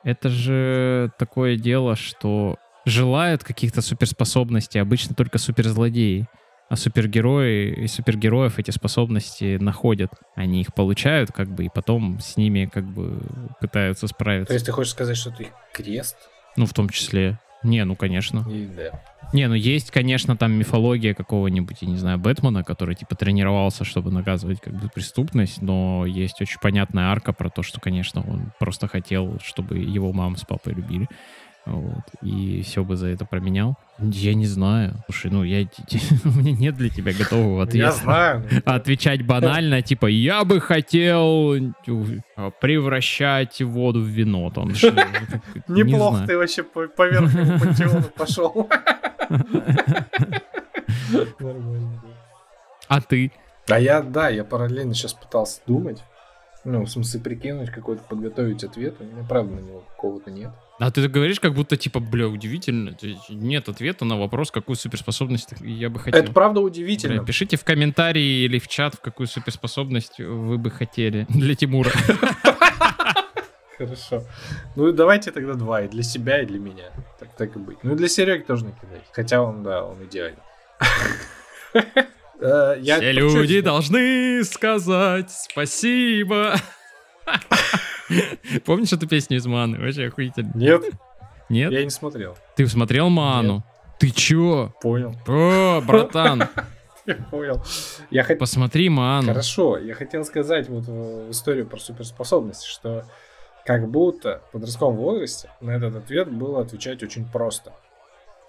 Это 0.05 0.28
же 0.30 1.12
такое 1.18 1.57
дело, 1.57 1.94
что 1.94 2.57
желают 2.84 3.44
каких-то 3.44 3.82
суперспособностей 3.82 4.80
обычно 4.80 5.14
только 5.14 5.38
суперзлодеи. 5.38 6.26
А 6.69 6.77
супергерои 6.77 7.85
и 7.85 7.87
супергероев 7.87 8.59
эти 8.59 8.71
способности 8.71 9.59
находят. 9.61 10.11
Они 10.35 10.63
их 10.63 10.73
получают, 10.73 11.31
как 11.31 11.49
бы, 11.49 11.67
и 11.67 11.69
потом 11.73 12.19
с 12.21 12.37
ними, 12.37 12.65
как 12.73 12.85
бы, 12.85 13.21
пытаются 13.61 14.03
То 14.03 14.09
справиться. 14.09 14.55
есть 14.55 14.67
ты 14.67 14.73
хочешь 14.73 14.93
сказать, 14.93 15.17
что 15.17 15.31
ты 15.31 15.49
крест? 15.73 16.17
Ну, 16.57 16.67
в 16.67 16.73
том 16.73 16.89
числе. 16.89 17.39
Не, 17.63 17.85
ну, 17.85 17.95
конечно. 17.95 18.45
И 18.51 18.67
да. 18.67 19.03
Не, 19.33 19.49
ну 19.49 19.55
есть, 19.55 19.91
конечно, 19.91 20.37
там 20.37 20.53
мифология 20.53 21.15
какого-нибудь, 21.15 21.79
я 21.81 21.89
не 21.89 21.97
знаю, 21.97 22.19
Бэтмена, 22.19 22.65
который 22.65 22.95
типа 22.95 23.15
тренировался, 23.15 23.85
чтобы 23.85 24.11
наказывать 24.11 24.61
как 24.61 24.75
бы 24.75 24.89
преступность, 24.89 25.63
но 25.63 26.05
есть 26.05 26.41
очень 26.43 26.59
понятная 26.61 27.07
арка 27.07 27.33
про 27.33 27.49
то, 27.49 27.63
что, 27.63 27.81
конечно, 27.81 28.23
он 28.29 28.53
просто 28.59 28.89
хотел, 28.89 29.39
чтобы 29.43 29.79
его 29.79 30.13
мама 30.13 30.37
с 30.37 30.45
папой 30.45 30.75
любили. 30.75 31.09
Вот, 31.65 32.03
и 32.23 32.63
все 32.63 32.83
бы 32.83 32.97
за 32.97 33.07
это 33.07 33.25
променял. 33.25 33.77
Я 33.99 34.35
не 34.35 34.47
знаю. 34.47 34.97
Слушай, 35.07 35.31
ну 35.31 35.45
я... 35.45 35.61
У 36.25 36.29
меня 36.29 36.53
нет 36.53 36.77
для 36.77 36.89
тебя 36.89 37.13
готового 37.13 37.63
ответа. 37.63 37.87
Я 37.87 37.93
знаю. 37.93 38.45
Отвечать 38.65 39.25
банально, 39.25 39.81
типа, 39.81 40.07
я 40.07 40.45
бы 40.45 40.61
хотел 40.61 41.55
э, 41.55 42.51
превращать 42.61 43.63
воду 43.63 44.01
в 44.01 44.07
вино. 44.07 44.51
Там, 44.51 44.71
Неплохо 45.69 46.27
ты 46.27 46.37
вообще 46.37 46.65
по, 46.65 47.07
верхнему 47.07 47.61
пантеону 47.61 48.03
пошел. 48.17 48.69
Нормально. 51.39 52.03
А 52.89 53.01
ты? 53.01 53.31
А 53.69 53.79
я, 53.79 54.03
да, 54.03 54.29
я 54.29 54.43
параллельно 54.43 54.95
сейчас 54.95 55.15
пытался 55.15 55.61
думать. 55.67 56.03
Ну, 56.65 56.85
в 56.85 56.91
смысле, 56.91 57.21
прикинуть 57.21 57.71
какой-то, 57.71 58.03
подготовить 58.03 58.65
ответ. 58.65 58.97
У 59.01 59.05
меня, 59.05 59.25
правда, 59.29 59.55
на 59.55 59.61
него 59.61 59.85
какого-то 59.91 60.31
нет. 60.31 60.51
А 60.83 60.91
ты 60.91 61.07
говоришь, 61.07 61.39
как 61.39 61.55
будто, 61.55 61.76
типа, 61.76 62.01
бля, 62.01 62.26
удивительно. 62.26 62.97
Нет 63.28 63.68
ответа 63.68 64.05
на 64.05 64.18
вопрос, 64.18 64.51
какую 64.51 64.74
суперспособность 64.74 65.51
я 65.61 65.89
бы 65.89 66.01
хотел. 66.01 66.20
Это 66.20 66.33
правда 66.33 66.59
Бля, 66.59 66.66
удивительно. 66.66 67.24
пишите 67.24 67.57
в 67.57 67.62
комментарии 67.62 68.45
или 68.45 68.59
в 68.59 68.66
чат, 68.66 68.97
в 68.97 69.01
какую 69.01 69.28
суперспособность 69.28 70.18
вы 70.18 70.59
бы 70.59 70.72
хотели 70.72 71.24
для 71.28 71.55
Тимура. 71.55 71.93
Хорошо. 73.78 74.24
Ну 74.74 74.89
и 74.89 74.93
давайте 74.93 75.30
тогда 75.30 75.55
два, 75.55 75.83
и 75.83 75.89
для 75.89 76.03
себя, 76.03 76.43
и 76.43 76.47
для 76.47 76.59
меня. 76.59 76.91
Так, 77.20 77.37
так 77.37 77.55
и 77.55 77.61
быть. 77.61 77.78
Ну 77.85 77.93
и 77.93 77.97
для 77.97 78.09
Сереги 78.09 78.43
тоже 78.43 78.64
накидать. 78.64 79.05
Хотя 79.12 79.41
он, 79.41 79.62
да, 79.62 79.85
он 79.85 80.05
идеален. 80.05 80.39
Э, 82.45 82.76
Все 82.83 83.12
люди 83.12 83.61
должны 83.61 84.43
сказать 84.43 85.30
спасибо. 85.30 86.57
Помнишь 88.64 88.93
эту 88.93 89.07
песню 89.09 89.39
из 89.39 89.47
Маны? 89.47 89.79
Вообще 89.79 90.07
охуительно. 90.07 90.53
Нет, 90.55 90.83
Нет? 91.49 91.73
я 91.73 91.85
не 91.85 91.91
смотрел. 91.91 92.37
Ты 92.57 92.66
смотрел 92.66 93.09
Ману? 93.09 93.64
Ты 93.99 94.11
чё? 94.11 94.75
Понял. 94.81 95.14
О, 95.27 95.81
братан, 95.81 96.49
Я 97.07 97.14
понял. 97.14 97.62
Я 98.11 98.23
хотел... 98.23 98.39
посмотри 98.39 98.89
Ману. 98.89 99.29
Хорошо, 99.29 99.79
я 99.79 99.95
хотел 99.95 100.25
сказать 100.25 100.68
вот 100.68 100.85
в 100.87 101.31
историю 101.31 101.66
про 101.66 101.79
суперспособности, 101.79 102.66
что 102.68 103.05
как 103.64 103.89
будто 103.89 104.43
в 104.49 104.53
подростковом 104.53 104.97
возрасте 104.97 105.51
на 105.61 105.70
этот 105.73 105.97
ответ 105.97 106.31
было 106.31 106.62
отвечать 106.62 107.03
очень 107.03 107.25
просто. 107.27 107.73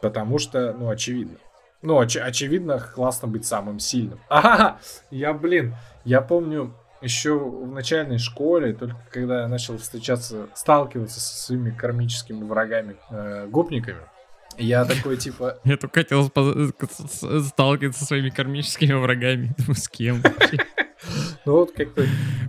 Потому 0.02 0.38
что, 0.38 0.74
ну, 0.74 0.90
очевидно. 0.90 1.38
Ну, 1.82 2.02
оч- 2.02 2.20
очевидно, 2.20 2.80
классно 2.80 3.28
быть 3.28 3.46
самым 3.46 3.80
сильным. 3.80 4.20
Ага, 4.30 4.78
я, 5.12 5.34
блин, 5.34 5.76
я 6.06 6.22
помню 6.22 6.74
еще 7.04 7.38
в 7.38 7.72
начальной 7.72 8.18
школе, 8.18 8.74
только 8.74 8.98
когда 9.12 9.42
я 9.42 9.48
начал 9.48 9.78
встречаться, 9.78 10.48
сталкиваться 10.56 11.20
со 11.20 11.36
своими 11.46 11.72
кармическими 11.72 12.44
врагами, 12.44 12.96
э, 13.10 13.48
гопниками, 13.48 14.00
я 14.58 14.86
такой, 14.86 15.18
типа, 15.18 15.58
Я 15.64 15.78
только 15.78 16.02
хотел 16.02 16.26
сталкиваться 16.26 18.00
со 18.00 18.06
своими 18.06 18.30
кармическими 18.30 18.94
врагами. 18.94 19.54
Думаю, 19.58 19.76
с 19.76 19.90
кем? 19.90 20.22
ну 21.46 21.54
вот 21.54 21.72
как-то 21.72 22.06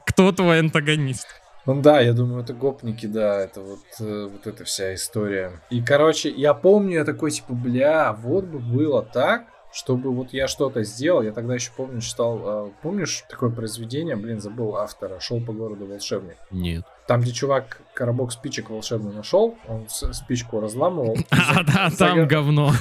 Кто 0.07 0.33
твой 0.33 0.61
антагонист? 0.61 1.27
Ну 1.67 1.81
да, 1.81 2.01
я 2.01 2.13
думаю, 2.13 2.43
это 2.43 2.53
гопники, 2.53 3.07
да, 3.07 3.41
это 3.41 3.63
вот, 3.63 3.81
э, 3.99 4.29
вот 4.31 4.47
эта 4.47 4.65
вся 4.65 4.95
история. 4.95 5.63
И, 5.71 5.81
короче, 5.81 6.29
я 6.29 6.53
помню, 6.53 6.99
я 6.99 7.05
такой, 7.07 7.31
типа, 7.31 7.55
бля, 7.55 8.13
вот 8.13 8.45
бы 8.45 8.59
было 8.59 9.03
так, 9.03 9.47
чтобы 9.75 10.15
вот 10.15 10.33
я 10.33 10.47
что-то 10.47 10.85
сделал. 10.85 11.23
Я 11.23 11.33
тогда 11.33 11.55
еще 11.55 11.73
помню, 11.77 12.01
читал, 12.01 12.41
э, 12.45 12.71
помнишь 12.81 13.25
такое 13.29 13.51
произведение, 13.51 14.15
блин, 14.15 14.41
забыл 14.41 14.77
автора, 14.77 15.19
шел 15.19 15.41
по 15.41 15.53
городу 15.53 15.87
волшебник. 15.87 16.37
Нет. 16.53 16.85
Там, 17.09 17.21
где 17.21 17.33
чувак 17.33 17.81
коробок 17.93 18.31
спичек 18.31 18.71
волшебный 18.71 19.13
нашел, 19.13 19.57
он 19.69 19.89
спичку 19.89 20.61
разламывал. 20.61 21.17
А, 21.31 21.65
да, 21.65 21.91
там 21.91 22.27
говно. 22.27 22.73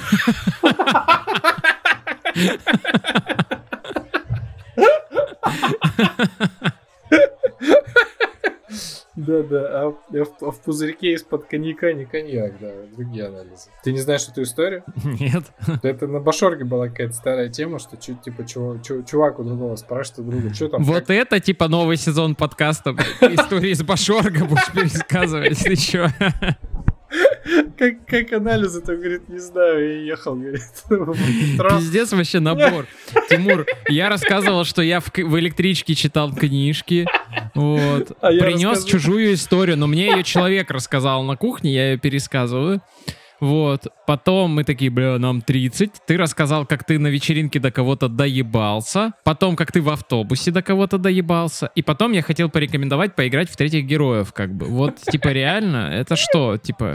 Да-да, 0.62 1.24
а, 5.42 6.44
в- 9.32 9.52
а 9.54 9.90
в, 9.90 9.96
а 10.42 10.50
в 10.50 10.60
пузырьке 10.60 11.12
из-под 11.14 11.44
коньяка 11.46 11.92
не 11.92 12.04
коньяк, 12.04 12.58
да, 12.60 12.70
другие 12.96 13.26
анализы. 13.26 13.70
Ты 13.82 13.92
не 13.92 13.98
знаешь 14.00 14.26
эту 14.28 14.42
историю? 14.42 14.84
Нет. 15.04 15.44
Это 15.82 16.06
на 16.06 16.20
Башорге 16.20 16.64
была 16.64 16.88
какая-то 16.88 17.14
старая 17.14 17.48
тема, 17.48 17.78
что 17.78 17.96
чу- 17.96 18.14
типа 18.14 18.42
чува- 18.42 18.82
чу- 18.82 19.02
чувак 19.02 19.38
у 19.38 19.44
другого 19.44 19.76
спрашивает 19.76 20.18
у 20.20 20.22
друга, 20.30 20.54
что 20.54 20.68
там, 20.68 20.82
Вот 20.84 21.06
как- 21.06 21.10
это 21.10 21.40
типа 21.40 21.68
новый 21.68 21.96
сезон 21.96 22.34
подкаста. 22.34 22.90
Истории 23.20 23.70
из 23.70 23.82
Башорга 23.82 24.44
будешь 24.44 24.72
пересказывать. 24.72 25.58
Чё? 25.80 26.08
Как, 27.76 28.06
как 28.06 28.32
анализы, 28.32 28.80
то 28.80 28.96
говорит, 28.96 29.28
не 29.28 29.38
знаю, 29.38 29.88
я 29.88 30.00
ехал, 30.04 30.34
говорит. 30.34 30.62
Пиздец 30.88 32.12
вообще 32.12 32.40
набор. 32.40 32.86
Тимур, 33.28 33.66
я 33.88 34.08
рассказывал, 34.08 34.64
что 34.64 34.82
я 34.82 35.00
в, 35.00 35.10
в 35.14 35.38
электричке 35.38 35.94
читал 35.94 36.32
книжки. 36.32 37.06
Вот. 37.54 38.16
А 38.20 38.28
Принес 38.28 38.64
рассказывал. 38.64 38.88
чужую 38.88 39.34
историю, 39.34 39.76
но 39.76 39.86
мне 39.86 40.06
ее 40.06 40.22
человек 40.22 40.70
рассказал 40.70 41.22
на 41.22 41.36
кухне, 41.36 41.74
я 41.74 41.92
ее 41.92 41.98
пересказываю. 41.98 42.80
Вот. 43.40 43.88
Потом 44.06 44.52
мы 44.52 44.64
такие, 44.64 44.90
бля, 44.90 45.18
нам 45.18 45.42
30. 45.42 45.90
Ты 46.06 46.16
рассказал, 46.16 46.64
как 46.66 46.84
ты 46.84 46.98
на 46.98 47.08
вечеринке 47.08 47.60
до 47.60 47.70
кого-то 47.70 48.08
доебался. 48.08 49.12
Потом, 49.24 49.56
как 49.56 49.72
ты 49.72 49.82
в 49.82 49.90
автобусе 49.90 50.50
до 50.50 50.62
кого-то 50.62 50.98
доебался. 50.98 51.70
И 51.74 51.82
потом 51.82 52.12
я 52.12 52.22
хотел 52.22 52.48
порекомендовать 52.48 53.14
поиграть 53.14 53.50
в 53.50 53.56
третьих 53.56 53.84
героев, 53.84 54.32
как 54.32 54.54
бы. 54.54 54.66
Вот, 54.66 55.00
типа, 55.00 55.28
реально, 55.28 55.90
это 55.92 56.16
что? 56.16 56.56
Типа... 56.56 56.94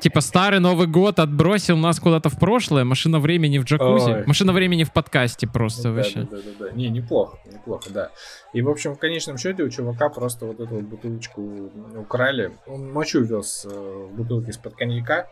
Типа 0.00 0.20
старый 0.20 0.60
Новый 0.60 0.86
год 0.86 1.18
отбросил 1.18 1.76
нас 1.76 2.00
куда-то 2.00 2.28
в 2.28 2.38
прошлое, 2.38 2.84
машина 2.84 3.18
времени 3.20 3.58
в 3.58 3.64
джакузи. 3.64 4.10
Ой. 4.10 4.24
Машина 4.26 4.52
времени 4.52 4.84
в 4.84 4.92
подкасте 4.92 5.46
просто 5.46 5.92
вообще. 5.92 6.22
да, 6.22 6.36
да, 6.36 6.42
да, 6.58 6.66
да. 6.66 6.72
Не, 6.72 6.88
неплохо, 6.88 7.38
неплохо, 7.52 7.90
да. 7.90 8.10
И, 8.52 8.62
в 8.62 8.68
общем, 8.68 8.94
в 8.94 8.98
конечном 8.98 9.38
счете 9.38 9.62
у 9.62 9.68
чувака 9.68 10.08
просто 10.08 10.46
вот 10.46 10.60
эту 10.60 10.74
вот 10.76 10.84
бутылочку 10.84 11.70
украли. 11.96 12.52
Он 12.66 12.92
ночью 12.92 13.24
вез 13.24 13.66
э, 13.68 14.08
в 14.10 14.14
бутылке 14.16 14.50
из-под 14.50 14.74
коньяка, 14.74 15.26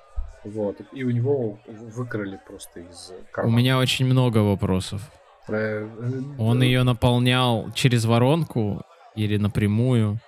вот, 0.45 0.77
и 0.93 1.05
у 1.05 1.11
него 1.11 1.59
выкрали 1.67 2.39
просто 2.47 2.81
из 2.81 3.11
У 3.11 3.35
кармана. 3.35 3.57
меня 3.57 3.79
очень 3.79 4.07
много 4.07 4.39
вопросов. 4.39 5.03
Э, 5.49 5.87
э, 5.87 6.23
Он 6.39 6.63
ее 6.63 6.83
наполнял 6.83 7.71
через 7.75 8.05
воронку 8.05 8.83
или 9.15 9.37
напрямую? 9.37 10.19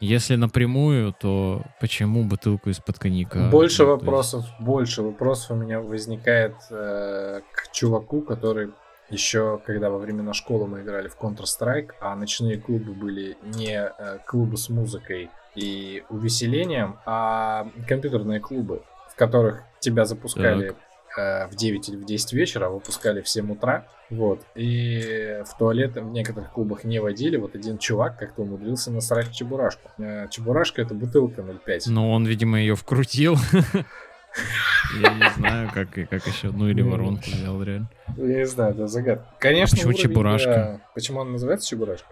Если 0.00 0.36
напрямую, 0.36 1.12
то 1.12 1.62
почему 1.80 2.24
бутылку 2.24 2.70
из-под 2.70 2.98
коньяка? 2.98 3.48
Больше 3.50 3.82
Ну, 3.82 3.88
то 3.88 3.92
есть- 3.94 4.04
вопросов, 4.04 4.44
больше 4.60 5.02
вопросов 5.02 5.50
у 5.52 5.54
меня 5.56 5.80
возникает 5.80 6.54
э, 6.70 7.40
к 7.52 7.72
чуваку, 7.72 8.20
который 8.22 8.70
еще, 9.10 9.58
когда 9.66 9.90
во 9.90 9.98
времена 9.98 10.34
школы 10.34 10.66
мы 10.66 10.82
играли 10.82 11.08
в 11.08 11.16
Counter-Strike, 11.18 11.92
а 12.00 12.14
ночные 12.14 12.58
клубы 12.58 12.92
были 12.92 13.36
не 13.42 13.74
э, 13.76 14.18
клубы 14.26 14.56
с 14.56 14.68
музыкой 14.68 15.30
и 15.54 16.04
увеселением, 16.10 16.98
а 17.06 17.66
компьютерные 17.88 18.38
клубы, 18.38 18.82
в 19.10 19.16
которых 19.16 19.62
тебя 19.80 20.04
запускали 20.04 20.70
э, 20.70 20.74
в 21.16 21.50
9 21.54 21.88
или 21.88 21.96
в 21.96 22.04
10 22.04 22.32
вечера, 22.32 22.66
а 22.66 22.70
выпускали 22.70 23.20
в 23.22 23.28
7 23.28 23.52
утра. 23.52 23.86
Вот. 24.10 24.40
И 24.54 25.42
в 25.44 25.58
туалет 25.58 25.96
в 25.96 26.10
некоторых 26.10 26.52
клубах 26.52 26.84
не 26.84 26.98
водили. 26.98 27.36
Вот 27.36 27.54
один 27.54 27.78
чувак 27.78 28.18
как-то 28.18 28.42
умудрился 28.42 28.90
насрать 28.90 29.28
в 29.28 29.34
чебурашку. 29.34 29.90
Э, 29.98 30.28
чебурашка 30.30 30.80
это 30.82 30.94
бутылка 30.94 31.42
0,5. 31.42 31.82
Но 31.88 32.10
он, 32.12 32.24
видимо, 32.26 32.58
ее 32.58 32.74
вкрутил. 32.74 33.36
Я 35.02 35.14
не 35.14 35.30
знаю, 35.36 35.70
как, 35.74 35.90
как 35.90 36.26
еще 36.26 36.48
одну 36.48 36.68
или 36.68 36.82
Ну, 36.82 36.90
воронку 36.90 37.24
взял 37.26 37.62
реально. 37.62 37.90
Я 38.16 38.38
не 38.38 38.46
знаю, 38.46 38.74
это 38.74 38.86
загадка. 38.86 39.26
Конечно, 39.38 39.76
почему 39.76 39.90
уровень, 39.90 40.02
Чебурашка? 40.02 40.50
да. 40.50 40.80
Почему 40.94 41.20
он 41.20 41.32
называется 41.32 41.68
Чебурашка? 41.68 42.08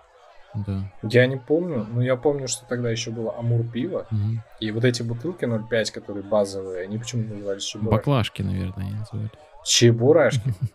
Да. 0.66 0.92
Я 1.02 1.26
не 1.26 1.36
помню, 1.36 1.86
но 1.90 2.02
я 2.02 2.16
помню, 2.16 2.48
что 2.48 2.66
тогда 2.66 2.90
еще 2.90 3.10
было 3.10 3.36
Амур 3.38 3.64
пиво. 3.64 4.06
Мгм. 4.10 4.42
И 4.60 4.70
вот 4.70 4.84
эти 4.84 5.02
бутылки 5.02 5.44
0,5, 5.44 5.92
которые 5.92 6.22
базовые, 6.22 6.84
они 6.84 6.98
почему 6.98 7.24
назывались 7.34 7.64
Чебурашки? 7.64 7.96
Баклажки, 7.96 8.42
наверное, 8.42 8.86
они 8.86 8.94
называли. 8.94 9.30
Чебурашки. 9.64 10.54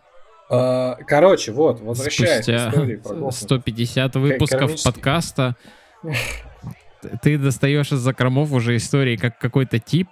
А, 0.54 0.96
Короче, 1.06 1.50
вот, 1.50 1.80
возвращаясь 1.80 2.40
к 2.40 2.42
Спустя 2.42 2.68
истории 2.68 2.96
про 2.96 3.08
гопников. 3.14 3.34
150 3.36 4.16
выпусков 4.16 4.82
подкаста 4.84 5.56
ты 7.22 7.38
достаешь 7.38 7.90
из 7.92 8.00
закромов 8.00 8.52
уже 8.52 8.76
истории, 8.76 9.16
как 9.16 9.38
какой-то 9.38 9.78
тип 9.78 10.08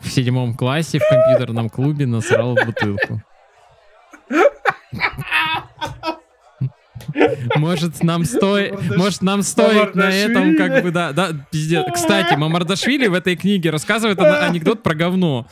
в 0.00 0.08
седьмом 0.08 0.54
классе 0.54 0.98
в 0.98 1.08
компьютерном 1.08 1.70
клубе 1.70 2.06
насрал 2.06 2.54
бутылку. 2.54 3.22
Может, 7.56 8.02
нам 8.02 8.24
стоит, 8.24 8.74
может, 8.96 9.22
нам 9.22 9.42
стоит 9.42 9.94
на 9.94 10.10
этом 10.10 10.56
как 10.56 10.82
бы, 10.82 10.90
да, 10.90 11.12
да, 11.12 11.28
пиздец. 11.50 11.84
Кстати, 11.94 12.34
Мамардашвили 12.34 13.06
в 13.08 13.14
этой 13.14 13.36
книге 13.36 13.70
рассказывает 13.70 14.18
анекдот 14.20 14.82
про 14.82 14.94
говно. 14.94 15.46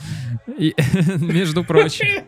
И- 0.58 0.74
между 1.16 1.64
прочим. 1.64 2.24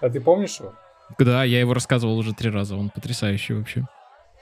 А 0.00 0.08
ты 0.08 0.20
помнишь 0.20 0.58
его? 0.60 0.74
Да, 1.18 1.44
я 1.44 1.60
его 1.60 1.74
рассказывал 1.74 2.16
уже 2.18 2.32
три 2.34 2.50
раза, 2.50 2.76
он 2.76 2.88
потрясающий 2.90 3.54
вообще. 3.54 3.84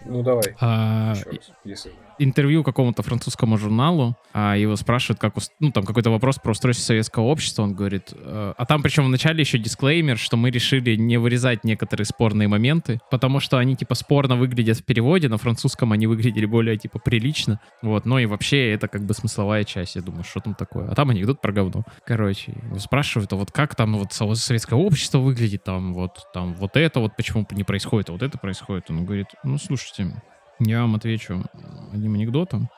Ну 0.04 0.22
давай. 0.22 0.54
А, 0.60 1.14
Еще 1.16 1.30
раз, 1.30 1.50
если- 1.64 1.92
интервью 2.18 2.64
какому-то 2.64 3.02
французскому 3.02 3.56
журналу, 3.58 4.16
а 4.32 4.56
его 4.56 4.76
спрашивают, 4.76 5.20
как, 5.20 5.36
ус- 5.36 5.50
ну, 5.60 5.70
там 5.72 5.84
какой-то 5.84 6.10
вопрос 6.10 6.38
про 6.38 6.52
устройство 6.52 6.84
советского 6.84 7.24
общества, 7.24 7.62
он 7.62 7.74
говорит, 7.74 8.12
э, 8.14 8.54
а 8.56 8.66
там 8.66 8.82
причем 8.82 9.04
в 9.06 9.08
начале 9.08 9.40
еще 9.40 9.58
дисклеймер, 9.58 10.18
что 10.18 10.36
мы 10.36 10.50
решили 10.50 10.96
не 10.96 11.16
вырезать 11.18 11.64
некоторые 11.64 12.06
спорные 12.06 12.48
моменты, 12.48 13.00
потому 13.10 13.40
что 13.40 13.58
они, 13.58 13.76
типа, 13.76 13.94
спорно 13.94 14.36
выглядят 14.36 14.78
в 14.78 14.84
переводе, 14.84 15.28
на 15.28 15.38
французском 15.38 15.92
они 15.92 16.06
выглядели 16.06 16.46
более, 16.46 16.76
типа, 16.76 16.98
прилично, 16.98 17.60
вот, 17.82 18.04
но 18.06 18.18
и 18.18 18.26
вообще 18.26 18.72
это 18.72 18.88
как 18.88 19.02
бы 19.04 19.14
смысловая 19.14 19.64
часть, 19.64 19.96
я 19.96 20.02
думаю, 20.02 20.24
что 20.24 20.40
там 20.40 20.54
такое, 20.54 20.88
а 20.90 20.94
там 20.94 21.10
анекдот 21.10 21.40
про 21.40 21.52
говно. 21.52 21.84
Короче, 22.06 22.52
его 22.64 22.78
спрашивают, 22.78 23.32
а 23.32 23.36
вот 23.36 23.50
как 23.52 23.74
там 23.74 23.96
вот 23.96 24.12
со- 24.12 24.34
советское 24.34 24.76
общество 24.76 25.18
выглядит, 25.18 25.64
там? 25.64 25.94
Вот, 25.94 26.18
там 26.32 26.54
вот 26.54 26.76
это 26.76 27.00
вот 27.00 27.16
почему 27.16 27.46
не 27.50 27.64
происходит, 27.64 28.08
а 28.08 28.12
вот 28.12 28.22
это 28.22 28.38
происходит, 28.38 28.90
он 28.90 29.04
говорит, 29.04 29.26
ну, 29.44 29.58
слушайте, 29.58 30.20
я 30.60 30.82
вам 30.82 30.94
отвечу 30.94 31.44
одним 31.92 32.14
анекдотом. 32.14 32.68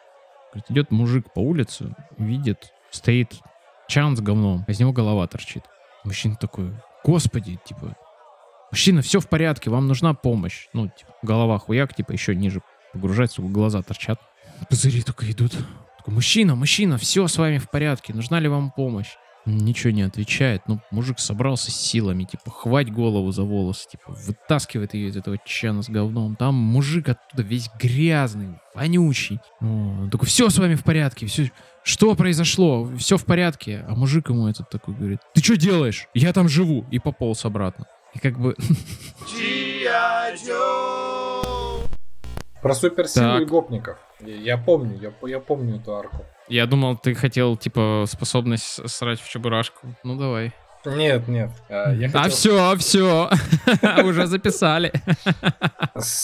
Говорит, 0.53 0.71
идет 0.71 0.91
мужик 0.91 1.33
по 1.33 1.41
улице, 1.41 1.95
видит, 2.19 2.73
стоит 2.91 3.41
чан 3.89 4.17
с 4.17 4.21
говном, 4.21 4.65
а 4.67 4.71
из 4.71 4.81
него 4.81 4.93
голова 4.93 5.27
торчит. 5.27 5.65
Мужчина 6.05 6.37
такой, 6.37 6.73
господи, 7.05 7.59
типа, 7.65 7.97
мужчина, 8.71 9.03
все 9.03 9.21
в 9.21 9.29
порядке, 9.29 9.71
вам 9.71 9.87
нужна 9.87 10.15
помощь. 10.15 10.69
Ну, 10.73 10.89
типа, 10.89 11.13
голова 11.23 11.59
хуяк, 11.59 11.95
типа, 11.95 12.13
еще 12.13 12.35
ниже 12.35 12.63
погружается, 12.93 13.43
глаза 13.43 13.83
торчат. 13.83 14.21
Пузыри 14.69 15.03
только 15.03 15.31
идут. 15.31 15.53
Такой, 15.99 16.15
мужчина, 16.15 16.55
мужчина, 16.55 16.99
все 16.99 17.27
с 17.27 17.37
вами 17.37 17.59
в 17.59 17.71
порядке, 17.71 18.13
нужна 18.13 18.41
ли 18.41 18.49
вам 18.49 18.71
помощь? 18.71 19.17
Ничего 19.47 19.91
не 19.93 20.03
отвечает. 20.03 20.63
Ну, 20.67 20.81
мужик 20.91 21.19
собрался 21.19 21.71
с 21.71 21.75
силами, 21.75 22.25
типа, 22.25 22.51
хвать 22.51 22.93
голову 22.93 23.33
за 23.33 23.43
волосы, 23.43 23.89
типа, 23.89 24.13
вытаскивает 24.13 24.95
ее 24.95 25.09
из 25.09 25.17
этого 25.17 25.39
чана 25.45 25.83
с 25.83 25.89
говном. 25.89 26.37
Там 26.37 26.55
мужик 26.55 27.09
оттуда 27.09 27.43
весь 27.43 27.71
грязный, 27.79 28.61
вонючий. 28.75 29.41
Он 29.61 30.11
такой, 30.11 30.29
все 30.29 30.51
с 30.51 30.59
вами 30.59 30.75
в 30.75 30.85
порядке, 30.85 31.27
все, 31.27 31.51
что 31.83 32.15
произошло? 32.15 32.89
Все 32.99 33.17
в 33.17 33.25
порядке. 33.25 33.85
А 33.89 33.95
мужик 33.95 34.29
ему 34.29 34.47
этот 34.47 34.69
такой 34.69 34.95
говорит, 34.95 35.21
ты 35.35 35.43
что 35.43 35.57
делаешь? 35.57 36.07
Я 36.13 36.33
там 36.33 36.49
живу. 36.49 36.85
И 36.91 36.99
пополз 36.99 37.45
обратно. 37.45 37.87
И 38.15 38.19
как 38.19 38.39
бы. 38.39 38.55
Про 42.61 42.75
суперсилу 42.75 43.41
и 43.41 43.45
гопников. 43.47 43.97
Я, 44.21 44.59
помню, 44.59 44.99
я, 45.01 45.29
я 45.29 45.41
помню 45.41 45.77
эту 45.77 45.97
арку. 45.97 46.27
Я 46.51 46.67
думал, 46.67 46.97
ты 46.97 47.15
хотел, 47.15 47.57
типа, 47.57 48.05
способность 48.07 48.89
срать 48.91 49.21
в 49.21 49.29
чебурашку. 49.31 49.95
Ну, 50.05 50.17
давай. 50.17 50.53
Нет, 50.85 51.29
нет. 51.29 51.51
а, 51.69 51.93
Я, 51.93 52.09
А 52.09 52.23
хотел 52.25 52.31
все, 52.31 52.77
все. 52.77 53.31
Уже 54.05 54.27
записали. 54.27 54.93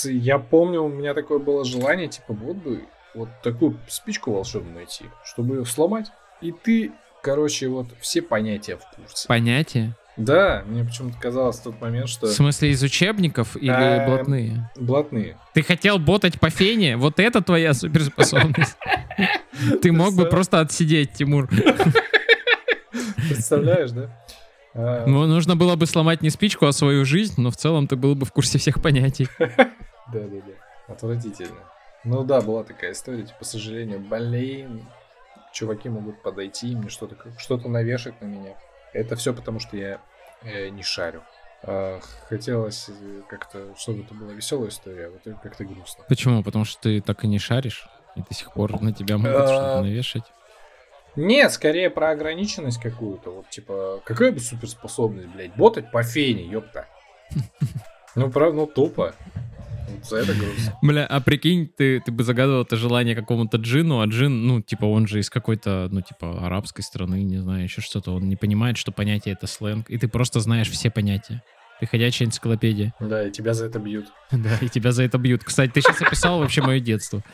я 0.04 0.38
помню, 0.38 0.82
у 0.82 0.88
меня 0.88 1.14
такое 1.14 1.38
было 1.38 1.64
желание, 1.64 2.08
типа, 2.08 2.32
вот 2.32 2.56
бы 2.56 2.84
вот 3.14 3.28
такую 3.42 3.78
спичку 3.88 4.32
волшебную 4.32 4.74
найти, 4.74 5.04
чтобы 5.24 5.56
ее 5.56 5.64
сломать. 5.64 6.06
И 6.40 6.52
ты, 6.52 6.92
короче, 7.22 7.68
вот 7.68 7.88
все 8.00 8.22
понятия 8.22 8.76
в 8.76 8.96
курсе. 8.96 9.26
Понятие? 9.28 9.94
Да, 10.16 10.62
мне 10.66 10.82
почему-то 10.82 11.18
казалось 11.20 11.58
в 11.58 11.62
тот 11.64 11.80
момент, 11.80 12.08
что 12.08 12.26
В 12.26 12.30
смысле, 12.32 12.70
из 12.70 12.82
учебников 12.82 13.54
или 13.56 13.70
Эм, 13.70 14.06
блатные? 14.10 14.70
блатные. 14.76 15.36
Ты 15.52 15.62
хотел 15.62 15.98
ботать 15.98 16.40
по 16.40 16.48
фене? 16.48 16.96
Вот 16.96 17.20
это 17.20 17.42
твоя 17.42 17.74
суперспособность. 17.74 18.76
Ты 19.82 19.92
мог 19.92 20.14
бы 20.14 20.24
просто 20.26 20.60
отсидеть, 20.60 21.12
Тимур. 21.12 21.48
Представляешь, 23.28 23.90
да? 23.90 24.10
А, 24.74 25.06
Ну, 25.06 25.26
нужно 25.26 25.56
было 25.56 25.76
бы 25.76 25.86
сломать 25.86 26.22
не 26.22 26.30
спичку, 26.30 26.66
а 26.66 26.72
свою 26.72 27.04
жизнь, 27.04 27.34
но 27.40 27.50
в 27.50 27.56
целом 27.56 27.86
ты 27.88 27.96
был 27.96 28.14
бы 28.14 28.26
в 28.26 28.32
курсе 28.32 28.58
всех 28.58 28.80
понятий. 28.82 29.28
Да-да-да. 29.38 30.52
Отвратительно. 30.88 31.58
Ну 32.04 32.22
да, 32.24 32.40
была 32.40 32.62
такая 32.62 32.92
история, 32.92 33.22
типа, 33.24 33.40
к 33.40 33.44
сожалению, 33.46 33.98
блин, 34.00 34.86
чуваки 35.52 35.88
могут 35.88 36.22
подойти, 36.22 36.76
мне 36.76 36.88
что-то 36.88 37.16
что-то 37.38 37.68
навешать 37.68 38.20
на 38.20 38.26
меня. 38.26 38.52
Это 38.96 39.16
все 39.16 39.32
потому, 39.32 39.60
что 39.60 39.76
я 39.76 40.00
э, 40.42 40.68
не 40.68 40.82
шарю. 40.82 41.22
А, 41.62 42.00
хотелось 42.28 42.88
э, 42.88 43.22
как-то, 43.28 43.74
чтобы 43.76 44.02
это 44.02 44.14
была 44.14 44.32
веселая 44.32 44.70
история, 44.70 45.06
а 45.06 45.10
вот 45.10 45.20
это 45.24 45.38
как-то 45.42 45.64
грустно. 45.64 46.04
Почему? 46.08 46.42
Потому 46.42 46.64
что 46.64 46.80
ты 46.82 47.00
так 47.00 47.24
и 47.24 47.26
не 47.26 47.38
шаришь, 47.38 47.88
и 48.14 48.20
до 48.20 48.34
сих 48.34 48.52
пор 48.52 48.80
на 48.80 48.92
тебя 48.92 49.18
могут 49.18 49.36
А, 49.36 49.46
что-то 49.46 49.82
навешать. 49.82 50.24
Нет, 51.16 51.50
скорее 51.52 51.88
про 51.90 52.10
ограниченность 52.10 52.80
какую-то. 52.80 53.30
Вот, 53.30 53.48
типа, 53.48 54.02
какая 54.04 54.32
бы 54.32 54.40
суперспособность, 54.40 55.28
блядь, 55.28 55.56
ботать 55.56 55.90
по 55.90 56.02
фене, 56.02 56.44
ёпта. 56.46 56.86
Ну, 58.14 58.30
правда, 58.30 58.56
ну, 58.56 58.66
тупо. 58.66 59.14
За 60.08 60.16
это 60.18 60.34
грустно. 60.34 60.78
Бля, 60.82 61.06
а 61.06 61.20
прикинь, 61.20 61.68
ты, 61.68 62.00
ты 62.00 62.12
бы 62.12 62.22
загадывал 62.22 62.62
это 62.62 62.76
желание 62.76 63.14
какому-то 63.14 63.56
джину, 63.56 64.00
а 64.00 64.06
джин, 64.06 64.46
ну, 64.46 64.62
типа, 64.62 64.84
он 64.84 65.06
же 65.06 65.18
из 65.20 65.30
какой-то, 65.30 65.88
ну, 65.90 66.00
типа, 66.00 66.46
арабской 66.46 66.82
страны, 66.82 67.22
не 67.22 67.38
знаю, 67.38 67.64
еще 67.64 67.80
что-то. 67.80 68.12
Он 68.12 68.28
не 68.28 68.36
понимает, 68.36 68.76
что 68.76 68.92
понятие 68.92 69.34
это 69.34 69.46
сленг, 69.46 69.90
и 69.90 69.98
ты 69.98 70.08
просто 70.08 70.40
знаешь 70.40 70.70
все 70.70 70.90
понятия. 70.90 71.42
Ты 71.80 71.86
ходячая 71.86 72.28
энциклопедия. 72.28 72.94
Да, 73.00 73.26
и 73.26 73.30
тебя 73.30 73.52
за 73.52 73.66
это 73.66 73.78
бьют. 73.78 74.06
Да, 74.30 74.56
и 74.60 74.68
тебя 74.68 74.92
за 74.92 75.02
это 75.02 75.18
бьют. 75.18 75.44
Кстати, 75.44 75.72
ты 75.72 75.80
сейчас 75.82 76.00
описал 76.00 76.38
вообще 76.38 76.62
мое 76.62 76.80
детство. 76.80 77.22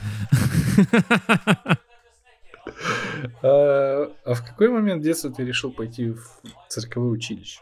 А 3.42 4.10
а 4.24 4.34
в 4.34 4.44
какой 4.44 4.68
момент 4.68 5.02
детства 5.02 5.30
ты 5.30 5.44
решил 5.44 5.72
пойти 5.72 6.10
в 6.10 6.22
цирковое 6.68 7.10
училище? 7.10 7.60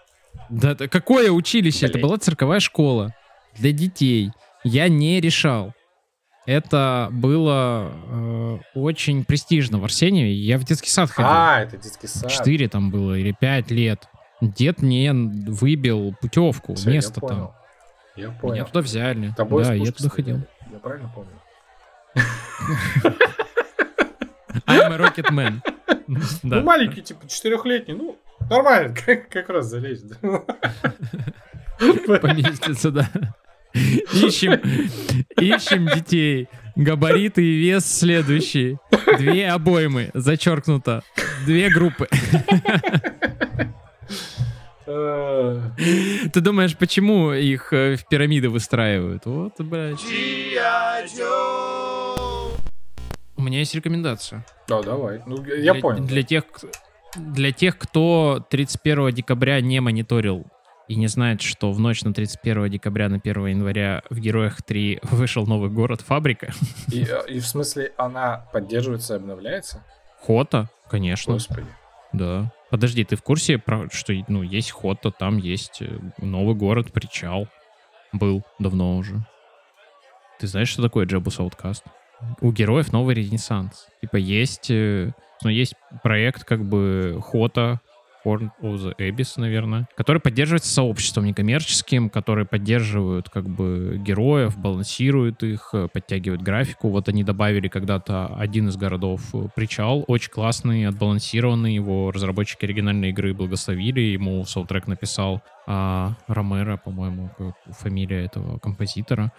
Да, 0.49 0.75
какое 0.75 1.31
училище? 1.31 1.87
Это 1.87 1.99
была 1.99 2.19
цирковая 2.19 2.61
школа 2.61 3.15
для 3.57 3.73
детей. 3.73 4.31
Я 4.65 4.89
не 4.89 5.21
решал. 5.21 5.73
Это 6.47 7.09
было 7.13 7.93
э, 7.93 8.59
очень 8.75 9.25
престижно 9.25 9.79
в 9.79 9.85
Арсеньеве. 9.85 10.33
Я 10.33 10.59
в 10.59 10.65
детский 10.65 10.91
сад 10.91 11.11
ходил. 11.11 11.31
А, 11.31 11.61
это 11.61 11.77
детский 11.77 12.07
сад. 12.07 12.31
Четыре 12.31 12.69
там 12.69 12.91
было 12.91 13.15
или 13.15 13.33
пять 13.39 13.71
лет. 13.71 14.09
Дед 14.41 14.81
мне 14.83 15.13
выбил 15.13 16.15
путевку, 16.21 16.75
Всё, 16.75 16.91
я 16.91 16.97
место 16.97 17.21
понял. 17.21 17.37
там. 17.37 17.55
Я 18.17 18.31
понял. 18.31 18.55
Меня 18.55 18.65
туда 18.65 18.81
взяли. 18.81 19.33
Тобой 19.37 19.65
да, 19.65 19.75
я 19.75 19.93
туда 19.93 20.09
ходил. 20.09 20.41
Я 20.73 20.79
правильно 20.79 21.11
помню? 21.15 21.31
I'm 24.67 24.93
a 24.93 24.99
rocket 24.99 25.31
man. 25.31 25.61
Да. 26.43 26.57
Ну, 26.57 26.63
маленький, 26.63 27.03
типа, 27.03 27.29
четырехлетний, 27.29 27.95
ну, 27.95 28.19
нормально, 28.49 28.93
как, 29.07 29.29
как 29.29 29.49
раз 29.49 29.67
залезет. 29.67 30.19
Поместится, 31.79 32.91
да. 32.91 33.09
Ищем, 33.73 34.61
ищем 35.41 35.87
детей. 35.87 36.49
Габариты 36.77 37.43
и 37.45 37.59
вес 37.59 37.85
следующие. 37.85 38.79
Две 39.18 39.49
обоймы, 39.51 40.11
зачеркнуто. 40.14 41.03
Две 41.45 41.68
группы. 41.71 42.09
Ты 44.87 46.41
думаешь, 46.41 46.77
почему 46.77 47.33
их 47.33 47.73
э, 47.73 47.97
в 47.97 48.09
пирамиды 48.09 48.49
выстраивают? 48.49 49.25
Вот, 49.25 49.53
блядь. 49.61 50.01
У 53.37 53.43
меня 53.43 53.59
есть 53.61 53.75
рекомендация. 53.75 54.45
Да, 54.68 54.83
давай. 54.83 55.23
Ну, 55.27 55.45
я 55.45 55.75
для, 55.75 55.81
понял. 55.81 56.05
Для 56.05 56.23
тех, 56.25 56.45
для 57.16 57.53
тех, 57.53 57.79
кто 57.79 58.45
31 58.51 59.12
декабря 59.12 59.61
не 59.61 59.81
мониторил 59.81 60.47
и 60.91 60.97
не 60.97 61.07
знает, 61.07 61.41
что 61.41 61.70
в 61.70 61.78
ночь 61.78 62.03
на 62.03 62.12
31 62.12 62.68
декабря 62.68 63.09
на 63.09 63.18
1 63.18 63.47
января 63.47 64.03
в 64.11 64.18
Героях 64.18 64.61
3 64.61 64.99
вышел 65.03 65.47
новый 65.47 65.70
город 65.70 66.01
Фабрика. 66.01 66.53
И, 66.91 67.05
э, 67.05 67.28
и 67.28 67.38
в 67.38 67.47
смысле, 67.47 67.93
она 67.97 68.49
поддерживается 68.53 69.14
и 69.14 69.16
обновляется? 69.18 69.84
Хота, 70.20 70.68
конечно. 70.88 71.34
Господи. 71.34 71.68
Да. 72.12 72.53
Подожди, 72.70 73.05
ты 73.05 73.14
в 73.14 73.22
курсе, 73.22 73.62
что 73.93 74.12
ну, 74.26 74.43
есть 74.43 74.72
Хота, 74.72 75.12
там 75.12 75.38
есть 75.38 75.80
э, 75.80 75.97
новый 76.18 76.57
город, 76.57 76.93
причал. 76.93 77.47
Был 78.12 78.43
давно 78.59 78.97
уже. 78.97 79.24
Ты 80.41 80.49
знаешь, 80.49 80.70
что 80.70 80.82
такое 80.82 81.07
Джебус 81.07 81.38
Ауткаст? 81.38 81.84
У 82.41 82.51
героев 82.51 82.91
новый 82.91 83.14
ренессанс. 83.14 83.86
Типа 84.01 84.16
есть, 84.16 84.72
э, 84.72 85.12
ну, 85.45 85.51
есть 85.51 85.74
проект 86.03 86.43
как 86.43 86.64
бы 86.64 87.20
Хота, 87.22 87.80
Horn 88.25 88.51
of 88.62 88.77
the 88.77 88.95
Abyss, 88.99 89.35
наверное, 89.37 89.89
который 89.95 90.21
поддерживается 90.21 90.73
сообществом 90.73 91.25
некоммерческим, 91.25 92.11
которые 92.11 92.47
поддерживают 92.47 93.29
как 93.29 93.49
бы 93.49 93.99
героев, 93.99 94.59
балансируют 94.59 95.43
их, 95.43 95.71
э, 95.73 95.89
подтягивают 95.93 96.43
графику. 96.43 96.89
Вот 96.89 97.09
они 97.09 97.25
добавили 97.25 97.68
когда-то 97.68 98.27
один 98.37 98.68
из 98.68 98.77
городов 98.77 99.23
э, 99.35 99.49
Причал, 99.55 100.05
очень 100.07 100.31
классный, 100.31 100.87
отбалансированный. 100.87 101.75
Его 101.75 102.11
разработчики 102.11 102.64
оригинальной 102.64 103.11
игры 103.11 103.35
благословили, 103.35 104.01
ему 104.01 104.45
саундтрек 104.45 104.87
написал 104.87 105.43
а, 105.66 106.14
Ромеро, 106.27 106.77
по-моему, 106.77 107.31
фамилия 107.71 108.25
этого 108.25 108.59
композитора. 108.59 109.33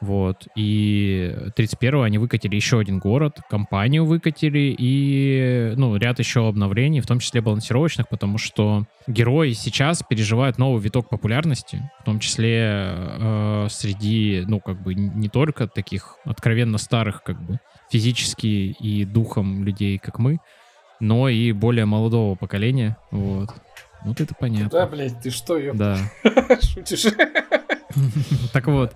Вот. 0.00 0.48
И 0.56 1.34
31-го 1.56 2.02
они 2.02 2.16
выкатили 2.16 2.56
еще 2.56 2.78
один 2.80 2.98
город, 2.98 3.38
компанию 3.50 4.06
выкатили 4.06 4.74
и, 4.78 5.74
ну, 5.76 5.94
ряд 5.96 6.18
еще 6.18 6.48
обновлений, 6.48 7.00
в 7.00 7.06
том 7.06 7.18
числе 7.18 7.42
балансировочных, 7.42 8.08
потому 8.08 8.38
что 8.38 8.86
герои 9.06 9.52
сейчас 9.52 10.02
переживают 10.02 10.56
новый 10.56 10.80
виток 10.82 11.10
популярности, 11.10 11.90
в 12.00 12.04
том 12.04 12.18
числе 12.18 12.62
э, 12.64 13.66
среди, 13.68 14.44
ну, 14.46 14.58
как 14.60 14.82
бы 14.82 14.94
не 14.94 15.28
только 15.28 15.66
таких 15.68 16.16
откровенно 16.24 16.78
старых, 16.78 17.22
как 17.22 17.38
бы, 17.42 17.60
физически 17.90 18.46
и 18.46 19.04
духом 19.04 19.64
людей, 19.64 19.98
как 19.98 20.18
мы, 20.18 20.38
но 20.98 21.28
и 21.28 21.52
более 21.52 21.84
молодого 21.84 22.36
поколения, 22.36 22.96
вот. 23.10 23.50
Вот 24.02 24.18
это 24.18 24.32
Да, 24.32 24.36
понятно. 24.40 24.86
блядь, 24.86 25.20
ты 25.20 25.28
что, 25.30 25.58
ёп, 25.58 25.76
Да. 25.76 25.98
шутишь? 26.62 27.04
Так 28.54 28.66
вот, 28.68 28.94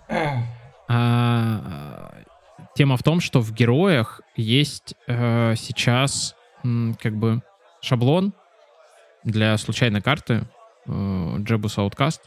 а, 0.88 2.12
тема 2.74 2.96
в 2.96 3.02
том, 3.02 3.20
что 3.20 3.40
в 3.40 3.52
героях 3.52 4.20
есть 4.36 4.94
э, 5.06 5.54
сейчас 5.56 6.34
м, 6.64 6.96
как 7.00 7.16
бы 7.16 7.42
шаблон 7.80 8.32
для 9.22 9.56
случайной 9.58 10.00
карты 10.00 10.46
э, 10.86 10.90
Jebus 10.90 11.76
Outcast, 11.76 12.20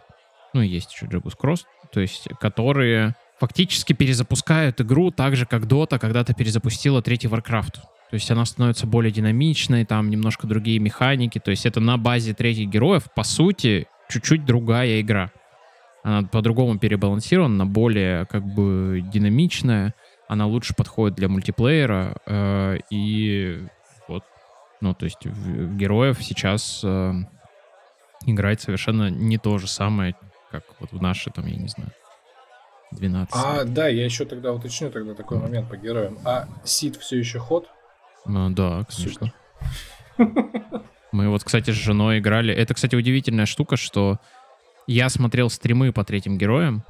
ну 0.53 0.61
и 0.61 0.67
есть 0.67 0.93
еще 0.93 1.05
Jebus 1.05 1.33
Cross, 1.39 1.61
то 1.91 1.99
есть 1.99 2.27
которые 2.39 3.15
фактически 3.39 3.93
перезапускают 3.93 4.81
игру 4.81 5.11
так 5.11 5.35
же, 5.35 5.45
как 5.45 5.63
Dota 5.63 5.99
когда-то 5.99 6.33
перезапустила 6.33 7.01
третий 7.01 7.27
Warcraft. 7.27 7.75
То 8.09 8.13
есть 8.13 8.31
она 8.31 8.45
становится 8.45 8.87
более 8.87 9.11
динамичной, 9.11 9.85
там 9.85 10.09
немножко 10.09 10.47
другие 10.47 10.79
механики. 10.79 11.39
То 11.39 11.51
есть 11.51 11.65
это 11.65 11.79
на 11.79 11.97
базе 11.97 12.33
третьих 12.33 12.69
героев, 12.69 13.03
по 13.13 13.23
сути, 13.23 13.87
чуть-чуть 14.09 14.45
другая 14.45 15.01
игра. 15.01 15.31
Она 16.07 16.21
по-другому 16.23 16.79
перебалансирована, 16.79 17.63
она 17.63 17.65
более 17.65 18.25
как 18.27 18.41
бы 18.45 19.03
динамичная, 19.11 19.93
она 20.29 20.47
лучше 20.47 20.73
подходит 20.73 21.17
для 21.17 21.27
мультиплеера. 21.27 22.15
э, 22.25 22.77
и 22.89 23.65
вот, 24.07 24.23
ну, 24.79 24.93
то 24.93 25.03
есть 25.03 25.25
героев 25.25 26.19
сейчас 26.21 26.79
э, 26.81 27.11
играть 28.25 28.61
совершенно 28.61 29.09
не 29.09 29.37
то 29.37 29.57
же 29.57 29.67
самое, 29.67 30.15
как 30.49 30.63
вот 30.79 30.93
в 30.93 31.01
наши, 31.01 31.29
там, 31.29 31.45
я 31.45 31.57
не 31.57 31.67
знаю, 31.67 31.91
12. 32.91 33.35
А, 33.35 33.65
да, 33.65 33.89
я 33.89 34.05
еще 34.05 34.23
тогда 34.23 34.53
уточню 34.53 34.89
тогда 34.89 35.13
такой 35.13 35.39
момент 35.39 35.67
по 35.67 35.75
героям. 35.75 36.19
А 36.23 36.47
Сид 36.63 36.95
все 36.95 37.19
еще 37.19 37.39
ход? 37.39 37.67
Ну, 38.25 38.49
да, 38.51 38.85
конечно. 38.95 39.33
Мы 41.11 41.27
вот, 41.27 41.43
кстати, 41.43 41.71
с 41.71 41.75
женой 41.75 42.19
играли. 42.19 42.53
Это, 42.53 42.73
кстати, 42.73 42.95
удивительная 42.95 43.45
штука, 43.45 43.75
что 43.75 44.19
я 44.87 45.09
смотрел 45.09 45.49
стримы 45.49 45.91
по 45.91 46.03
третьим 46.03 46.37
героям 46.37 46.83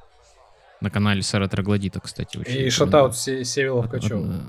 на 0.82 0.90
канале 0.90 1.22
Сара 1.24 1.48
Троглодита, 1.48 2.00
кстати. 2.00 2.38
очень 2.38 2.56
И 2.62 2.70
шатаут 2.70 3.16
Се- 3.16 3.44
Севилов 3.44 3.90
Качев. 3.90 4.12
Э, 4.24 4.40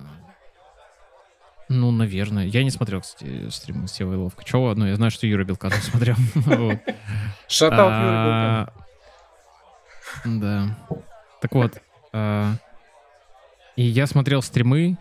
Ну, 1.71 1.91
наверное. 1.91 2.45
Я 2.47 2.63
не 2.65 2.71
смотрел, 2.71 3.01
кстати, 3.01 3.49
стримы 3.51 3.89
Сева 3.89 4.27
и 4.27 4.31
Качева, 4.31 4.75
но 4.75 4.89
я 4.89 4.97
знаю, 4.97 5.11
что 5.11 5.27
Юра 5.27 5.45
Белканов 5.45 5.83
смотрел. 5.83 6.17
Шатаут 7.49 7.93
Юрий 7.93 8.17
А, 8.17 8.73
Да. 10.25 10.77
Так 11.41 11.53
вот. 11.55 11.79
а, 12.13 12.55
И 13.77 13.83
я 13.83 14.07
смотрел 14.07 14.43
стримы, 14.43 14.97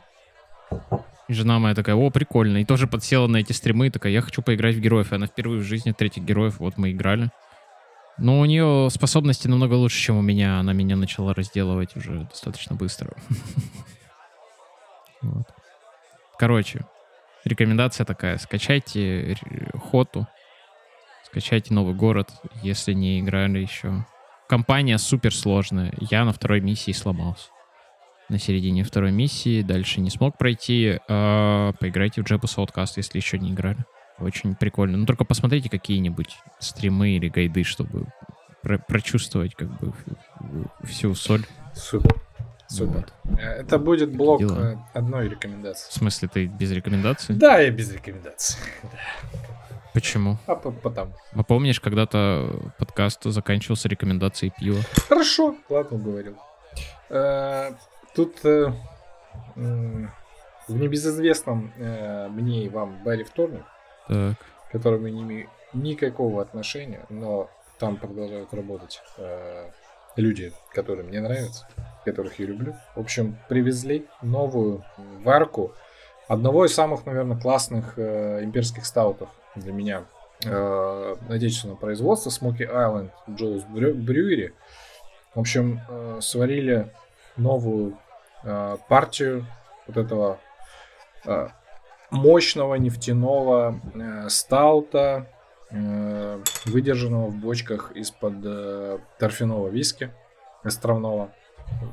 и 1.28 1.34
жена 1.34 1.60
моя 1.60 1.74
такая, 1.76 1.96
о, 1.96 2.10
прикольно. 2.10 2.58
И 2.58 2.66
тоже 2.66 2.88
подсела 2.88 3.28
на 3.28 3.38
эти 3.38 3.52
стримы, 3.54 3.90
такая, 3.90 4.12
я 4.14 4.22
хочу 4.22 4.42
поиграть 4.42 4.76
в 4.76 4.80
героев. 4.80 5.12
И 5.12 5.16
она 5.16 5.28
впервые 5.28 5.60
в 5.62 5.64
жизни 5.66 5.92
третьих 5.92 6.24
героев, 6.24 6.60
вот 6.60 6.78
мы 6.78 6.92
играли. 6.92 7.30
Но 8.18 8.40
у 8.40 8.46
нее 8.46 8.90
способности 8.90 9.48
намного 9.48 9.74
лучше, 9.74 10.00
чем 10.00 10.18
у 10.18 10.22
меня. 10.22 10.60
Она 10.60 10.74
меня 10.74 10.96
начала 10.96 11.34
разделывать 11.34 11.96
уже 11.96 12.28
достаточно 12.30 12.76
быстро. 12.76 13.16
Вот. 15.24 15.48
Короче, 16.38 16.86
рекомендация 17.44 18.06
такая. 18.06 18.38
Скачайте 18.38 19.36
Хоту. 19.92 20.28
Скачайте 21.26 21.74
новый 21.74 21.96
город, 21.96 22.30
если 22.62 22.94
не 22.94 23.20
играли 23.20 23.58
еще. 23.58 24.06
Компания 24.48 25.00
супер 25.00 25.34
сложная. 25.34 25.92
Я 26.00 26.24
на 26.24 26.34
второй 26.34 26.62
миссии 26.62 26.92
сломался. 26.92 27.48
На 28.30 28.38
середине 28.38 28.84
второй 28.84 29.12
миссии. 29.12 29.64
Дальше 29.64 30.00
не 30.00 30.12
смог 30.12 30.38
пройти. 30.38 31.00
А, 31.10 31.74
поиграйте 31.80 32.22
в 32.22 32.26
Джебус 32.26 32.58
Outcast, 32.58 32.94
если 32.98 33.18
еще 33.18 33.40
не 33.40 33.52
играли. 33.52 33.84
Очень 34.20 34.56
прикольно. 34.56 34.98
Ну, 34.98 35.06
только 35.06 35.24
посмотрите 35.26 35.70
какие-нибудь 35.70 36.38
стримы 36.60 37.10
или 37.12 37.30
гайды, 37.30 37.64
чтобы 37.64 38.08
про- 38.64 38.80
прочувствовать 38.80 39.54
как 39.56 39.70
бы 39.80 39.94
в- 40.40 40.88
всю 40.88 41.14
соль. 41.16 41.46
Супер. 41.76 42.16
Супер. 42.68 43.08
Вот. 43.24 43.40
Это 43.40 43.78
будет 43.78 44.14
блок 44.16 44.40
дела. 44.42 44.74
э, 44.74 44.78
одной 44.94 45.28
В 45.30 45.32
рекомендации. 45.32 45.92
смысле, 45.92 46.28
ты 46.28 46.46
без 46.48 46.72
рекомендаций? 46.72 47.36
Да, 47.36 47.60
я 47.60 47.70
без 47.72 47.92
рекомендаций. 47.94 48.60
Почему? 49.94 50.38
А 50.48 50.56
по- 50.56 50.72
потом. 50.72 51.14
А 51.34 51.44
помнишь, 51.44 51.80
когда-то 51.80 52.72
подкаст 52.78 53.24
заканчивался 53.24 53.88
рекомендацией 53.88 54.52
пива? 54.60 54.80
Хорошо, 55.08 55.56
ладно, 55.70 55.98
уговорил. 55.98 56.36
Э, 57.10 57.72
Тут 58.16 58.44
э, 58.46 58.74
в 59.56 60.76
небезызвестном 60.76 61.72
мне 62.32 62.66
и 62.66 62.70
вам 62.70 63.02
баре 63.04 63.24
вторник, 63.24 63.64
Так. 64.08 64.38
к 64.68 64.72
которому 64.72 65.08
не 65.08 65.22
имею 65.22 65.50
никакого 65.74 66.42
отношения, 66.42 67.06
но 67.10 67.50
там 67.80 67.98
продолжают 67.98 68.54
работать 68.54 69.02
э, 69.18 69.70
люди, 70.16 70.52
которые 70.74 71.06
мне 71.06 71.20
нравятся, 71.20 71.68
которых 72.06 72.40
я 72.40 72.46
люблю. 72.48 72.76
В 72.96 73.00
общем, 73.00 73.38
привезли 73.50 74.06
новую 74.22 74.84
варку 75.24 75.74
одного 76.28 76.66
из 76.66 76.74
самых, 76.74 77.06
наверное, 77.06 77.40
классных 77.40 77.94
э, 77.98 78.44
имперских 78.44 78.86
стаутов 78.86 79.30
для 79.56 79.72
меня 79.74 80.04
э, 80.44 81.16
отечественного 81.30 81.78
производства 81.78 82.30
Smoky 82.30 82.68
Island 82.68 83.12
Joe's 83.28 83.66
Brew- 83.68 83.94
Brewery. 83.94 84.54
В 85.36 85.40
общем, 85.40 85.82
э, 85.88 86.20
сварили 86.22 86.90
новую 87.36 87.98
э, 88.44 88.78
партию 88.90 89.46
вот 89.86 89.98
этого 89.98 90.40
э, 91.26 91.50
мощного 92.10 92.76
нефтяного 92.76 93.80
э, 93.94 94.30
стаута, 94.30 95.28
э, 95.72 96.42
выдержанного 96.66 97.28
в 97.28 97.36
бочках 97.36 97.92
из-под 97.94 98.34
э, 98.46 98.98
торфяного 99.20 99.68
виски 99.70 100.12
островного. 100.64 101.32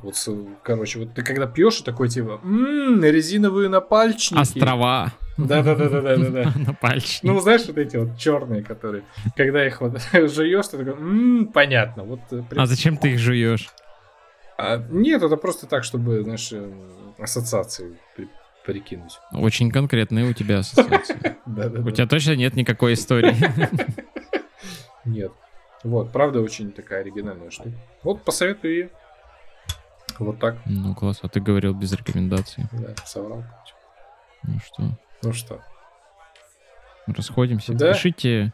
Вот, 0.03 0.15
короче, 0.63 1.01
вот 1.01 1.15
ты 1.15 1.23
когда 1.23 1.47
пьешь, 1.47 1.81
такой 1.81 2.09
типа, 2.09 2.41
«М, 2.45 3.03
резиновые 3.03 3.69
напальчники. 3.69 4.41
Острова. 4.41 5.13
Да-да-да-да-да-да. 5.37 6.53
На 6.67 6.75
пальчик. 6.75 7.25
Ну, 7.25 7.41
знаешь, 7.41 7.67
вот 7.67 7.79
эти 7.79 7.97
вот 7.97 8.17
черные, 8.17 8.63
которые, 8.63 9.05
когда 9.37 9.67
их 9.67 9.81
вот 9.81 10.01
жуешь, 10.13 10.69
ты 10.69 10.79
такой, 10.79 10.93
«М, 10.93 11.51
понятно. 11.53 12.05
Вот, 12.05 12.21
э, 12.31 12.43
при- 12.49 12.59
А 12.61 12.67
зачем 12.67 12.97
ты 12.97 13.11
их 13.13 13.19
жуешь? 13.19 13.69
А, 14.57 14.77
нет, 14.91 15.23
это 15.23 15.37
просто 15.37 15.67
так, 15.67 15.83
чтобы, 15.83 16.23
знаешь, 16.23 16.53
эм, 16.53 17.15
ассоциации 17.19 17.97
прикинуть. 18.65 19.19
Очень 19.33 19.71
конкретные 19.71 20.25
у 20.27 20.33
тебя 20.33 20.59
ассоциации. 20.59 21.37
У 21.47 21.91
тебя 21.91 22.07
точно 22.07 22.37
нет 22.37 22.55
никакой 22.55 22.95
истории. 22.95 23.37
Нет. 25.05 25.33
Вот, 25.83 26.13
правда, 26.13 26.41
очень 26.41 26.73
такая 26.73 27.01
оригинальная 27.01 27.51
штука. 27.51 27.71
Вот, 28.03 28.23
посоветую 28.25 28.75
ее. 28.75 28.91
Вот 30.19 30.39
так. 30.39 30.57
Ну, 30.65 30.95
класс. 30.95 31.19
А 31.23 31.29
ты 31.29 31.41
говорил 31.41 31.75
без 31.75 31.93
рекомендаций. 31.93 32.65
Да, 32.73 32.95
соврал. 33.05 33.45
Ну 34.45 34.59
что, 34.61 34.99
Ну 35.23 35.33
что, 35.33 35.61
расходимся. 37.07 37.75
Да. 37.75 37.93
Пишите 37.93 38.53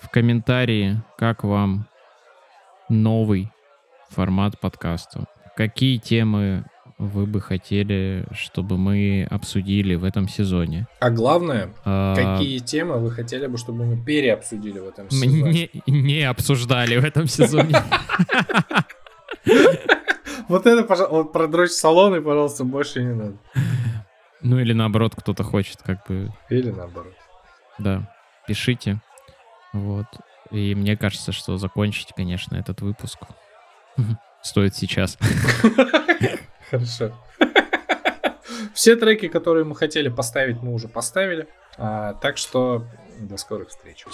в 0.00 0.08
комментарии, 0.08 1.00
как 1.16 1.44
вам 1.44 1.86
новый 2.88 3.50
формат 4.10 4.58
подкаста. 4.58 5.26
Какие 5.56 5.98
темы 5.98 6.64
вы 7.02 7.26
бы 7.26 7.40
хотели, 7.40 8.24
чтобы 8.32 8.78
мы 8.78 9.26
обсудили 9.30 9.96
в 9.96 10.04
этом 10.04 10.28
сезоне? 10.28 10.86
а 11.00 11.10
главное, 11.10 11.70
А, 11.84 12.14
какие 12.14 12.58
темы 12.60 12.98
вы 12.98 13.10
хотели 13.10 13.46
бы, 13.48 13.58
чтобы 13.58 13.84
мы 13.84 13.96
переобсудили 14.04 14.78
в 14.78 14.88
этом 14.88 15.06
мы 15.06 15.10
сезоне? 15.10 15.68
не, 15.86 16.00
не 16.00 16.22
обсуждали 16.22 16.96
в 16.98 17.04
этом 17.04 17.26
сезоне. 17.26 17.74
Вот 20.48 20.66
это, 20.66 20.82
пожалуйста, 20.84 21.14
вот 21.16 21.32
про 21.32 21.46
дрочь 21.48 21.70
салоны, 21.70 22.20
пожалуйста, 22.20 22.64
больше 22.64 23.02
не 23.02 23.14
надо. 23.14 23.36
Ну 24.40 24.58
или 24.58 24.72
наоборот, 24.72 25.14
кто-то 25.16 25.42
хочет 25.44 25.78
как 25.82 26.06
бы 26.06 26.30
Или 26.50 26.70
наоборот. 26.70 27.14
Да, 27.78 28.12
пишите. 28.46 29.00
Вот. 29.72 30.06
И 30.50 30.74
мне 30.74 30.96
кажется, 30.96 31.32
что 31.32 31.56
закончить, 31.56 32.08
конечно, 32.14 32.56
этот 32.56 32.80
выпуск 32.80 33.18
стоит 34.42 34.74
сейчас. 34.76 35.16
Хорошо. 36.72 37.12
Все 38.74 38.96
треки, 38.96 39.28
которые 39.28 39.64
мы 39.64 39.76
хотели 39.76 40.08
поставить, 40.08 40.62
мы 40.62 40.72
уже 40.72 40.88
поставили. 40.88 41.46
А, 41.76 42.14
так 42.14 42.38
что 42.38 42.86
до 43.18 43.36
скорых 43.36 43.68
встреч. 43.68 44.06